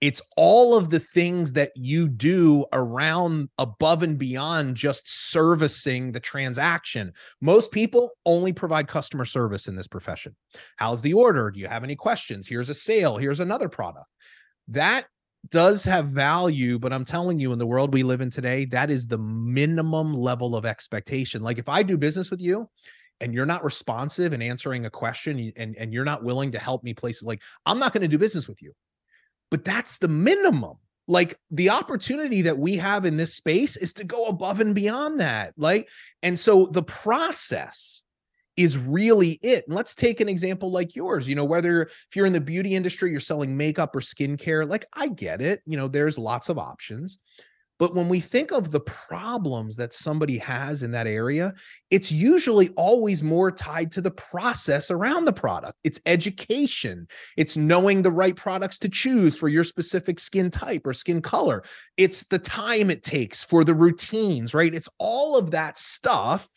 It's 0.00 0.22
all 0.36 0.76
of 0.76 0.90
the 0.90 1.00
things 1.00 1.54
that 1.54 1.72
you 1.74 2.08
do 2.08 2.66
around 2.72 3.48
above 3.58 4.04
and 4.04 4.16
beyond 4.16 4.76
just 4.76 5.08
servicing 5.08 6.12
the 6.12 6.20
transaction. 6.20 7.12
Most 7.40 7.72
people 7.72 8.10
only 8.24 8.52
provide 8.52 8.86
customer 8.86 9.24
service 9.24 9.66
in 9.66 9.74
this 9.74 9.88
profession. 9.88 10.36
How's 10.76 11.02
the 11.02 11.14
order? 11.14 11.50
Do 11.50 11.58
you 11.58 11.66
have 11.66 11.82
any 11.82 11.96
questions? 11.96 12.46
Here's 12.46 12.68
a 12.68 12.74
sale. 12.74 13.16
Here's 13.16 13.40
another 13.40 13.68
product. 13.68 14.06
That 14.68 15.06
does 15.48 15.84
have 15.84 16.06
value, 16.06 16.78
but 16.78 16.92
I'm 16.92 17.04
telling 17.04 17.38
you, 17.38 17.52
in 17.52 17.58
the 17.58 17.66
world 17.66 17.94
we 17.94 18.02
live 18.02 18.20
in 18.20 18.30
today, 18.30 18.64
that 18.66 18.90
is 18.90 19.06
the 19.06 19.18
minimum 19.18 20.14
level 20.14 20.56
of 20.56 20.66
expectation. 20.66 21.42
Like 21.42 21.58
if 21.58 21.68
I 21.68 21.82
do 21.82 21.96
business 21.96 22.30
with 22.30 22.40
you 22.40 22.68
and 23.20 23.34
you're 23.34 23.46
not 23.46 23.64
responsive 23.64 24.32
and 24.32 24.42
answering 24.42 24.86
a 24.86 24.90
question 24.90 25.52
and, 25.56 25.76
and 25.76 25.92
you're 25.92 26.04
not 26.04 26.24
willing 26.24 26.52
to 26.52 26.58
help 26.58 26.84
me 26.84 26.94
places 26.94 27.22
like 27.22 27.42
I'm 27.66 27.78
not 27.78 27.92
going 27.92 28.02
to 28.02 28.08
do 28.08 28.18
business 28.18 28.48
with 28.48 28.62
you 28.62 28.72
but 29.50 29.64
that's 29.64 29.98
the 29.98 30.08
minimum 30.08 30.76
like 31.06 31.38
the 31.50 31.70
opportunity 31.70 32.42
that 32.42 32.58
we 32.58 32.76
have 32.76 33.04
in 33.04 33.16
this 33.16 33.34
space 33.34 33.76
is 33.76 33.94
to 33.94 34.04
go 34.04 34.26
above 34.26 34.60
and 34.60 34.74
beyond 34.74 35.20
that 35.20 35.54
like 35.56 35.88
and 36.22 36.38
so 36.38 36.66
the 36.66 36.82
process 36.82 38.04
is 38.58 38.76
really 38.76 39.38
it 39.40 39.64
and 39.66 39.74
let's 39.74 39.94
take 39.94 40.20
an 40.20 40.28
example 40.28 40.70
like 40.70 40.96
yours 40.96 41.28
you 41.28 41.34
know 41.34 41.44
whether 41.44 41.82
if 41.82 42.16
you're 42.16 42.26
in 42.26 42.32
the 42.32 42.40
beauty 42.40 42.74
industry 42.74 43.10
you're 43.10 43.20
selling 43.20 43.56
makeup 43.56 43.94
or 43.94 44.00
skincare 44.00 44.68
like 44.68 44.84
i 44.92 45.06
get 45.06 45.40
it 45.40 45.62
you 45.64 45.76
know 45.76 45.86
there's 45.86 46.18
lots 46.18 46.48
of 46.48 46.58
options 46.58 47.20
but 47.78 47.94
when 47.94 48.08
we 48.08 48.18
think 48.18 48.50
of 48.50 48.72
the 48.72 48.80
problems 48.80 49.76
that 49.76 49.92
somebody 49.92 50.38
has 50.38 50.82
in 50.82 50.90
that 50.90 51.06
area, 51.06 51.54
it's 51.90 52.10
usually 52.10 52.70
always 52.70 53.22
more 53.22 53.52
tied 53.52 53.92
to 53.92 54.00
the 54.00 54.10
process 54.10 54.90
around 54.90 55.26
the 55.26 55.32
product. 55.32 55.78
It's 55.84 56.00
education, 56.04 57.06
it's 57.36 57.56
knowing 57.56 58.02
the 58.02 58.10
right 58.10 58.34
products 58.34 58.80
to 58.80 58.88
choose 58.88 59.36
for 59.36 59.48
your 59.48 59.62
specific 59.62 60.18
skin 60.18 60.50
type 60.50 60.86
or 60.86 60.92
skin 60.92 61.22
color. 61.22 61.62
It's 61.96 62.24
the 62.24 62.40
time 62.40 62.90
it 62.90 63.04
takes 63.04 63.44
for 63.44 63.62
the 63.62 63.74
routines, 63.74 64.54
right? 64.54 64.74
It's 64.74 64.88
all 64.98 65.38
of 65.38 65.52
that 65.52 65.78
stuff 65.78 66.48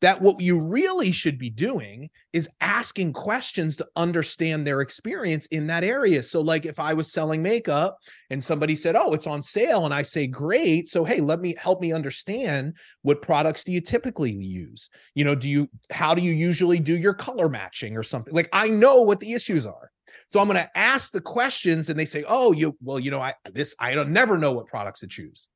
that 0.00 0.20
what 0.20 0.40
you 0.40 0.58
really 0.58 1.12
should 1.12 1.38
be 1.38 1.50
doing 1.50 2.10
is 2.32 2.48
asking 2.60 3.12
questions 3.12 3.76
to 3.76 3.86
understand 3.96 4.66
their 4.66 4.80
experience 4.80 5.46
in 5.46 5.66
that 5.68 5.84
area. 5.84 6.22
So, 6.22 6.40
like 6.40 6.66
if 6.66 6.78
I 6.78 6.94
was 6.94 7.12
selling 7.12 7.42
makeup 7.42 7.98
and 8.30 8.42
somebody 8.42 8.76
said, 8.76 8.96
Oh, 8.96 9.14
it's 9.14 9.26
on 9.26 9.42
sale, 9.42 9.84
and 9.84 9.94
I 9.94 10.02
say, 10.02 10.26
Great. 10.26 10.88
So, 10.88 11.04
hey, 11.04 11.20
let 11.20 11.40
me 11.40 11.54
help 11.58 11.80
me 11.80 11.92
understand 11.92 12.74
what 13.02 13.22
products 13.22 13.64
do 13.64 13.72
you 13.72 13.80
typically 13.80 14.32
use? 14.32 14.90
You 15.14 15.24
know, 15.24 15.34
do 15.34 15.48
you, 15.48 15.68
how 15.90 16.14
do 16.14 16.22
you 16.22 16.32
usually 16.32 16.78
do 16.78 16.96
your 16.96 17.14
color 17.14 17.48
matching 17.48 17.96
or 17.96 18.02
something? 18.02 18.34
Like, 18.34 18.48
I 18.52 18.68
know 18.68 19.02
what 19.02 19.20
the 19.20 19.32
issues 19.32 19.66
are. 19.66 19.90
So 20.28 20.40
I'm 20.40 20.48
going 20.48 20.56
to 20.56 20.78
ask 20.78 21.12
the 21.12 21.20
questions 21.20 21.88
and 21.88 21.98
they 21.98 22.04
say, 22.04 22.24
"Oh, 22.26 22.52
you 22.52 22.76
well, 22.82 22.98
you 22.98 23.10
know, 23.10 23.20
I 23.20 23.34
this 23.52 23.74
I 23.78 23.94
don't 23.94 24.10
never 24.10 24.36
know 24.36 24.52
what 24.52 24.66
products 24.66 25.00
to 25.00 25.06
choose." 25.06 25.48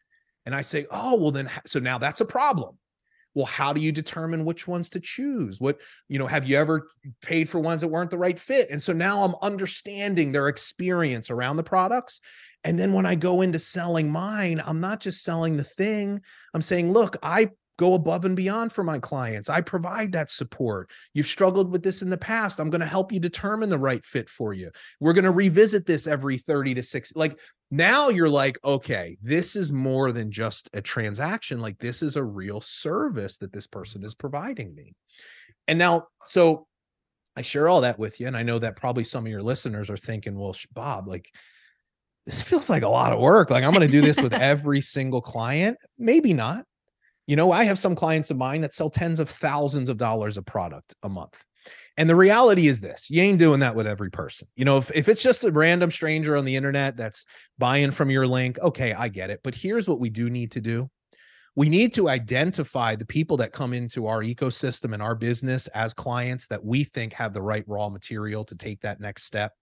And 0.46 0.54
I 0.54 0.62
say, 0.62 0.86
"Oh, 0.90 1.20
well 1.20 1.30
then 1.30 1.50
so 1.66 1.80
now 1.80 1.98
that's 1.98 2.20
a 2.20 2.24
problem." 2.24 2.78
Well 3.38 3.46
how 3.46 3.72
do 3.72 3.80
you 3.80 3.92
determine 3.92 4.44
which 4.44 4.66
ones 4.66 4.90
to 4.90 4.98
choose? 4.98 5.60
What 5.60 5.78
you 6.08 6.18
know 6.18 6.26
have 6.26 6.44
you 6.44 6.56
ever 6.56 6.88
paid 7.22 7.48
for 7.48 7.60
ones 7.60 7.82
that 7.82 7.88
weren't 7.88 8.10
the 8.10 8.18
right 8.18 8.36
fit? 8.36 8.68
And 8.70 8.82
so 8.82 8.92
now 8.92 9.22
i'm 9.22 9.36
understanding 9.42 10.32
their 10.32 10.48
experience 10.48 11.30
around 11.30 11.56
the 11.56 11.62
products. 11.62 12.20
And 12.64 12.76
then 12.76 12.92
when 12.92 13.06
i 13.06 13.14
go 13.14 13.42
into 13.42 13.60
selling 13.60 14.10
mine 14.10 14.60
i'm 14.66 14.80
not 14.80 14.98
just 14.98 15.22
selling 15.22 15.56
the 15.56 15.62
thing. 15.62 16.20
I'm 16.52 16.60
saying 16.60 16.92
look 16.92 17.16
i 17.22 17.50
go 17.78 17.94
above 17.94 18.24
and 18.24 18.36
beyond 18.36 18.72
for 18.72 18.82
my 18.82 18.98
clients. 18.98 19.48
I 19.48 19.62
provide 19.62 20.12
that 20.12 20.30
support. 20.30 20.90
You've 21.14 21.26
struggled 21.26 21.70
with 21.70 21.82
this 21.82 22.02
in 22.02 22.10
the 22.10 22.18
past. 22.18 22.58
I'm 22.58 22.70
going 22.70 22.80
to 22.80 22.86
help 22.86 23.12
you 23.12 23.20
determine 23.20 23.70
the 23.70 23.78
right 23.78 24.04
fit 24.04 24.28
for 24.28 24.52
you. 24.52 24.70
We're 25.00 25.14
going 25.14 25.24
to 25.24 25.30
revisit 25.30 25.86
this 25.86 26.06
every 26.06 26.36
30 26.38 26.74
to 26.74 26.82
60. 26.82 27.18
Like 27.18 27.38
now 27.70 28.08
you're 28.08 28.28
like, 28.28 28.58
okay, 28.64 29.16
this 29.22 29.56
is 29.56 29.72
more 29.72 30.12
than 30.12 30.30
just 30.30 30.68
a 30.74 30.82
transaction. 30.82 31.60
Like 31.60 31.78
this 31.78 32.02
is 32.02 32.16
a 32.16 32.24
real 32.24 32.60
service 32.60 33.38
that 33.38 33.52
this 33.52 33.66
person 33.66 34.04
is 34.04 34.14
providing 34.14 34.74
me. 34.74 34.94
And 35.68 35.78
now, 35.78 36.08
so 36.24 36.66
I 37.36 37.42
share 37.42 37.68
all 37.68 37.82
that 37.82 37.98
with 37.98 38.18
you. 38.18 38.26
And 38.26 38.36
I 38.36 38.42
know 38.42 38.58
that 38.58 38.74
probably 38.74 39.04
some 39.04 39.24
of 39.24 39.30
your 39.30 39.42
listeners 39.42 39.88
are 39.88 39.96
thinking, 39.96 40.36
well, 40.36 40.56
Bob, 40.72 41.06
like, 41.06 41.32
this 42.26 42.42
feels 42.42 42.68
like 42.68 42.82
a 42.82 42.88
lot 42.88 43.12
of 43.12 43.20
work. 43.20 43.50
Like, 43.50 43.62
I'm 43.62 43.72
going 43.72 43.86
to 43.86 43.92
do 43.92 44.00
this 44.00 44.20
with 44.20 44.32
every 44.34 44.80
single 44.80 45.20
client. 45.20 45.78
Maybe 45.96 46.32
not. 46.32 46.64
You 47.28 47.36
know, 47.36 47.52
I 47.52 47.64
have 47.64 47.78
some 47.78 47.94
clients 47.94 48.30
of 48.30 48.38
mine 48.38 48.62
that 48.62 48.72
sell 48.72 48.88
tens 48.88 49.20
of 49.20 49.28
thousands 49.28 49.90
of 49.90 49.98
dollars 49.98 50.38
of 50.38 50.46
product 50.46 50.96
a 51.02 51.10
month. 51.10 51.44
And 51.98 52.08
the 52.08 52.16
reality 52.16 52.68
is 52.68 52.80
this 52.80 53.10
you 53.10 53.20
ain't 53.20 53.38
doing 53.38 53.60
that 53.60 53.76
with 53.76 53.86
every 53.86 54.10
person. 54.10 54.48
You 54.56 54.64
know, 54.64 54.78
if, 54.78 54.90
if 54.94 55.08
it's 55.08 55.22
just 55.22 55.44
a 55.44 55.52
random 55.52 55.90
stranger 55.90 56.38
on 56.38 56.46
the 56.46 56.56
internet 56.56 56.96
that's 56.96 57.26
buying 57.58 57.90
from 57.90 58.10
your 58.10 58.26
link, 58.26 58.58
okay, 58.60 58.94
I 58.94 59.08
get 59.08 59.28
it. 59.28 59.40
But 59.44 59.54
here's 59.54 59.86
what 59.86 60.00
we 60.00 60.08
do 60.08 60.30
need 60.30 60.52
to 60.52 60.60
do 60.62 60.90
we 61.54 61.68
need 61.68 61.92
to 61.94 62.08
identify 62.08 62.94
the 62.94 63.04
people 63.04 63.36
that 63.38 63.52
come 63.52 63.74
into 63.74 64.06
our 64.06 64.22
ecosystem 64.22 64.94
and 64.94 65.02
our 65.02 65.16
business 65.16 65.66
as 65.68 65.92
clients 65.92 66.46
that 66.46 66.64
we 66.64 66.84
think 66.84 67.12
have 67.12 67.34
the 67.34 67.42
right 67.42 67.64
raw 67.66 67.90
material 67.90 68.44
to 68.44 68.56
take 68.56 68.80
that 68.82 69.00
next 69.00 69.24
step. 69.24 69.52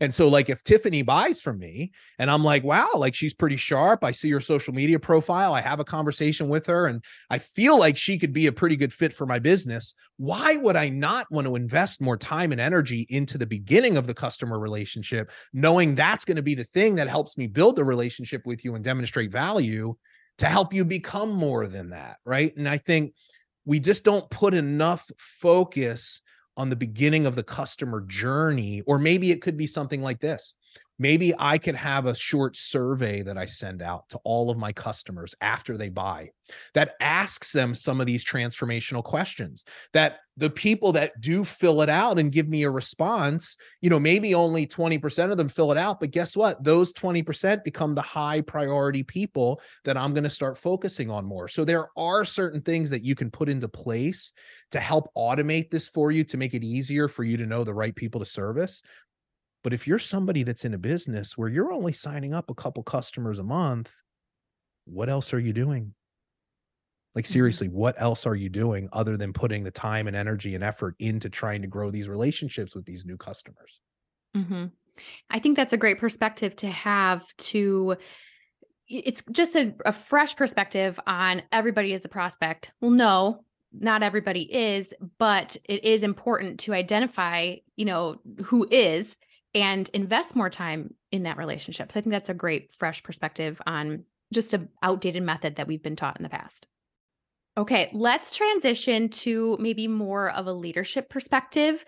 And 0.00 0.14
so, 0.14 0.28
like, 0.28 0.48
if 0.48 0.62
Tiffany 0.62 1.02
buys 1.02 1.40
from 1.40 1.58
me 1.58 1.92
and 2.18 2.30
I'm 2.30 2.44
like, 2.44 2.64
wow, 2.64 2.88
like 2.94 3.14
she's 3.14 3.34
pretty 3.34 3.56
sharp. 3.56 4.04
I 4.04 4.10
see 4.10 4.30
her 4.30 4.40
social 4.40 4.74
media 4.74 4.98
profile. 4.98 5.54
I 5.54 5.60
have 5.60 5.80
a 5.80 5.84
conversation 5.84 6.48
with 6.48 6.66
her 6.66 6.86
and 6.86 7.02
I 7.30 7.38
feel 7.38 7.78
like 7.78 7.96
she 7.96 8.18
could 8.18 8.32
be 8.32 8.46
a 8.46 8.52
pretty 8.52 8.76
good 8.76 8.92
fit 8.92 9.12
for 9.12 9.26
my 9.26 9.38
business. 9.38 9.94
Why 10.16 10.56
would 10.56 10.76
I 10.76 10.88
not 10.88 11.30
want 11.30 11.46
to 11.46 11.56
invest 11.56 12.00
more 12.00 12.16
time 12.16 12.52
and 12.52 12.60
energy 12.60 13.06
into 13.08 13.38
the 13.38 13.46
beginning 13.46 13.96
of 13.96 14.06
the 14.06 14.14
customer 14.14 14.58
relationship, 14.58 15.30
knowing 15.52 15.94
that's 15.94 16.24
going 16.24 16.36
to 16.36 16.42
be 16.42 16.54
the 16.54 16.64
thing 16.64 16.96
that 16.96 17.08
helps 17.08 17.36
me 17.36 17.46
build 17.46 17.76
the 17.76 17.84
relationship 17.84 18.42
with 18.46 18.64
you 18.64 18.74
and 18.74 18.84
demonstrate 18.84 19.30
value 19.30 19.94
to 20.38 20.46
help 20.46 20.72
you 20.72 20.84
become 20.84 21.30
more 21.32 21.66
than 21.66 21.90
that? 21.90 22.18
Right. 22.24 22.56
And 22.56 22.68
I 22.68 22.78
think 22.78 23.14
we 23.64 23.80
just 23.80 24.02
don't 24.02 24.28
put 24.30 24.54
enough 24.54 25.10
focus 25.18 26.22
on 26.58 26.68
the 26.68 26.76
beginning 26.76 27.24
of 27.24 27.36
the 27.36 27.42
customer 27.42 28.02
journey 28.02 28.82
or 28.82 28.98
maybe 28.98 29.30
it 29.30 29.40
could 29.40 29.56
be 29.56 29.66
something 29.66 30.02
like 30.02 30.20
this 30.20 30.54
maybe 30.98 31.32
I 31.38 31.58
could 31.58 31.76
have 31.76 32.06
a 32.06 32.14
short 32.14 32.56
survey 32.56 33.22
that 33.22 33.38
I 33.38 33.46
send 33.46 33.82
out 33.82 34.08
to 34.10 34.18
all 34.24 34.50
of 34.50 34.58
my 34.58 34.72
customers 34.72 35.34
after 35.40 35.76
they 35.76 35.88
buy 35.88 36.30
that 36.74 36.94
asks 37.00 37.52
them 37.52 37.74
some 37.74 38.00
of 38.00 38.06
these 38.06 38.24
transformational 38.24 39.04
questions 39.04 39.64
that 39.92 40.20
the 40.36 40.48
people 40.48 40.92
that 40.92 41.20
do 41.20 41.44
fill 41.44 41.82
it 41.82 41.88
out 41.88 42.18
and 42.18 42.30
give 42.30 42.48
me 42.48 42.62
a 42.62 42.70
response, 42.70 43.56
you 43.80 43.90
know, 43.90 43.98
maybe 43.98 44.34
only 44.34 44.66
20% 44.66 45.32
of 45.32 45.36
them 45.36 45.48
fill 45.48 45.72
it 45.72 45.78
out, 45.78 45.98
but 45.98 46.12
guess 46.12 46.36
what? 46.36 46.62
Those 46.62 46.92
20% 46.92 47.64
become 47.64 47.94
the 47.94 48.02
high 48.02 48.40
priority 48.40 49.02
people 49.02 49.60
that 49.84 49.96
I'm 49.96 50.14
going 50.14 50.24
to 50.24 50.30
start 50.30 50.56
focusing 50.56 51.10
on 51.10 51.24
more. 51.24 51.48
So 51.48 51.64
there 51.64 51.88
are 51.96 52.24
certain 52.24 52.60
things 52.60 52.88
that 52.90 53.04
you 53.04 53.16
can 53.16 53.32
put 53.32 53.48
into 53.48 53.68
place 53.68 54.32
to 54.70 54.78
help 54.78 55.10
automate 55.16 55.70
this 55.70 55.88
for 55.88 56.12
you 56.12 56.22
to 56.24 56.36
make 56.36 56.54
it 56.54 56.62
easier 56.62 57.08
for 57.08 57.24
you 57.24 57.36
to 57.36 57.46
know 57.46 57.64
the 57.64 57.74
right 57.74 57.94
people 57.94 58.20
to 58.20 58.26
service. 58.26 58.80
But 59.64 59.72
if 59.72 59.86
you're 59.86 59.98
somebody 59.98 60.42
that's 60.42 60.64
in 60.64 60.74
a 60.74 60.78
business 60.78 61.36
where 61.36 61.48
you're 61.48 61.72
only 61.72 61.92
signing 61.92 62.32
up 62.32 62.50
a 62.50 62.54
couple 62.54 62.82
customers 62.82 63.38
a 63.38 63.44
month, 63.44 63.94
what 64.84 65.08
else 65.08 65.34
are 65.34 65.40
you 65.40 65.52
doing? 65.52 65.94
Like, 67.14 67.24
mm-hmm. 67.24 67.32
seriously, 67.32 67.68
what 67.68 68.00
else 68.00 68.26
are 68.26 68.36
you 68.36 68.48
doing 68.48 68.88
other 68.92 69.16
than 69.16 69.32
putting 69.32 69.64
the 69.64 69.70
time 69.70 70.06
and 70.06 70.16
energy 70.16 70.54
and 70.54 70.62
effort 70.62 70.94
into 70.98 71.28
trying 71.28 71.62
to 71.62 71.68
grow 71.68 71.90
these 71.90 72.08
relationships 72.08 72.74
with 72.74 72.84
these 72.84 73.04
new 73.04 73.16
customers? 73.16 73.80
Mm-hmm. 74.36 74.66
I 75.30 75.38
think 75.38 75.56
that's 75.56 75.72
a 75.72 75.78
great 75.78 75.98
perspective 75.98 76.56
to 76.56 76.68
have 76.68 77.24
to 77.38 77.96
it's 78.88 79.22
just 79.30 79.54
a, 79.54 79.74
a, 79.84 79.92
fresh 79.92 80.34
perspective 80.34 80.98
on 81.06 81.42
everybody 81.52 81.92
as 81.92 82.06
a 82.06 82.08
prospect. 82.08 82.72
Well, 82.80 82.90
no, 82.90 83.44
not 83.70 84.02
everybody 84.02 84.42
is, 84.42 84.94
but 85.18 85.58
it 85.64 85.84
is 85.84 86.02
important 86.02 86.60
to 86.60 86.72
identify, 86.72 87.56
you 87.76 87.84
know, 87.84 88.16
who 88.44 88.66
is 88.70 89.18
and 89.58 89.90
invest 89.92 90.36
more 90.36 90.50
time 90.50 90.94
in 91.10 91.24
that 91.24 91.36
relationship. 91.36 91.90
So 91.90 91.98
I 91.98 92.02
think 92.02 92.12
that's 92.12 92.28
a 92.28 92.34
great 92.34 92.72
fresh 92.72 93.02
perspective 93.02 93.60
on 93.66 94.04
just 94.32 94.52
an 94.52 94.68
outdated 94.82 95.22
method 95.22 95.56
that 95.56 95.66
we've 95.66 95.82
been 95.82 95.96
taught 95.96 96.16
in 96.16 96.22
the 96.22 96.28
past. 96.28 96.68
Okay, 97.56 97.90
let's 97.92 98.30
transition 98.30 99.08
to 99.08 99.56
maybe 99.58 99.88
more 99.88 100.30
of 100.30 100.46
a 100.46 100.52
leadership 100.52 101.10
perspective. 101.10 101.84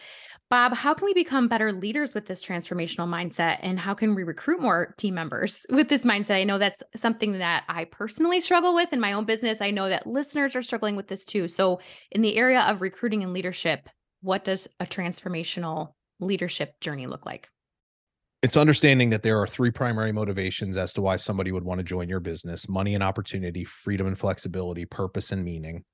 Bob, 0.49 0.75
how 0.75 0.95
can 0.95 1.05
we 1.05 1.15
become 1.15 1.47
better 1.47 1.73
leaders 1.73 2.13
with 2.13 2.27
this 2.27 2.43
transformational 2.43 3.09
mindset? 3.09 3.59
And 3.63 3.79
how 3.79 3.95
can 3.95 4.17
we 4.17 4.25
recruit 4.25 4.61
more 4.61 4.97
team 4.99 5.15
members 5.15 5.65
with 5.71 5.89
this 5.89 6.05
mindset? 6.05 6.35
I 6.35 6.45
know 6.45 6.59
that's 6.59 6.83
something 6.97 7.39
that 7.39 7.63
I 7.69 7.85
personally 7.85 8.41
struggle 8.41 8.75
with 8.75 8.93
in 8.93 8.99
my 8.99 9.13
own 9.13 9.27
business. 9.27 9.61
I 9.61 9.71
know 9.71 9.89
that 9.89 10.09
listeners 10.09 10.57
are 10.57 10.63
struggling 10.63 10.97
with 10.97 11.07
this 11.07 11.25
too. 11.25 11.47
So, 11.47 11.79
in 12.11 12.21
the 12.21 12.37
area 12.37 12.63
of 12.63 12.81
recruiting 12.81 13.23
and 13.23 13.33
leadership, 13.33 13.89
what 14.23 14.43
does 14.43 14.67
a 14.81 14.87
transformational 14.87 15.93
leadership 16.19 16.81
journey 16.81 17.07
look 17.07 17.25
like? 17.25 17.49
It's 18.43 18.57
understanding 18.57 19.11
that 19.11 19.23
there 19.23 19.39
are 19.39 19.47
three 19.47 19.71
primary 19.71 20.13
motivations 20.13 20.79
as 20.79 20.95
to 20.95 21.03
why 21.03 21.17
somebody 21.17 21.53
would 21.53 21.65
want 21.65 21.79
to 21.79 21.85
join 21.85 22.09
your 22.09 22.21
business 22.21 22.69
money 22.69 22.95
and 22.95 23.05
opportunity, 23.05 23.65
freedom 23.65 24.07
and 24.07 24.19
flexibility, 24.19 24.87
purpose 24.87 25.31
and 25.31 25.45
meaning. 25.45 25.85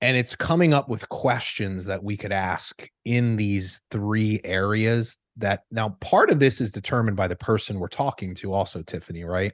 And 0.00 0.16
it's 0.16 0.34
coming 0.34 0.74
up 0.74 0.88
with 0.88 1.08
questions 1.08 1.86
that 1.86 2.02
we 2.02 2.16
could 2.16 2.32
ask 2.32 2.88
in 3.04 3.36
these 3.36 3.80
three 3.90 4.40
areas 4.44 5.16
that 5.36 5.62
now 5.70 5.90
part 6.00 6.30
of 6.30 6.40
this 6.40 6.60
is 6.60 6.70
determined 6.70 7.16
by 7.16 7.28
the 7.28 7.36
person 7.36 7.78
we're 7.78 7.88
talking 7.88 8.34
to 8.34 8.52
also 8.52 8.82
tiffany 8.82 9.24
right 9.24 9.52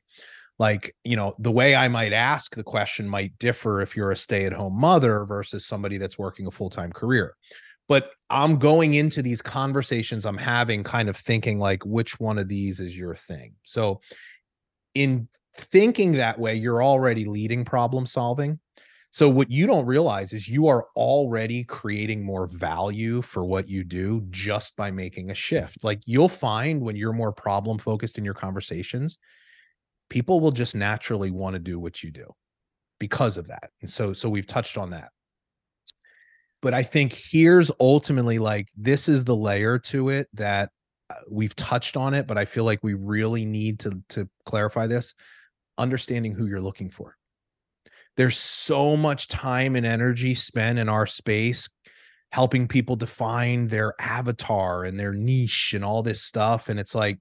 like 0.59 0.95
you 1.05 1.14
know 1.14 1.35
the 1.39 1.53
way 1.53 1.76
i 1.76 1.87
might 1.87 2.12
ask 2.12 2.57
the 2.57 2.64
question 2.64 3.09
might 3.09 3.39
differ 3.39 3.81
if 3.81 3.97
you're 3.97 4.11
a 4.11 4.16
stay-at-home 4.16 4.79
mother 4.79 5.24
versus 5.24 5.64
somebody 5.64 5.97
that's 5.97 6.18
working 6.18 6.47
a 6.47 6.51
full-time 6.51 6.93
career 6.93 7.37
but 7.89 8.11
i'm 8.30 8.59
going 8.59 8.95
into 8.95 9.22
these 9.22 9.43
conversations 9.43 10.24
i'm 10.26 10.39
having 10.39 10.84
kind 10.84 11.09
of 11.09 11.16
thinking 11.16 11.59
like 11.59 11.84
which 11.84 12.20
one 12.20 12.39
of 12.39 12.49
these 12.49 12.80
is 12.80 12.97
your 12.97 13.14
thing 13.14 13.55
so 13.64 14.01
in 14.95 15.28
thinking 15.55 16.12
that 16.12 16.39
way 16.39 16.55
you're 16.55 16.82
already 16.82 17.24
leading 17.24 17.64
problem 17.64 18.07
solving 18.07 18.59
so 19.11 19.28
what 19.28 19.51
you 19.51 19.66
don't 19.66 19.86
realize 19.86 20.32
is 20.32 20.49
you 20.49 20.68
are 20.68 20.86
already 20.95 21.64
creating 21.64 22.22
more 22.22 22.47
value 22.47 23.22
for 23.22 23.45
what 23.45 23.68
you 23.68 23.82
do 23.82 24.26
just 24.30 24.76
by 24.76 24.91
making 24.91 25.30
a 25.30 25.34
shift. 25.34 25.82
Like 25.82 26.03
you'll 26.05 26.28
find 26.28 26.82
when 26.82 26.95
you're 26.95 27.14
more 27.14 27.32
problem 27.32 27.78
focused 27.78 28.18
in 28.18 28.24
your 28.24 28.34
conversations, 28.34 29.18
people 30.11 30.41
will 30.41 30.53
just 30.53 30.74
naturally 30.74 31.30
want 31.30 31.55
to 31.55 31.61
do 31.61 31.78
what 31.78 32.03
you 32.03 32.11
do 32.11 32.34
because 33.01 33.39
of 33.39 33.49
that. 33.49 33.70
And 33.80 33.91
so 33.91 34.12
so 34.12 34.28
we've 34.28 34.47
touched 34.47 34.76
on 34.76 34.91
that. 34.91 35.11
But 36.61 36.75
I 36.75 36.83
think 36.83 37.13
here's 37.13 37.71
ultimately 37.79 38.39
like 38.39 38.69
this 38.77 39.09
is 39.09 39.25
the 39.25 39.37
layer 39.37 39.79
to 39.79 40.09
it 40.09 40.29
that 40.35 40.71
uh, 41.11 41.15
we've 41.31 41.55
touched 41.55 41.97
on 41.97 42.15
it, 42.15 42.27
but 42.27 42.37
I 42.37 42.45
feel 42.45 42.65
like 42.65 42.81
we 42.83 42.95
really 42.95 43.45
need 43.45 43.81
to 43.81 44.03
to 44.11 44.29
clarify 44.45 44.87
this, 44.87 45.15
understanding 45.77 46.35
who 46.35 46.47
you're 46.47 46.61
looking 46.61 46.91
for. 46.91 47.17
There's 48.17 48.37
so 48.37 48.97
much 48.97 49.29
time 49.29 49.77
and 49.77 49.87
energy 49.87 50.35
spent 50.35 50.79
in 50.79 50.89
our 50.89 51.07
space 51.07 51.69
helping 52.33 52.69
people 52.69 52.97
define 52.97 53.69
their 53.69 53.95
avatar 54.01 54.85
and 54.85 54.99
their 54.99 55.13
niche 55.13 55.73
and 55.75 55.85
all 55.85 56.03
this 56.03 56.23
stuff 56.23 56.69
and 56.69 56.79
it's 56.79 56.95
like 56.95 57.19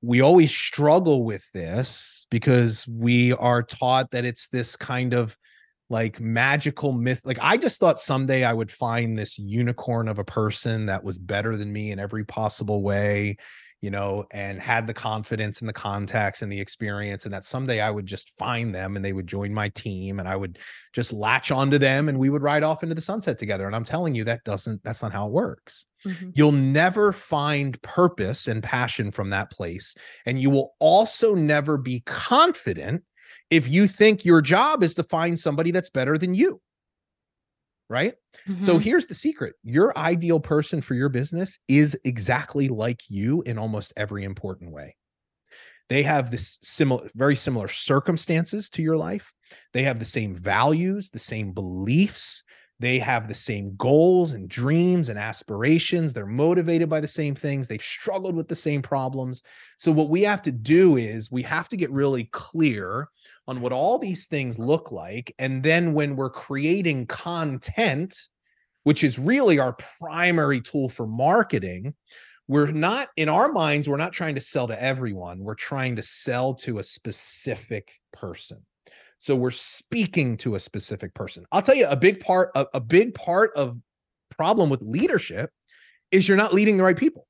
we 0.00 0.20
always 0.20 0.54
struggle 0.54 1.24
with 1.24 1.50
this 1.52 2.26
because 2.30 2.86
we 2.86 3.32
are 3.32 3.62
taught 3.62 4.10
that 4.12 4.24
it's 4.24 4.48
this 4.48 4.76
kind 4.76 5.12
of 5.12 5.36
like 5.90 6.20
magical 6.20 6.92
myth. 6.92 7.20
Like 7.24 7.38
I 7.40 7.56
just 7.56 7.80
thought 7.80 8.00
someday 8.00 8.44
I 8.44 8.52
would 8.52 8.70
find 8.70 9.18
this 9.18 9.38
unicorn 9.38 10.08
of 10.08 10.18
a 10.18 10.24
person 10.24 10.86
that 10.86 11.02
was 11.04 11.18
better 11.18 11.56
than 11.56 11.72
me 11.72 11.90
in 11.90 11.98
every 11.98 12.24
possible 12.24 12.82
way 12.82 13.36
you 13.80 13.90
know, 13.90 14.26
and 14.32 14.60
had 14.60 14.86
the 14.86 14.94
confidence 14.94 15.60
and 15.60 15.68
the 15.68 15.72
contacts 15.72 16.42
and 16.42 16.50
the 16.50 16.60
experience, 16.60 17.24
and 17.24 17.32
that 17.32 17.44
someday 17.44 17.80
I 17.80 17.90
would 17.90 18.06
just 18.06 18.36
find 18.36 18.74
them 18.74 18.96
and 18.96 19.04
they 19.04 19.12
would 19.12 19.28
join 19.28 19.54
my 19.54 19.68
team 19.68 20.18
and 20.18 20.28
I 20.28 20.34
would 20.34 20.58
just 20.92 21.12
latch 21.12 21.52
onto 21.52 21.78
them 21.78 22.08
and 22.08 22.18
we 22.18 22.28
would 22.28 22.42
ride 22.42 22.64
off 22.64 22.82
into 22.82 22.96
the 22.96 23.00
sunset 23.00 23.38
together. 23.38 23.66
And 23.66 23.76
I'm 23.76 23.84
telling 23.84 24.16
you, 24.16 24.24
that 24.24 24.42
doesn't, 24.42 24.82
that's 24.82 25.02
not 25.02 25.12
how 25.12 25.26
it 25.26 25.32
works. 25.32 25.86
Mm-hmm. 26.04 26.30
You'll 26.34 26.52
never 26.52 27.12
find 27.12 27.80
purpose 27.82 28.48
and 28.48 28.62
passion 28.62 29.12
from 29.12 29.30
that 29.30 29.52
place. 29.52 29.94
And 30.26 30.40
you 30.40 30.50
will 30.50 30.74
also 30.80 31.36
never 31.36 31.76
be 31.76 32.00
confident 32.00 33.04
if 33.50 33.68
you 33.68 33.86
think 33.86 34.24
your 34.24 34.40
job 34.40 34.82
is 34.82 34.94
to 34.96 35.02
find 35.02 35.38
somebody 35.38 35.70
that's 35.70 35.90
better 35.90 36.18
than 36.18 36.34
you 36.34 36.60
right? 37.88 38.14
Mm-hmm. 38.46 38.64
So 38.64 38.78
here's 38.78 39.06
the 39.06 39.14
secret 39.14 39.54
your 39.64 39.96
ideal 39.96 40.40
person 40.40 40.80
for 40.80 40.94
your 40.94 41.08
business 41.08 41.58
is 41.68 41.98
exactly 42.04 42.68
like 42.68 43.00
you 43.08 43.42
in 43.42 43.58
almost 43.58 43.92
every 43.96 44.24
important 44.24 44.72
way. 44.72 44.96
They 45.88 46.02
have 46.02 46.30
this 46.30 46.58
similar, 46.62 47.08
very 47.14 47.34
similar 47.34 47.68
circumstances 47.68 48.68
to 48.70 48.82
your 48.82 48.96
life. 48.96 49.32
They 49.72 49.84
have 49.84 49.98
the 49.98 50.04
same 50.04 50.36
values, 50.36 51.10
the 51.10 51.18
same 51.18 51.52
beliefs. 51.52 52.42
They 52.80 53.00
have 53.00 53.26
the 53.26 53.34
same 53.34 53.74
goals 53.76 54.34
and 54.34 54.48
dreams 54.48 55.08
and 55.08 55.18
aspirations. 55.18 56.14
They're 56.14 56.26
motivated 56.26 56.88
by 56.88 57.00
the 57.00 57.08
same 57.08 57.34
things. 57.34 57.66
They've 57.66 57.82
struggled 57.82 58.36
with 58.36 58.46
the 58.46 58.54
same 58.54 58.82
problems. 58.82 59.42
So, 59.78 59.90
what 59.90 60.10
we 60.10 60.22
have 60.22 60.42
to 60.42 60.52
do 60.52 60.96
is 60.96 61.30
we 61.30 61.42
have 61.42 61.68
to 61.70 61.76
get 61.76 61.90
really 61.90 62.24
clear 62.24 63.08
on 63.48 63.60
what 63.60 63.72
all 63.72 63.98
these 63.98 64.26
things 64.26 64.58
look 64.58 64.92
like. 64.92 65.34
And 65.38 65.62
then 65.62 65.92
when 65.92 66.14
we're 66.14 66.30
creating 66.30 67.06
content, 67.06 68.14
which 68.84 69.02
is 69.02 69.18
really 69.18 69.58
our 69.58 69.76
primary 70.00 70.60
tool 70.60 70.88
for 70.88 71.06
marketing, 71.06 71.94
we're 72.46 72.70
not 72.70 73.08
in 73.16 73.28
our 73.28 73.50
minds, 73.50 73.88
we're 73.88 73.96
not 73.96 74.12
trying 74.12 74.36
to 74.36 74.40
sell 74.40 74.68
to 74.68 74.82
everyone. 74.82 75.40
We're 75.40 75.54
trying 75.54 75.96
to 75.96 76.02
sell 76.02 76.54
to 76.56 76.78
a 76.78 76.82
specific 76.82 77.92
person. 78.12 78.64
So 79.18 79.34
we're 79.34 79.50
speaking 79.50 80.36
to 80.38 80.54
a 80.54 80.60
specific 80.60 81.12
person. 81.14 81.44
I'll 81.50 81.62
tell 81.62 81.74
you 81.74 81.86
a 81.88 81.96
big 81.96 82.20
part, 82.20 82.50
a, 82.54 82.66
a 82.74 82.80
big 82.80 83.14
part 83.14 83.50
of 83.56 83.78
problem 84.30 84.70
with 84.70 84.80
leadership 84.82 85.50
is 86.10 86.28
you're 86.28 86.36
not 86.36 86.54
leading 86.54 86.76
the 86.76 86.84
right 86.84 86.96
people. 86.96 87.26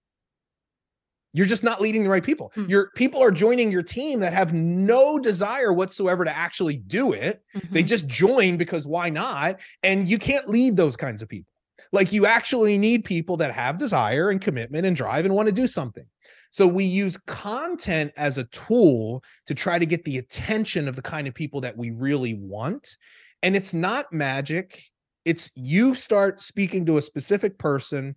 You're 1.32 1.46
just 1.46 1.64
not 1.64 1.80
leading 1.80 2.02
the 2.02 2.08
right 2.08 2.24
people. 2.24 2.52
Mm-hmm. 2.56 2.70
Your 2.70 2.90
people 2.94 3.22
are 3.22 3.30
joining 3.30 3.70
your 3.70 3.82
team 3.82 4.20
that 4.20 4.32
have 4.32 4.52
no 4.52 5.18
desire 5.18 5.72
whatsoever 5.72 6.24
to 6.24 6.36
actually 6.36 6.76
do 6.76 7.12
it. 7.12 7.42
Mm-hmm. 7.54 7.74
They 7.74 7.82
just 7.82 8.06
join 8.06 8.56
because 8.56 8.86
why 8.86 9.10
not? 9.10 9.58
And 9.82 10.08
you 10.08 10.18
can't 10.18 10.48
lead 10.48 10.76
those 10.76 10.96
kinds 10.96 11.22
of 11.22 11.28
people. 11.28 11.52
Like 11.92 12.12
you 12.12 12.26
actually 12.26 12.76
need 12.76 13.04
people 13.04 13.36
that 13.38 13.52
have 13.52 13.78
desire 13.78 14.30
and 14.30 14.40
commitment 14.40 14.86
and 14.86 14.96
drive 14.96 15.24
and 15.24 15.34
want 15.34 15.46
to 15.46 15.52
do 15.52 15.66
something. 15.66 16.04
So 16.50 16.66
we 16.66 16.84
use 16.84 17.16
content 17.16 18.12
as 18.16 18.38
a 18.38 18.44
tool 18.44 19.22
to 19.46 19.54
try 19.54 19.78
to 19.78 19.86
get 19.86 20.04
the 20.04 20.18
attention 20.18 20.88
of 20.88 20.96
the 20.96 21.02
kind 21.02 21.28
of 21.28 21.34
people 21.34 21.60
that 21.60 21.76
we 21.76 21.90
really 21.90 22.34
want. 22.34 22.96
And 23.42 23.54
it's 23.54 23.74
not 23.74 24.12
magic. 24.12 24.82
It's 25.24 25.50
you 25.54 25.94
start 25.94 26.42
speaking 26.42 26.86
to 26.86 26.96
a 26.96 27.02
specific 27.02 27.58
person 27.58 28.16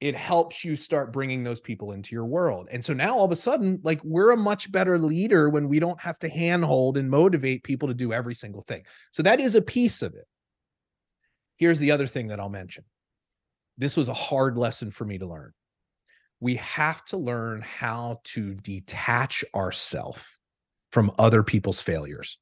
it 0.00 0.14
helps 0.14 0.64
you 0.64 0.76
start 0.76 1.12
bringing 1.12 1.42
those 1.42 1.60
people 1.60 1.92
into 1.92 2.14
your 2.14 2.24
world. 2.24 2.68
And 2.70 2.84
so 2.84 2.92
now 2.92 3.16
all 3.16 3.24
of 3.24 3.32
a 3.32 3.36
sudden, 3.36 3.80
like 3.82 4.00
we're 4.04 4.30
a 4.30 4.36
much 4.36 4.70
better 4.70 4.98
leader 4.98 5.48
when 5.48 5.68
we 5.68 5.80
don't 5.80 6.00
have 6.00 6.18
to 6.20 6.28
handhold 6.28 6.96
and 6.96 7.10
motivate 7.10 7.64
people 7.64 7.88
to 7.88 7.94
do 7.94 8.12
every 8.12 8.34
single 8.34 8.62
thing. 8.62 8.84
So 9.12 9.22
that 9.24 9.40
is 9.40 9.56
a 9.56 9.62
piece 9.62 10.02
of 10.02 10.14
it. 10.14 10.26
Here's 11.56 11.80
the 11.80 11.90
other 11.90 12.06
thing 12.06 12.28
that 12.28 12.38
I'll 12.38 12.48
mention. 12.48 12.84
This 13.76 13.96
was 13.96 14.08
a 14.08 14.14
hard 14.14 14.56
lesson 14.56 14.92
for 14.92 15.04
me 15.04 15.18
to 15.18 15.26
learn. 15.26 15.52
We 16.40 16.56
have 16.56 17.04
to 17.06 17.16
learn 17.16 17.62
how 17.62 18.20
to 18.24 18.54
detach 18.54 19.44
ourselves 19.54 20.22
from 20.92 21.10
other 21.18 21.42
people's 21.42 21.80
failures. 21.80 22.38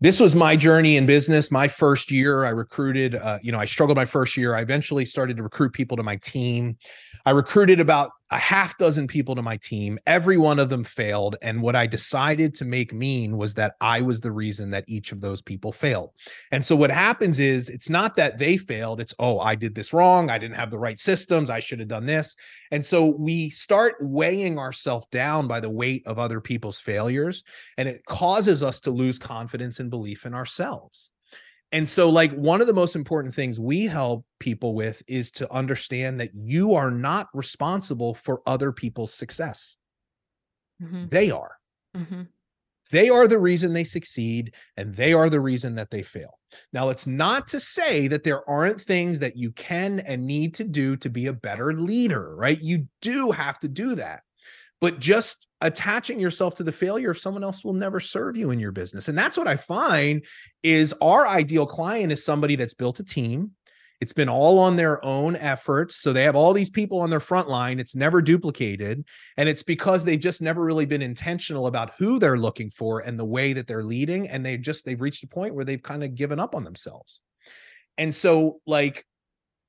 This 0.00 0.20
was 0.20 0.34
my 0.34 0.56
journey 0.56 0.96
in 0.96 1.06
business 1.06 1.50
my 1.50 1.66
first 1.66 2.10
year 2.10 2.44
i 2.44 2.50
recruited 2.50 3.14
uh, 3.14 3.38
you 3.42 3.50
know 3.52 3.58
i 3.58 3.64
struggled 3.64 3.96
my 3.96 4.04
first 4.04 4.36
year 4.36 4.54
i 4.54 4.60
eventually 4.60 5.04
started 5.04 5.36
to 5.36 5.42
recruit 5.42 5.72
people 5.72 5.96
to 5.96 6.02
my 6.02 6.16
team. 6.16 6.76
I 7.26 7.30
recruited 7.30 7.80
about 7.80 8.10
a 8.30 8.38
half 8.38 8.76
dozen 8.78 9.06
people 9.06 9.34
to 9.34 9.42
my 9.42 9.56
team 9.58 9.98
every 10.06 10.36
one 10.36 10.58
of 10.58 10.68
them 10.68 10.82
failed 10.82 11.36
and 11.42 11.60
what 11.60 11.76
i 11.76 11.86
decided 11.86 12.54
to 12.54 12.64
make 12.64 12.92
mean 12.92 13.36
was 13.36 13.54
that 13.54 13.74
i 13.80 14.00
was 14.00 14.20
the 14.20 14.32
reason 14.32 14.70
that 14.70 14.84
each 14.88 15.12
of 15.12 15.20
those 15.20 15.42
people 15.42 15.72
failed. 15.72 16.10
And 16.50 16.64
so 16.64 16.74
what 16.76 16.90
happens 16.90 17.38
is 17.38 17.68
it's 17.68 17.90
not 17.90 18.16
that 18.16 18.38
they 18.38 18.56
failed 18.56 19.00
it's 19.00 19.14
oh 19.18 19.38
i 19.40 19.54
did 19.54 19.74
this 19.74 19.92
wrong 19.92 20.30
i 20.30 20.38
didn't 20.38 20.56
have 20.56 20.70
the 20.70 20.78
right 20.78 20.98
systems 20.98 21.50
i 21.50 21.60
should 21.60 21.80
have 21.80 21.88
done 21.88 22.06
this. 22.06 22.36
And 22.70 22.84
so 22.84 23.14
we 23.18 23.50
start 23.50 23.96
weighing 24.00 24.58
ourselves 24.58 25.06
down 25.10 25.46
by 25.46 25.60
the 25.60 25.70
weight 25.70 26.06
of 26.06 26.18
other 26.18 26.40
people's 26.40 26.80
failures 26.80 27.44
and 27.78 27.88
it 27.88 28.04
causes 28.06 28.62
us 28.62 28.80
to 28.80 28.90
lose 28.90 29.18
confidence 29.18 29.80
and 29.80 29.90
belief 29.90 30.26
in 30.26 30.34
ourselves 30.34 31.10
and 31.74 31.88
so, 31.88 32.08
like, 32.08 32.30
one 32.32 32.60
of 32.60 32.68
the 32.68 32.72
most 32.72 32.94
important 32.94 33.34
things 33.34 33.58
we 33.58 33.86
help 33.86 34.24
people 34.38 34.74
with 34.74 35.02
is 35.08 35.32
to 35.32 35.52
understand 35.52 36.20
that 36.20 36.32
you 36.32 36.74
are 36.74 36.92
not 36.92 37.26
responsible 37.34 38.14
for 38.14 38.42
other 38.46 38.70
people's 38.70 39.12
success. 39.12 39.76
Mm-hmm. 40.80 41.08
They 41.08 41.32
are. 41.32 41.56
Mm-hmm. 41.96 42.22
They 42.92 43.08
are 43.08 43.26
the 43.26 43.40
reason 43.40 43.72
they 43.72 43.82
succeed 43.82 44.54
and 44.76 44.94
they 44.94 45.12
are 45.14 45.28
the 45.28 45.40
reason 45.40 45.74
that 45.74 45.90
they 45.90 46.04
fail. 46.04 46.38
Now, 46.72 46.90
it's 46.90 47.08
not 47.08 47.48
to 47.48 47.58
say 47.58 48.06
that 48.06 48.22
there 48.22 48.48
aren't 48.48 48.80
things 48.80 49.18
that 49.18 49.36
you 49.36 49.50
can 49.50 49.98
and 49.98 50.24
need 50.24 50.54
to 50.54 50.64
do 50.64 50.94
to 50.98 51.10
be 51.10 51.26
a 51.26 51.32
better 51.32 51.72
leader, 51.72 52.36
right? 52.36 52.60
You 52.60 52.86
do 53.02 53.32
have 53.32 53.58
to 53.60 53.68
do 53.68 53.96
that 53.96 54.22
but 54.80 54.98
just 54.98 55.48
attaching 55.60 56.20
yourself 56.20 56.56
to 56.56 56.62
the 56.62 56.72
failure 56.72 57.10
of 57.10 57.18
someone 57.18 57.44
else 57.44 57.64
will 57.64 57.72
never 57.72 58.00
serve 58.00 58.36
you 58.36 58.50
in 58.50 58.60
your 58.60 58.72
business. 58.72 59.08
And 59.08 59.16
that's 59.16 59.36
what 59.36 59.48
i 59.48 59.56
find 59.56 60.24
is 60.62 60.94
our 61.00 61.26
ideal 61.26 61.66
client 61.66 62.12
is 62.12 62.24
somebody 62.24 62.56
that's 62.56 62.74
built 62.74 63.00
a 63.00 63.04
team. 63.04 63.52
It's 64.00 64.12
been 64.12 64.28
all 64.28 64.58
on 64.58 64.76
their 64.76 65.02
own 65.02 65.36
efforts. 65.36 65.96
So 65.96 66.12
they 66.12 66.24
have 66.24 66.36
all 66.36 66.52
these 66.52 66.68
people 66.68 67.00
on 67.00 67.08
their 67.08 67.20
front 67.20 67.48
line. 67.48 67.78
It's 67.78 67.96
never 67.96 68.20
duplicated. 68.20 69.06
And 69.38 69.48
it's 69.48 69.62
because 69.62 70.04
they've 70.04 70.20
just 70.20 70.42
never 70.42 70.62
really 70.62 70.84
been 70.84 71.00
intentional 71.00 71.66
about 71.66 71.92
who 71.96 72.18
they're 72.18 72.36
looking 72.36 72.70
for 72.70 73.00
and 73.00 73.18
the 73.18 73.24
way 73.24 73.54
that 73.54 73.66
they're 73.66 73.84
leading. 73.84 74.28
And 74.28 74.44
they 74.44 74.58
just 74.58 74.84
they've 74.84 75.00
reached 75.00 75.24
a 75.24 75.28
point 75.28 75.54
where 75.54 75.64
they've 75.64 75.82
kind 75.82 76.04
of 76.04 76.14
given 76.14 76.38
up 76.38 76.54
on 76.54 76.64
themselves. 76.64 77.22
And 77.96 78.14
so 78.14 78.60
like 78.66 79.06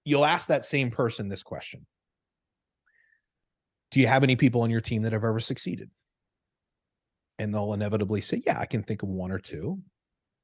you'll 0.04 0.26
ask 0.26 0.50
that 0.50 0.66
same 0.66 0.92
person 0.92 1.30
this 1.30 1.44
question 1.44 1.86
do 3.96 4.02
you 4.02 4.08
have 4.08 4.24
any 4.24 4.36
people 4.36 4.62
on 4.62 4.70
your 4.70 4.82
team 4.82 5.04
that 5.04 5.14
have 5.14 5.24
ever 5.24 5.40
succeeded? 5.40 5.90
And 7.40 7.54
they'll 7.54 7.72
inevitably 7.72 8.20
say, 8.20 8.44
Yeah, 8.46 8.60
I 8.60 8.66
can 8.66 8.84
think 8.84 9.04
of 9.04 9.10
one 9.10 9.32
or 9.32 9.40
two. 9.40 9.80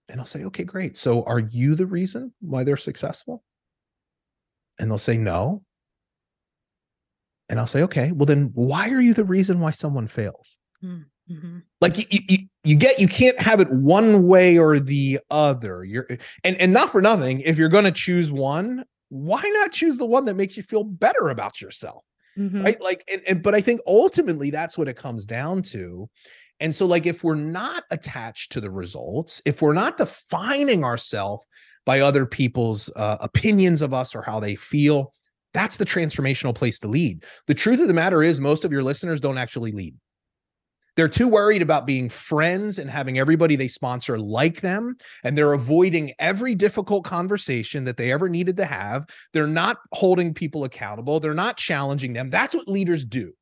And 0.08 0.22
I'll 0.22 0.26
say, 0.26 0.46
Okay, 0.46 0.64
great. 0.64 0.96
So 0.96 1.24
are 1.24 1.40
you 1.40 1.76
the 1.76 1.86
reason 1.86 2.34
why 2.40 2.64
they're 2.64 2.78
successful? 2.78 3.44
And 4.80 4.90
they'll 4.90 4.98
say, 4.98 5.18
No. 5.18 5.64
And 7.50 7.60
I'll 7.60 7.68
say, 7.68 7.82
okay, 7.82 8.14
well, 8.14 8.26
then 8.26 8.52
why 8.54 8.88
are 8.88 9.02
you 9.02 9.14
the 9.14 9.26
reason 9.26 9.60
why 9.60 9.72
someone 9.72 10.08
fails? 10.08 10.58
Mm-hmm. 10.82 11.58
Like 11.82 11.98
you, 11.98 12.20
you, 12.30 12.38
you 12.64 12.76
get, 12.78 12.98
you 13.02 13.10
can't 13.10 13.38
have 13.38 13.60
it 13.60 13.70
one 13.70 14.26
way 14.28 14.58
or 14.58 14.80
the 14.80 15.20
other. 15.30 15.84
You're, 15.84 16.08
and, 16.46 16.56
and 16.56 16.72
not 16.72 16.94
for 16.94 17.02
nothing, 17.02 17.42
if 17.42 17.58
you're 17.58 17.68
going 17.68 17.84
to 17.84 17.92
choose 17.92 18.32
one, 18.32 18.86
why 19.10 19.42
not 19.42 19.74
choose 19.74 19.98
the 19.98 20.06
one 20.06 20.24
that 20.26 20.38
makes 20.38 20.56
you 20.56 20.64
feel 20.64 20.86
better 20.86 21.28
about 21.28 21.60
yourself? 21.60 22.06
Mm-hmm. 22.38 22.64
Right. 22.64 22.82
Like, 22.82 23.04
and, 23.12 23.22
and, 23.28 23.44
but 23.44 23.54
I 23.54 23.62
think 23.62 23.82
ultimately 23.86 24.52
that's 24.52 24.78
what 24.78 24.88
it 24.88 24.96
comes 24.96 25.26
down 25.26 25.62
to. 25.64 26.10
And 26.60 26.74
so, 26.74 26.86
like, 26.86 27.06
if 27.06 27.24
we're 27.24 27.36
not 27.36 27.84
attached 27.92 28.52
to 28.54 28.62
the 28.62 28.70
results, 28.70 29.42
if 29.46 29.62
we're 29.62 29.74
not 29.74 29.98
defining 29.98 30.84
ourselves 30.84 31.44
by 31.86 32.02
other 32.02 32.26
people's 32.26 32.90
uh, 32.96 33.18
opinions 33.20 33.82
of 33.82 33.94
us 33.94 34.16
or 34.16 34.22
how 34.22 34.40
they 34.40 34.56
feel, 34.56 35.12
that's 35.54 35.78
the 35.78 35.86
transformational 35.86 36.56
place 36.56 36.80
to 36.80 36.88
lead. 36.88 37.26
The 37.48 37.56
truth 37.56 37.82
of 37.82 37.88
the 37.88 37.94
matter 37.94 38.24
is, 38.24 38.40
most 38.40 38.64
of 38.64 38.72
your 38.72 38.84
listeners 38.84 39.20
don't 39.20 39.38
actually 39.38 39.72
lead. 39.72 39.96
They're 40.96 41.08
too 41.08 41.28
worried 41.28 41.62
about 41.62 41.86
being 41.86 42.10
friends 42.10 42.78
and 42.78 42.90
having 42.90 43.18
everybody 43.18 43.56
they 43.56 43.68
sponsor 43.68 44.20
like 44.20 44.62
them. 44.62 44.96
And 45.24 45.38
they're 45.38 45.54
avoiding 45.54 46.14
every 46.20 46.56
difficult 46.56 47.06
conversation 47.06 47.86
that 47.86 47.98
they 47.98 48.12
ever 48.12 48.28
needed 48.30 48.58
to 48.58 48.66
have. 48.66 49.06
They're 49.34 49.48
not 49.48 49.78
holding 49.94 50.34
people 50.34 50.64
accountable. 50.64 51.20
They're 51.20 51.34
not 51.34 51.58
challenging 51.58 52.14
them. 52.14 52.30
That's 52.30 52.54
what 52.54 52.68
leaders 52.68 53.06
do. 53.06 53.34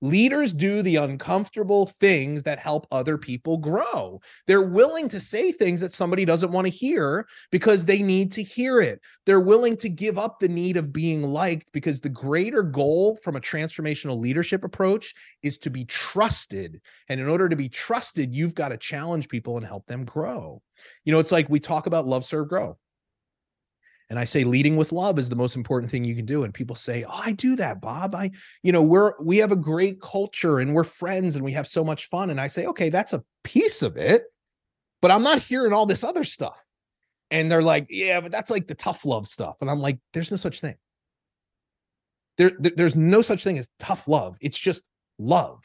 Leaders 0.00 0.52
do 0.52 0.80
the 0.82 0.96
uncomfortable 0.96 1.86
things 1.86 2.44
that 2.44 2.60
help 2.60 2.86
other 2.92 3.18
people 3.18 3.58
grow. 3.58 4.20
They're 4.46 4.62
willing 4.62 5.08
to 5.08 5.20
say 5.20 5.50
things 5.50 5.80
that 5.80 5.92
somebody 5.92 6.24
doesn't 6.24 6.52
want 6.52 6.66
to 6.66 6.72
hear 6.72 7.26
because 7.50 7.84
they 7.84 8.02
need 8.02 8.30
to 8.32 8.42
hear 8.42 8.80
it. 8.80 9.00
They're 9.26 9.40
willing 9.40 9.76
to 9.78 9.88
give 9.88 10.16
up 10.16 10.38
the 10.38 10.48
need 10.48 10.76
of 10.76 10.92
being 10.92 11.22
liked 11.24 11.72
because 11.72 12.00
the 12.00 12.08
greater 12.08 12.62
goal 12.62 13.18
from 13.22 13.34
a 13.34 13.40
transformational 13.40 14.20
leadership 14.20 14.62
approach 14.62 15.14
is 15.42 15.58
to 15.58 15.70
be 15.70 15.84
trusted. 15.84 16.80
And 17.08 17.20
in 17.20 17.28
order 17.28 17.48
to 17.48 17.56
be 17.56 17.68
trusted, 17.68 18.32
you've 18.32 18.54
got 18.54 18.68
to 18.68 18.76
challenge 18.76 19.28
people 19.28 19.56
and 19.56 19.66
help 19.66 19.86
them 19.86 20.04
grow. 20.04 20.62
You 21.04 21.12
know, 21.12 21.18
it's 21.18 21.32
like 21.32 21.50
we 21.50 21.58
talk 21.58 21.86
about 21.86 22.06
love, 22.06 22.24
serve, 22.24 22.48
grow. 22.48 22.78
And 24.10 24.18
I 24.18 24.24
say 24.24 24.44
leading 24.44 24.76
with 24.76 24.92
love 24.92 25.18
is 25.18 25.28
the 25.28 25.36
most 25.36 25.54
important 25.54 25.90
thing 25.90 26.04
you 26.04 26.14
can 26.14 26.24
do. 26.24 26.44
And 26.44 26.54
people 26.54 26.74
say, 26.74 27.04
Oh, 27.04 27.20
I 27.24 27.32
do 27.32 27.56
that, 27.56 27.80
Bob. 27.80 28.14
I, 28.14 28.30
you 28.62 28.72
know, 28.72 28.82
we're, 28.82 29.12
we 29.20 29.38
have 29.38 29.52
a 29.52 29.56
great 29.56 30.00
culture 30.00 30.60
and 30.60 30.74
we're 30.74 30.84
friends 30.84 31.36
and 31.36 31.44
we 31.44 31.52
have 31.52 31.66
so 31.66 31.84
much 31.84 32.08
fun. 32.08 32.30
And 32.30 32.40
I 32.40 32.46
say, 32.46 32.66
Okay, 32.66 32.88
that's 32.88 33.12
a 33.12 33.22
piece 33.44 33.82
of 33.82 33.96
it, 33.96 34.24
but 35.02 35.10
I'm 35.10 35.22
not 35.22 35.42
hearing 35.42 35.72
all 35.72 35.86
this 35.86 36.04
other 36.04 36.24
stuff. 36.24 36.62
And 37.30 37.52
they're 37.52 37.62
like, 37.62 37.86
Yeah, 37.90 38.20
but 38.20 38.32
that's 38.32 38.50
like 38.50 38.66
the 38.66 38.74
tough 38.74 39.04
love 39.04 39.26
stuff. 39.26 39.56
And 39.60 39.70
I'm 39.70 39.80
like, 39.80 39.98
There's 40.14 40.30
no 40.30 40.38
such 40.38 40.60
thing. 40.60 40.76
There, 42.38 42.52
there's 42.58 42.96
no 42.96 43.20
such 43.20 43.42
thing 43.44 43.58
as 43.58 43.68
tough 43.78 44.06
love. 44.08 44.38
It's 44.40 44.58
just 44.58 44.82
love. 45.18 45.60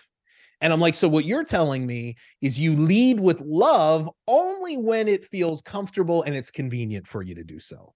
And 0.60 0.74
I'm 0.74 0.80
like, 0.80 0.96
so 0.96 1.08
what 1.10 1.26
you're 1.26 1.44
telling 1.44 1.86
me 1.86 2.16
is 2.42 2.58
you 2.58 2.74
lead 2.74 3.20
with 3.20 3.42
love 3.42 4.10
only 4.28 4.78
when 4.78 5.08
it 5.08 5.26
feels 5.26 5.62
comfortable 5.62 6.24
and 6.24 6.36
it's 6.36 6.50
convenient 6.50 7.06
for 7.06 7.22
you 7.22 7.36
to 7.36 7.44
do 7.44 7.60
so. 7.60 7.94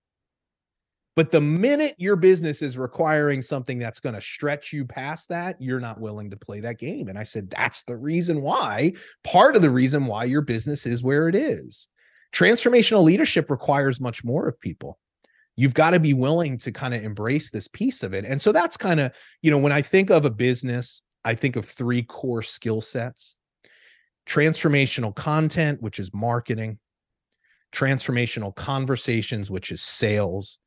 But 1.18 1.32
the 1.32 1.42
minute 1.42 1.96
your 1.98 2.16
business 2.16 2.62
is 2.62 2.78
requiring 2.78 3.42
something 3.42 3.80
that's 3.80 4.00
going 4.00 4.14
to 4.14 4.22
stretch 4.22 4.72
you 4.72 4.86
past 4.86 5.30
that, 5.30 5.60
you're 5.60 5.80
not 5.80 6.00
willing 6.00 6.30
to 6.30 6.38
play 6.38 6.60
that 6.60 6.78
game. 6.78 7.08
And 7.08 7.18
I 7.18 7.24
said, 7.24 7.50
that's 7.50 7.82
the 7.86 7.98
reason 7.98 8.40
why, 8.40 8.94
part 9.24 9.56
of 9.56 9.64
the 9.64 9.72
reason 9.72 10.06
why 10.06 10.26
your 10.26 10.44
business 10.44 10.86
is 10.86 11.02
where 11.02 11.28
it 11.28 11.34
is. 11.34 11.90
Transformational 12.36 13.04
leadership 13.04 13.50
requires 13.50 14.00
much 14.00 14.24
more 14.24 14.48
of 14.48 14.60
people. 14.60 15.00
You've 15.56 15.74
got 15.74 15.90
to 15.92 16.00
be 16.00 16.14
willing 16.14 16.60
to 16.60 16.72
kind 16.72 16.94
of 16.94 17.04
embrace 17.04 17.50
this 17.50 17.68
piece 17.68 18.04
of 18.04 18.14
it. 18.14 18.24
And 18.24 18.40
so 18.40 18.52
that's 18.52 18.78
kind 18.78 19.00
of, 19.00 19.12
you 19.42 19.50
know, 19.50 19.58
when 19.58 19.72
I 19.72 19.82
think 19.82 20.12
of 20.12 20.24
a 20.24 20.30
business, 20.30 21.02
I 21.26 21.34
think 21.34 21.56
of 21.56 21.66
three 21.66 22.04
core 22.04 22.44
skill 22.44 22.80
sets 22.80 23.38
transformational 24.30 25.16
content, 25.16 25.82
which 25.82 25.98
is 25.98 26.14
marketing, 26.14 26.78
transformational 27.74 28.56
conversations, 28.56 29.50
which 29.50 29.72
is 29.72 29.82
sales, 29.82 30.60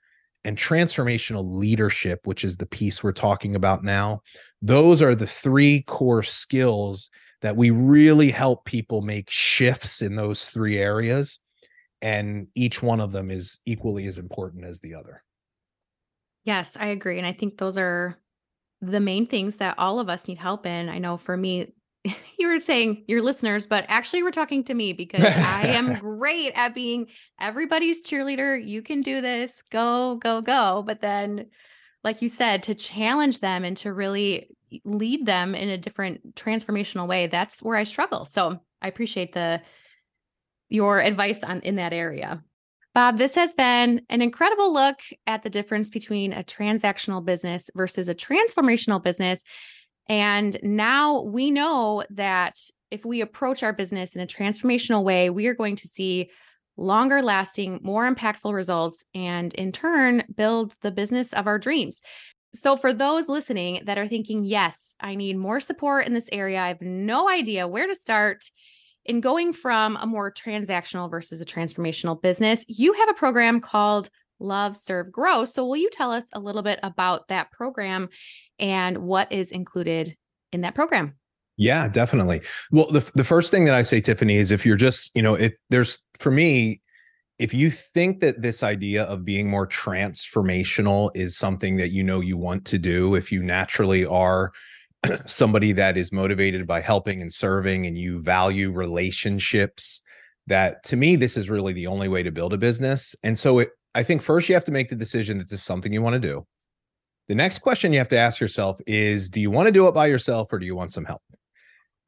and 0.45 0.57
transformational 0.57 1.45
leadership, 1.45 2.21
which 2.25 2.45
is 2.45 2.57
the 2.57 2.67
piece 2.67 3.03
we're 3.03 3.13
talking 3.13 3.55
about 3.55 3.83
now. 3.83 4.21
Those 4.63 5.03
are 5.03 5.15
the 5.15 5.27
three 5.27 5.83
core 5.83 6.23
skills 6.23 7.11
that 7.43 7.57
we 7.57 7.71
really 7.71 8.31
help 8.31 8.65
people 8.65 9.01
make 9.01 9.31
shifts 9.31 10.03
in 10.03 10.17
those 10.17 10.51
three 10.51 10.79
areas. 10.79 11.39
And 12.03 12.49
each 12.55 12.83
one 12.83 13.01
of 13.01 13.13
them 13.13 13.31
is 13.31 13.59
equally 13.67 14.07
as 14.07 14.19
important 14.19 14.65
as 14.65 14.81
the 14.81 14.95
other. 14.95 15.23
Yes, 16.45 16.77
I 16.81 16.87
agree. 16.87 17.19
And 17.19 17.27
I 17.27 17.33
think 17.33 17.59
those 17.59 17.77
are 17.77 18.19
the 18.81 19.01
main 19.01 19.27
things 19.27 19.57
that 19.57 19.75
all 19.79 20.01
of 20.01 20.09
us 20.09 20.27
need 20.27 20.39
help 20.39 20.65
in. 20.65 20.89
I 20.89 20.99
know 20.99 21.19
for 21.19 21.37
me, 21.37 21.75
you 22.39 22.49
were 22.49 22.61
saying 22.61 23.05
your 23.07 23.23
listeners, 23.23 23.67
but 23.67 23.85
actually 23.89 24.23
we're 24.23 24.31
talking 24.31 24.65
to 24.65 24.75
me 24.75 24.93
because 24.93 25.25
I 25.25 25.67
am 25.69 25.95
great 26.01 26.53
at 26.55 26.75
being 26.75 27.07
everybody's 27.41 28.03
cheerleader. 28.03 28.65
You 28.65 28.83
can 28.83 29.03
do 29.03 29.21
this. 29.21 29.63
Go, 29.71 30.17
go, 30.17 30.41
go. 30.41 30.83
But 30.87 31.01
then 31.01 31.47
like 32.03 32.23
you 32.23 32.29
said, 32.29 32.63
to 32.65 32.75
challenge 32.75 33.41
them 33.41 33.65
and 33.65 33.77
to 33.79 33.93
really 33.93 34.49
lead 34.85 35.27
them 35.27 35.55
in 35.55 35.69
a 35.69 35.79
different 35.79 36.35
transformational 36.35 37.07
way, 37.07 37.27
that's 37.27 37.63
where 37.63 37.77
I 37.77 37.85
struggle. 37.85 38.25
So 38.25 38.59
I 38.81 38.89
appreciate 38.89 39.33
the 39.33 39.61
your 40.69 41.01
advice 41.01 41.43
on 41.43 41.61
in 41.61 41.77
that 41.77 41.93
area. 41.93 42.43
Bob, 42.95 43.19
this 43.19 43.35
has 43.35 43.55
been 43.55 44.03
an 44.09 44.23
incredible 44.23 44.73
look 44.73 44.99
at 45.27 45.43
the 45.43 45.51
difference 45.51 45.91
between 45.91 46.33
a 46.33 46.43
transactional 46.43 47.25
business 47.25 47.71
versus 47.75 48.09
a 48.09 48.15
transformational 48.15 49.03
business 49.03 49.43
and 50.11 50.59
now 50.65 51.23
we 51.23 51.53
know 51.53 52.03
that 52.11 52.59
if 52.91 53.05
we 53.05 53.21
approach 53.21 53.63
our 53.63 53.73
business 53.73 54.17
in 54.17 54.21
a 54.21 54.27
transformational 54.27 55.05
way, 55.05 55.31
we 55.31 55.47
are 55.47 55.55
going 55.55 55.77
to 55.77 55.87
see 55.87 56.31
longer 56.77 57.23
lasting, 57.23 57.79
more 57.85 58.13
impactful 58.13 58.53
results, 58.53 59.05
and 59.15 59.55
in 59.55 59.71
turn, 59.71 60.25
build 60.35 60.75
the 60.83 60.91
business 60.91 61.33
of 61.33 61.47
our 61.47 61.61
dreams. 61.61 62.01
So, 62.57 62.77
for 62.77 62.93
those 62.93 63.29
listening 63.29 63.83
that 63.85 63.99
are 63.99 64.09
thinking, 64.09 64.43
yes, 64.43 64.97
I 64.99 65.15
need 65.15 65.39
more 65.39 65.61
support 65.61 66.09
in 66.09 66.13
this 66.15 66.29
area, 66.33 66.59
I 66.59 66.69
have 66.69 66.83
no 66.83 67.29
idea 67.29 67.69
where 67.69 67.87
to 67.87 67.95
start 67.95 68.43
in 69.05 69.21
going 69.21 69.53
from 69.53 69.97
a 69.97 70.09
more 70.09 70.33
transactional 70.33 71.09
versus 71.09 71.41
a 71.41 71.45
transformational 71.45 72.21
business, 72.21 72.65
you 72.67 72.95
have 72.95 73.09
a 73.09 73.15
program 73.15 73.61
called 73.61 74.11
Love, 74.41 74.77
Serve, 74.77 75.13
Grow. 75.13 75.45
So, 75.45 75.67
will 75.67 75.77
you 75.77 75.91
tell 75.91 76.11
us 76.11 76.25
a 76.33 76.41
little 76.41 76.63
bit 76.63 76.81
about 76.83 77.29
that 77.29 77.51
program 77.53 78.09
and 78.61 78.99
what 78.99 79.33
is 79.33 79.51
included 79.51 80.17
in 80.53 80.61
that 80.61 80.75
program. 80.75 81.15
Yeah, 81.57 81.89
definitely. 81.89 82.43
Well, 82.71 82.91
the 82.91 83.11
the 83.15 83.25
first 83.25 83.51
thing 83.51 83.65
that 83.65 83.75
I 83.75 83.83
say, 83.83 84.01
Tiffany, 84.01 84.37
is 84.37 84.51
if 84.51 84.65
you're 84.65 84.77
just, 84.77 85.11
you 85.15 85.23
know, 85.23 85.35
if 85.35 85.53
there's 85.69 85.99
for 86.19 86.31
me, 86.31 86.81
if 87.39 87.53
you 87.53 87.71
think 87.71 88.21
that 88.21 88.41
this 88.41 88.63
idea 88.63 89.05
of 89.05 89.25
being 89.25 89.49
more 89.49 89.67
transformational 89.67 91.11
is 91.15 91.37
something 91.37 91.77
that 91.77 91.93
you 91.93 92.03
know 92.03 92.21
you 92.21 92.39
want 92.39 92.65
to 92.67 92.79
do, 92.79 93.15
if 93.15 93.31
you 93.31 93.43
naturally 93.43 94.07
are 94.07 94.53
somebody 95.27 95.73
that 95.73 95.97
is 95.97 96.13
motivated 96.13 96.67
by 96.67 96.81
helping 96.81 97.21
and 97.21 97.33
serving 97.33 97.85
and 97.85 97.99
you 97.99 98.23
value 98.23 98.71
relationships, 98.71 100.01
that 100.47 100.83
to 100.85 100.97
me, 100.97 101.15
this 101.17 101.37
is 101.37 101.51
really 101.51 101.75
the 101.75 101.87
only 101.87 102.09
way 102.09 102.23
to 102.23 102.33
build 102.33 102.55
a 102.55 102.59
business. 102.59 103.15
And 103.23 103.39
so 103.39 103.59
it, 103.59 103.69
I 103.95 104.03
think 104.03 104.23
first 104.23 104.49
you 104.49 104.55
have 104.55 104.65
to 104.67 104.73
make 104.73 104.89
the 104.89 104.97
decision 104.97 105.39
that 105.39 105.49
this 105.49 105.61
is 105.61 105.65
something 105.65 105.93
you 105.93 106.03
want 106.03 106.15
to 106.15 106.21
do. 106.21 106.47
The 107.29 107.35
next 107.35 107.61
question 107.61 107.93
you 107.93 107.99
have 107.99 108.09
to 108.09 108.19
ask 108.19 108.41
yourself 108.41 108.81
is 108.87 109.29
do 109.29 109.41
you 109.41 109.51
want 109.51 109.67
to 109.67 109.73
do 109.73 109.87
it 109.89 109.95
by 109.95 110.07
yourself 110.07 110.53
or 110.53 110.59
do 110.59 110.67
you 110.67 110.75
want 110.75 110.93
some 110.93 111.05
help? 111.05 111.23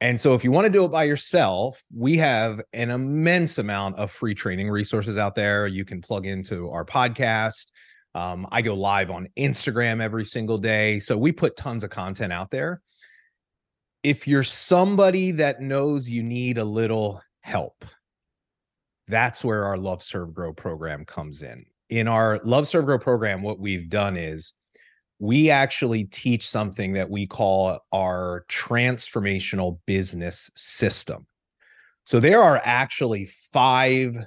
And 0.01 0.19
so, 0.19 0.33
if 0.33 0.43
you 0.43 0.51
want 0.51 0.65
to 0.65 0.69
do 0.69 0.83
it 0.83 0.91
by 0.91 1.05
yourself, 1.05 1.81
we 1.95 2.17
have 2.17 2.59
an 2.73 2.89
immense 2.89 3.57
amount 3.57 3.95
of 3.95 4.11
free 4.11 4.35
training 4.35 4.69
resources 4.69 5.17
out 5.17 5.33
there. 5.33 5.65
You 5.65 5.85
can 5.85 6.01
plug 6.01 6.25
into 6.25 6.69
our 6.71 6.83
podcast. 6.83 7.67
Um, 8.13 8.45
I 8.51 8.61
go 8.61 8.75
live 8.75 9.09
on 9.09 9.29
Instagram 9.39 10.01
every 10.01 10.25
single 10.25 10.57
day. 10.57 10.99
So, 10.99 11.17
we 11.17 11.31
put 11.31 11.55
tons 11.55 11.85
of 11.85 11.89
content 11.89 12.33
out 12.33 12.51
there. 12.51 12.81
If 14.03 14.27
you're 14.27 14.43
somebody 14.43 15.31
that 15.31 15.61
knows 15.61 16.09
you 16.09 16.21
need 16.21 16.57
a 16.57 16.65
little 16.65 17.21
help, 17.39 17.85
that's 19.07 19.45
where 19.45 19.63
our 19.63 19.77
Love 19.77 20.03
Serve 20.03 20.33
Grow 20.33 20.51
program 20.51 21.05
comes 21.05 21.43
in. 21.43 21.65
In 21.89 22.07
our 22.07 22.39
Love 22.43 22.67
Serve 22.67 22.85
Grow 22.85 22.99
program, 22.99 23.41
what 23.41 23.59
we've 23.59 23.89
done 23.89 24.17
is 24.17 24.53
we 25.19 25.49
actually 25.49 26.05
teach 26.05 26.47
something 26.47 26.93
that 26.93 27.09
we 27.09 27.27
call 27.27 27.79
our 27.93 28.45
transformational 28.49 29.79
business 29.85 30.49
system. 30.55 31.27
So 32.03 32.19
there 32.19 32.41
are 32.41 32.61
actually 32.63 33.29
five 33.53 34.17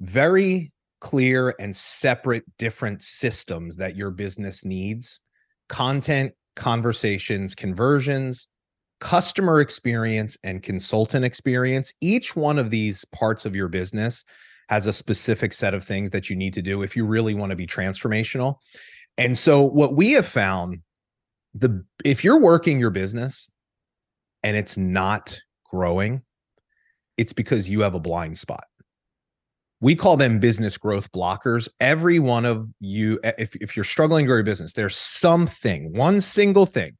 very 0.00 0.72
clear 1.00 1.54
and 1.58 1.74
separate 1.74 2.44
different 2.58 3.02
systems 3.02 3.76
that 3.76 3.96
your 3.96 4.10
business 4.10 4.64
needs 4.64 5.20
content, 5.68 6.32
conversations, 6.56 7.54
conversions, 7.54 8.48
customer 9.00 9.60
experience, 9.60 10.36
and 10.42 10.62
consultant 10.62 11.24
experience. 11.24 11.92
Each 12.00 12.34
one 12.34 12.58
of 12.58 12.70
these 12.70 13.04
parts 13.06 13.44
of 13.46 13.54
your 13.54 13.68
business 13.68 14.24
has 14.68 14.86
a 14.86 14.92
specific 14.92 15.52
set 15.52 15.74
of 15.74 15.84
things 15.84 16.10
that 16.10 16.28
you 16.28 16.36
need 16.36 16.54
to 16.54 16.62
do 16.62 16.82
if 16.82 16.96
you 16.96 17.04
really 17.06 17.34
want 17.34 17.50
to 17.50 17.56
be 17.56 17.66
transformational. 17.66 18.56
And 19.16 19.36
so 19.36 19.62
what 19.62 19.94
we 19.94 20.12
have 20.12 20.26
found 20.26 20.80
the 21.54 21.84
if 22.04 22.22
you're 22.22 22.40
working 22.40 22.78
your 22.78 22.90
business 22.90 23.50
and 24.42 24.56
it's 24.56 24.76
not 24.76 25.40
growing, 25.64 26.22
it's 27.16 27.32
because 27.32 27.68
you 27.68 27.80
have 27.80 27.94
a 27.94 28.00
blind 28.00 28.38
spot. 28.38 28.64
We 29.80 29.94
call 29.94 30.16
them 30.16 30.40
business 30.40 30.76
growth 30.76 31.10
blockers. 31.12 31.68
Every 31.80 32.18
one 32.18 32.44
of 32.44 32.68
you, 32.80 33.20
if, 33.22 33.54
if 33.56 33.76
you're 33.76 33.84
struggling 33.84 34.24
to 34.24 34.26
grow 34.26 34.36
your 34.36 34.44
business, 34.44 34.72
there's 34.72 34.96
something, 34.96 35.96
one 35.96 36.20
single 36.20 36.66
thing 36.66 36.96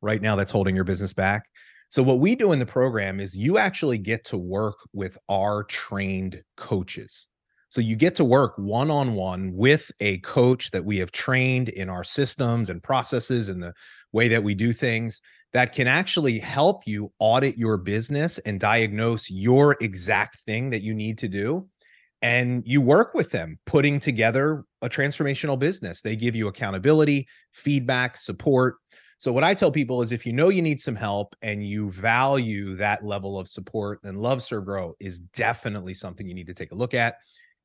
right 0.00 0.22
now 0.22 0.36
that's 0.36 0.52
holding 0.52 0.76
your 0.76 0.84
business 0.84 1.12
back. 1.12 1.49
So, 1.90 2.04
what 2.04 2.20
we 2.20 2.36
do 2.36 2.52
in 2.52 2.60
the 2.60 2.66
program 2.66 3.18
is 3.18 3.36
you 3.36 3.58
actually 3.58 3.98
get 3.98 4.24
to 4.26 4.38
work 4.38 4.76
with 4.92 5.18
our 5.28 5.64
trained 5.64 6.42
coaches. 6.56 7.26
So, 7.68 7.80
you 7.80 7.96
get 7.96 8.14
to 8.16 8.24
work 8.24 8.54
one 8.56 8.90
on 8.92 9.14
one 9.14 9.52
with 9.54 9.90
a 9.98 10.18
coach 10.18 10.70
that 10.70 10.84
we 10.84 10.98
have 10.98 11.10
trained 11.10 11.68
in 11.68 11.88
our 11.88 12.04
systems 12.04 12.70
and 12.70 12.80
processes 12.80 13.48
and 13.48 13.60
the 13.60 13.74
way 14.12 14.28
that 14.28 14.44
we 14.44 14.54
do 14.54 14.72
things 14.72 15.20
that 15.52 15.74
can 15.74 15.88
actually 15.88 16.38
help 16.38 16.86
you 16.86 17.12
audit 17.18 17.58
your 17.58 17.76
business 17.76 18.38
and 18.38 18.60
diagnose 18.60 19.28
your 19.28 19.76
exact 19.80 20.38
thing 20.40 20.70
that 20.70 20.82
you 20.82 20.94
need 20.94 21.18
to 21.18 21.28
do. 21.28 21.68
And 22.22 22.62
you 22.66 22.80
work 22.82 23.14
with 23.14 23.30
them 23.30 23.58
putting 23.66 23.98
together 23.98 24.64
a 24.82 24.88
transformational 24.88 25.58
business. 25.58 26.02
They 26.02 26.16
give 26.16 26.36
you 26.36 26.48
accountability, 26.48 27.26
feedback, 27.52 28.16
support. 28.16 28.76
So, 29.20 29.34
what 29.34 29.44
I 29.44 29.52
tell 29.52 29.70
people 29.70 30.00
is 30.00 30.12
if 30.12 30.24
you 30.24 30.32
know 30.32 30.48
you 30.48 30.62
need 30.62 30.80
some 30.80 30.96
help 30.96 31.36
and 31.42 31.62
you 31.62 31.90
value 31.90 32.74
that 32.76 33.04
level 33.04 33.38
of 33.38 33.48
support, 33.48 34.00
then 34.02 34.14
Love 34.14 34.42
Serve 34.42 34.64
Grow 34.64 34.94
is 34.98 35.20
definitely 35.20 35.92
something 35.92 36.26
you 36.26 36.32
need 36.32 36.46
to 36.46 36.54
take 36.54 36.72
a 36.72 36.74
look 36.74 36.94
at. 36.94 37.16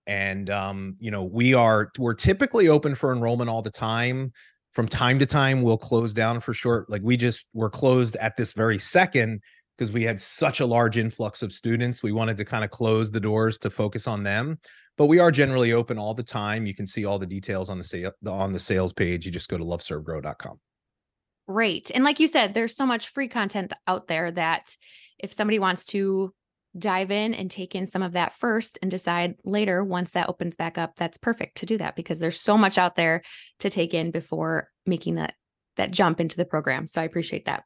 And 0.06 0.50
um, 0.50 0.98
you 1.00 1.12
know, 1.12 1.24
we 1.24 1.54
are 1.54 1.94
we're 1.98 2.14
typically 2.14 2.68
open 2.68 2.94
for 2.94 3.14
enrollment 3.14 3.50
all 3.50 3.62
the 3.62 3.72
time. 3.72 4.34
From 4.74 4.90
time 4.90 5.18
to 5.20 5.26
time, 5.26 5.62
we'll 5.62 5.78
close 5.78 6.14
down 6.14 6.42
for 6.42 6.54
short. 6.54 6.90
Like 6.90 7.02
we 7.02 7.16
just 7.16 7.48
were 7.54 7.70
closed 7.70 8.18
at 8.18 8.36
this 8.36 8.52
very 8.52 8.78
second 8.78 9.40
because 9.78 9.94
we 9.94 10.04
had 10.04 10.20
such 10.20 10.60
a 10.60 10.66
large 10.66 10.98
influx 10.98 11.42
of 11.42 11.54
students. 11.54 12.04
We 12.04 12.12
wanted 12.12 12.36
to 12.36 12.44
kind 12.44 12.66
of 12.66 12.70
close 12.70 13.12
the 13.12 13.22
doors 13.22 13.58
to 13.60 13.70
focus 13.70 14.08
on 14.08 14.24
them 14.24 14.60
but 14.98 15.08
we 15.08 15.20
are 15.20 15.30
generally 15.30 15.74
open 15.74 15.98
all 15.98 16.14
the 16.14 16.24
time. 16.24 16.66
You 16.66 16.74
can 16.74 16.88
see 16.88 17.04
all 17.04 17.20
the 17.20 17.26
details 17.26 17.70
on 17.70 17.78
the 17.78 17.84
sale 17.84 18.14
on 18.26 18.54
the 18.54 18.60
sales 18.60 18.94
page. 18.94 19.26
You 19.26 19.32
just 19.34 19.50
go 19.50 19.58
to 19.58 19.64
loveservegrow.com. 19.66 20.58
Great. 21.48 21.92
And 21.94 22.04
like 22.04 22.20
you 22.20 22.28
said, 22.28 22.54
there's 22.54 22.76
so 22.76 22.86
much 22.86 23.10
free 23.10 23.28
content 23.28 23.72
out 23.88 24.08
there 24.08 24.32
that 24.32 24.76
if 25.20 25.32
somebody 25.34 25.60
wants 25.60 25.86
to 25.86 26.34
dive 26.78 27.12
in 27.12 27.34
and 27.34 27.50
take 27.50 27.74
in 27.74 27.88
some 27.88 28.02
of 28.02 28.14
that 28.14 28.34
first 28.34 28.78
and 28.82 28.92
decide 28.92 29.36
later 29.46 29.84
once 29.84 30.12
that 30.12 30.28
opens 30.28 30.56
back 30.56 30.78
up 30.78 30.96
that's 30.98 31.18
perfect 31.18 31.58
to 31.58 31.66
do 31.66 31.78
that 31.78 31.96
because 31.96 32.20
there's 32.20 32.40
so 32.40 32.58
much 32.58 32.78
out 32.78 32.96
there 32.96 33.22
to 33.60 33.70
take 33.70 33.94
in 33.94 34.12
before 34.12 34.70
making 34.86 35.16
that 35.16 35.34
that 35.78 35.92
jump 35.92 36.20
into 36.20 36.36
the 36.36 36.46
program 36.46 36.88
so 36.88 37.02
i 37.02 37.06
appreciate 37.06 37.46
that. 37.46 37.64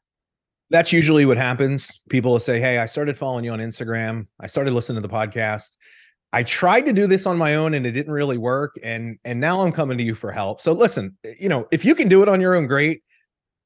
That's 0.70 0.92
usually 0.92 1.26
what 1.26 1.36
happens. 1.36 2.00
People 2.08 2.30
will 2.32 2.38
say 2.38 2.60
hey 2.60 2.78
i 2.78 2.86
started 2.86 3.16
following 3.16 3.44
you 3.44 3.52
on 3.52 3.58
instagram. 3.58 4.26
I 4.38 4.46
started 4.46 4.72
listening 4.72 5.02
to 5.02 5.08
the 5.08 5.12
podcast. 5.12 5.76
I 6.32 6.44
tried 6.44 6.82
to 6.82 6.92
do 6.92 7.08
this 7.08 7.26
on 7.26 7.36
my 7.36 7.56
own 7.56 7.74
and 7.74 7.84
it 7.84 7.90
didn't 7.90 8.12
really 8.12 8.38
work 8.38 8.74
and 8.84 9.18
and 9.24 9.40
now 9.40 9.60
i'm 9.62 9.72
coming 9.72 9.98
to 9.98 10.04
you 10.04 10.14
for 10.14 10.30
help. 10.30 10.60
So 10.60 10.72
listen 10.72 11.16
eh, 11.24 11.34
you 11.40 11.48
know 11.48 11.66
if 11.72 11.84
you 11.84 11.96
can 11.96 12.06
do 12.06 12.22
it 12.22 12.28
on 12.28 12.40
your 12.40 12.54
own 12.54 12.68
great 12.68 13.02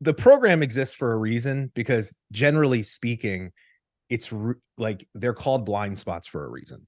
the 0.01 0.15
program 0.15 0.63
exists 0.63 0.95
for 0.95 1.13
a 1.13 1.17
reason 1.17 1.71
because 1.75 2.15
generally 2.33 2.83
speaking 2.83 3.53
it's 4.11 4.33
re- 4.33 4.55
like 4.77 5.09
they're 5.15 5.35
called 5.35 5.65
blind 5.65 5.99
spots 5.99 6.27
for 6.27 6.45
a 6.45 6.49
reason 6.49 6.87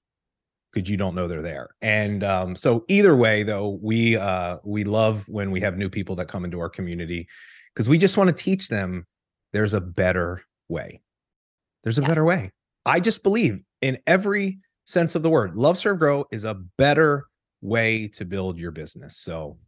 because 0.72 0.90
you 0.90 0.96
don't 0.96 1.14
know 1.14 1.26
they're 1.26 1.42
there. 1.42 1.68
And 1.80 2.22
um, 2.22 2.57
so 2.57 2.84
either 2.88 3.16
way 3.16 3.42
though 3.42 3.78
we 3.80 4.16
uh, 4.16 4.59
we 4.64 4.84
love 4.84 5.26
when 5.28 5.50
we 5.50 5.61
have 5.61 5.76
new 5.76 5.88
people 5.88 6.16
that 6.16 6.28
come 6.28 6.44
into 6.44 6.61
our 6.61 6.68
community 6.68 7.28
because 7.74 7.88
we 7.88 7.98
just 7.98 8.16
want 8.16 8.28
to 8.28 8.44
teach 8.44 8.68
them 8.68 9.07
there's 9.52 9.74
a 9.74 9.80
better 9.80 10.42
way. 10.68 11.00
There's 11.82 11.98
a 11.98 12.02
yes. 12.02 12.09
better 12.09 12.24
way. 12.24 12.50
I 12.84 13.00
just 13.00 13.22
believe 13.22 13.61
in 13.80 13.98
every 14.07 14.59
sense 14.84 15.14
of 15.14 15.22
the 15.22 15.30
word 15.30 15.57
love 15.57 15.78
serve 15.78 15.98
grow 15.98 16.26
is 16.30 16.44
a 16.44 16.54
better 16.76 17.24
way 17.61 18.09
to 18.09 18.24
build 18.24 18.59
your 18.59 18.70
business. 18.70 19.16
So 19.16 19.59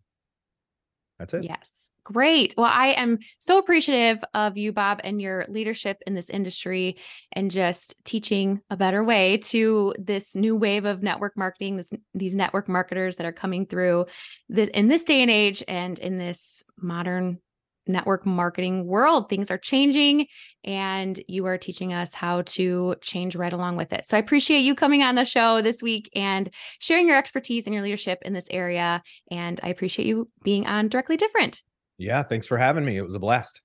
that's 1.19 1.35
it 1.35 1.45
yes 1.45 1.89
Great. 2.09 2.55
Well, 2.57 2.71
I 2.73 2.93
am 2.93 3.19
so 3.39 3.59
appreciative 3.59 4.25
of 4.33 4.57
you, 4.57 4.73
Bob, 4.73 5.03
and 5.05 5.21
your 5.21 5.45
leadership 5.47 6.03
in 6.07 6.14
this 6.14 6.31
industry 6.31 6.97
and 7.33 7.51
just 7.51 8.03
teaching 8.03 8.62
a 8.71 8.79
better 8.79 9.05
way 9.05 9.37
to 9.37 9.93
this 9.99 10.35
new 10.35 10.57
wave 10.57 10.87
of 10.87 11.03
network 11.03 11.37
marketing, 11.37 11.77
this, 11.77 11.93
these 12.14 12.35
network 12.35 12.66
marketers 12.66 13.16
that 13.16 13.27
are 13.27 13.33
coming 13.33 13.66
through 13.66 14.07
this, 14.49 14.71
in 14.71 14.89
this 14.89 15.05
day 15.05 15.21
and 15.21 15.31
age 15.31 15.62
and 15.69 15.99
in 15.99 16.16
this 16.16 16.64
modern 16.81 17.41
network 17.89 18.26
marketing 18.26 18.86
world. 18.86 19.28
Things 19.28 19.51
are 19.51 19.59
changing 19.59 20.26
and 20.64 21.20
you 21.28 21.47
are 21.47 21.59
teaching 21.59 21.93
us 21.93 22.12
how 22.14 22.43
to 22.43 22.95
change 23.01 23.34
right 23.34 23.53
along 23.53 23.76
with 23.76 23.93
it. 23.93 24.07
So 24.07 24.16
I 24.16 24.20
appreciate 24.20 24.61
you 24.61 24.74
coming 24.74 25.03
on 25.03 25.14
the 25.14 25.24
show 25.24 25.62
this 25.62 25.82
week 25.82 26.11
and 26.14 26.51
sharing 26.78 27.09
your 27.09 27.16
expertise 27.16 27.66
and 27.66 27.74
your 27.74 27.82
leadership 27.82 28.18
in 28.22 28.32
this 28.32 28.47
area. 28.51 29.03
And 29.30 29.59
I 29.62 29.68
appreciate 29.68 30.07
you 30.07 30.26
being 30.43 30.66
on 30.66 30.89
Directly 30.89 31.16
Different. 31.16 31.62
Yeah, 31.97 32.22
thanks 32.22 32.47
for 32.47 32.59
having 32.59 32.84
me. 32.84 32.97
It 32.97 33.03
was 33.03 33.14
a 33.14 33.18
blast. 33.18 33.61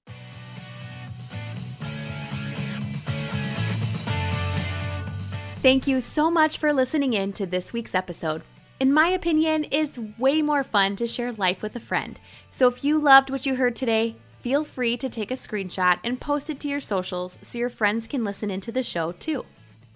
Thank 5.58 5.88
you 5.88 6.02
so 6.02 6.30
much 6.30 6.58
for 6.58 6.74
listening 6.74 7.14
in 7.14 7.32
to 7.34 7.46
this 7.46 7.72
week's 7.72 7.96
episode. 7.96 8.42
In 8.84 8.92
my 8.92 9.08
opinion, 9.08 9.66
it's 9.72 9.98
way 10.20 10.42
more 10.42 10.62
fun 10.62 10.98
to 10.98 11.08
share 11.08 11.32
life 11.32 11.62
with 11.62 11.74
a 11.78 11.80
friend. 11.80 12.20
So 12.52 12.68
if 12.68 12.84
you 12.84 13.00
loved 13.00 13.30
what 13.30 13.46
you 13.46 13.56
heard 13.56 13.78
today, 13.78 14.18
feel 14.42 14.66
free 14.66 14.98
to 14.98 15.08
take 15.08 15.32
a 15.32 15.36
screenshot 15.36 16.00
and 16.04 16.20
post 16.20 16.50
it 16.50 16.60
to 16.60 16.68
your 16.68 16.82
socials 16.82 17.40
so 17.42 17.58
your 17.58 17.70
friends 17.70 18.08
can 18.08 18.26
listen 18.26 18.52
into 18.52 18.74
the 18.74 18.84
show 18.84 19.14
too. 19.14 19.46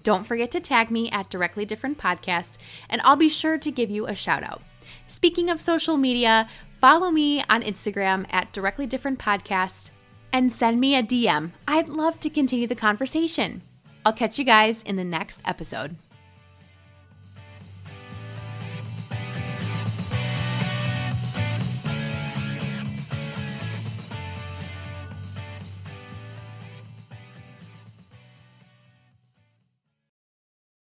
Don't 0.04 0.26
forget 0.26 0.52
to 0.52 0.62
tag 0.62 0.90
me 0.90 1.12
at 1.12 1.30
Directly 1.30 1.66
Different 1.66 1.98
Podcast, 1.98 2.60
and 2.90 3.02
I'll 3.04 3.18
be 3.18 3.28
sure 3.28 3.58
to 3.58 3.72
give 3.72 3.90
you 3.90 4.08
a 4.08 4.16
shout 4.16 4.44
out. 4.44 4.62
Speaking 5.06 5.50
of 5.50 5.60
social 5.60 5.98
media, 5.98 6.48
Follow 6.80 7.10
me 7.10 7.44
on 7.50 7.64
Instagram 7.64 8.28
at 8.30 8.54
Directly 8.54 8.86
Different 8.86 9.18
Podcast 9.18 9.90
and 10.32 10.52
send 10.52 10.80
me 10.80 10.96
a 10.96 11.02
DM. 11.02 11.50
I'd 11.68 11.90
love 11.90 12.20
to 12.20 12.30
continue 12.30 12.68
the 12.68 12.76
conversation. 12.76 13.64
I'll 14.06 14.14
catch 14.14 14.38
you 14.38 14.46
guys 14.46 14.84
in 14.84 14.96
the 14.96 15.04
next 15.04 15.42
episode. 15.46 15.96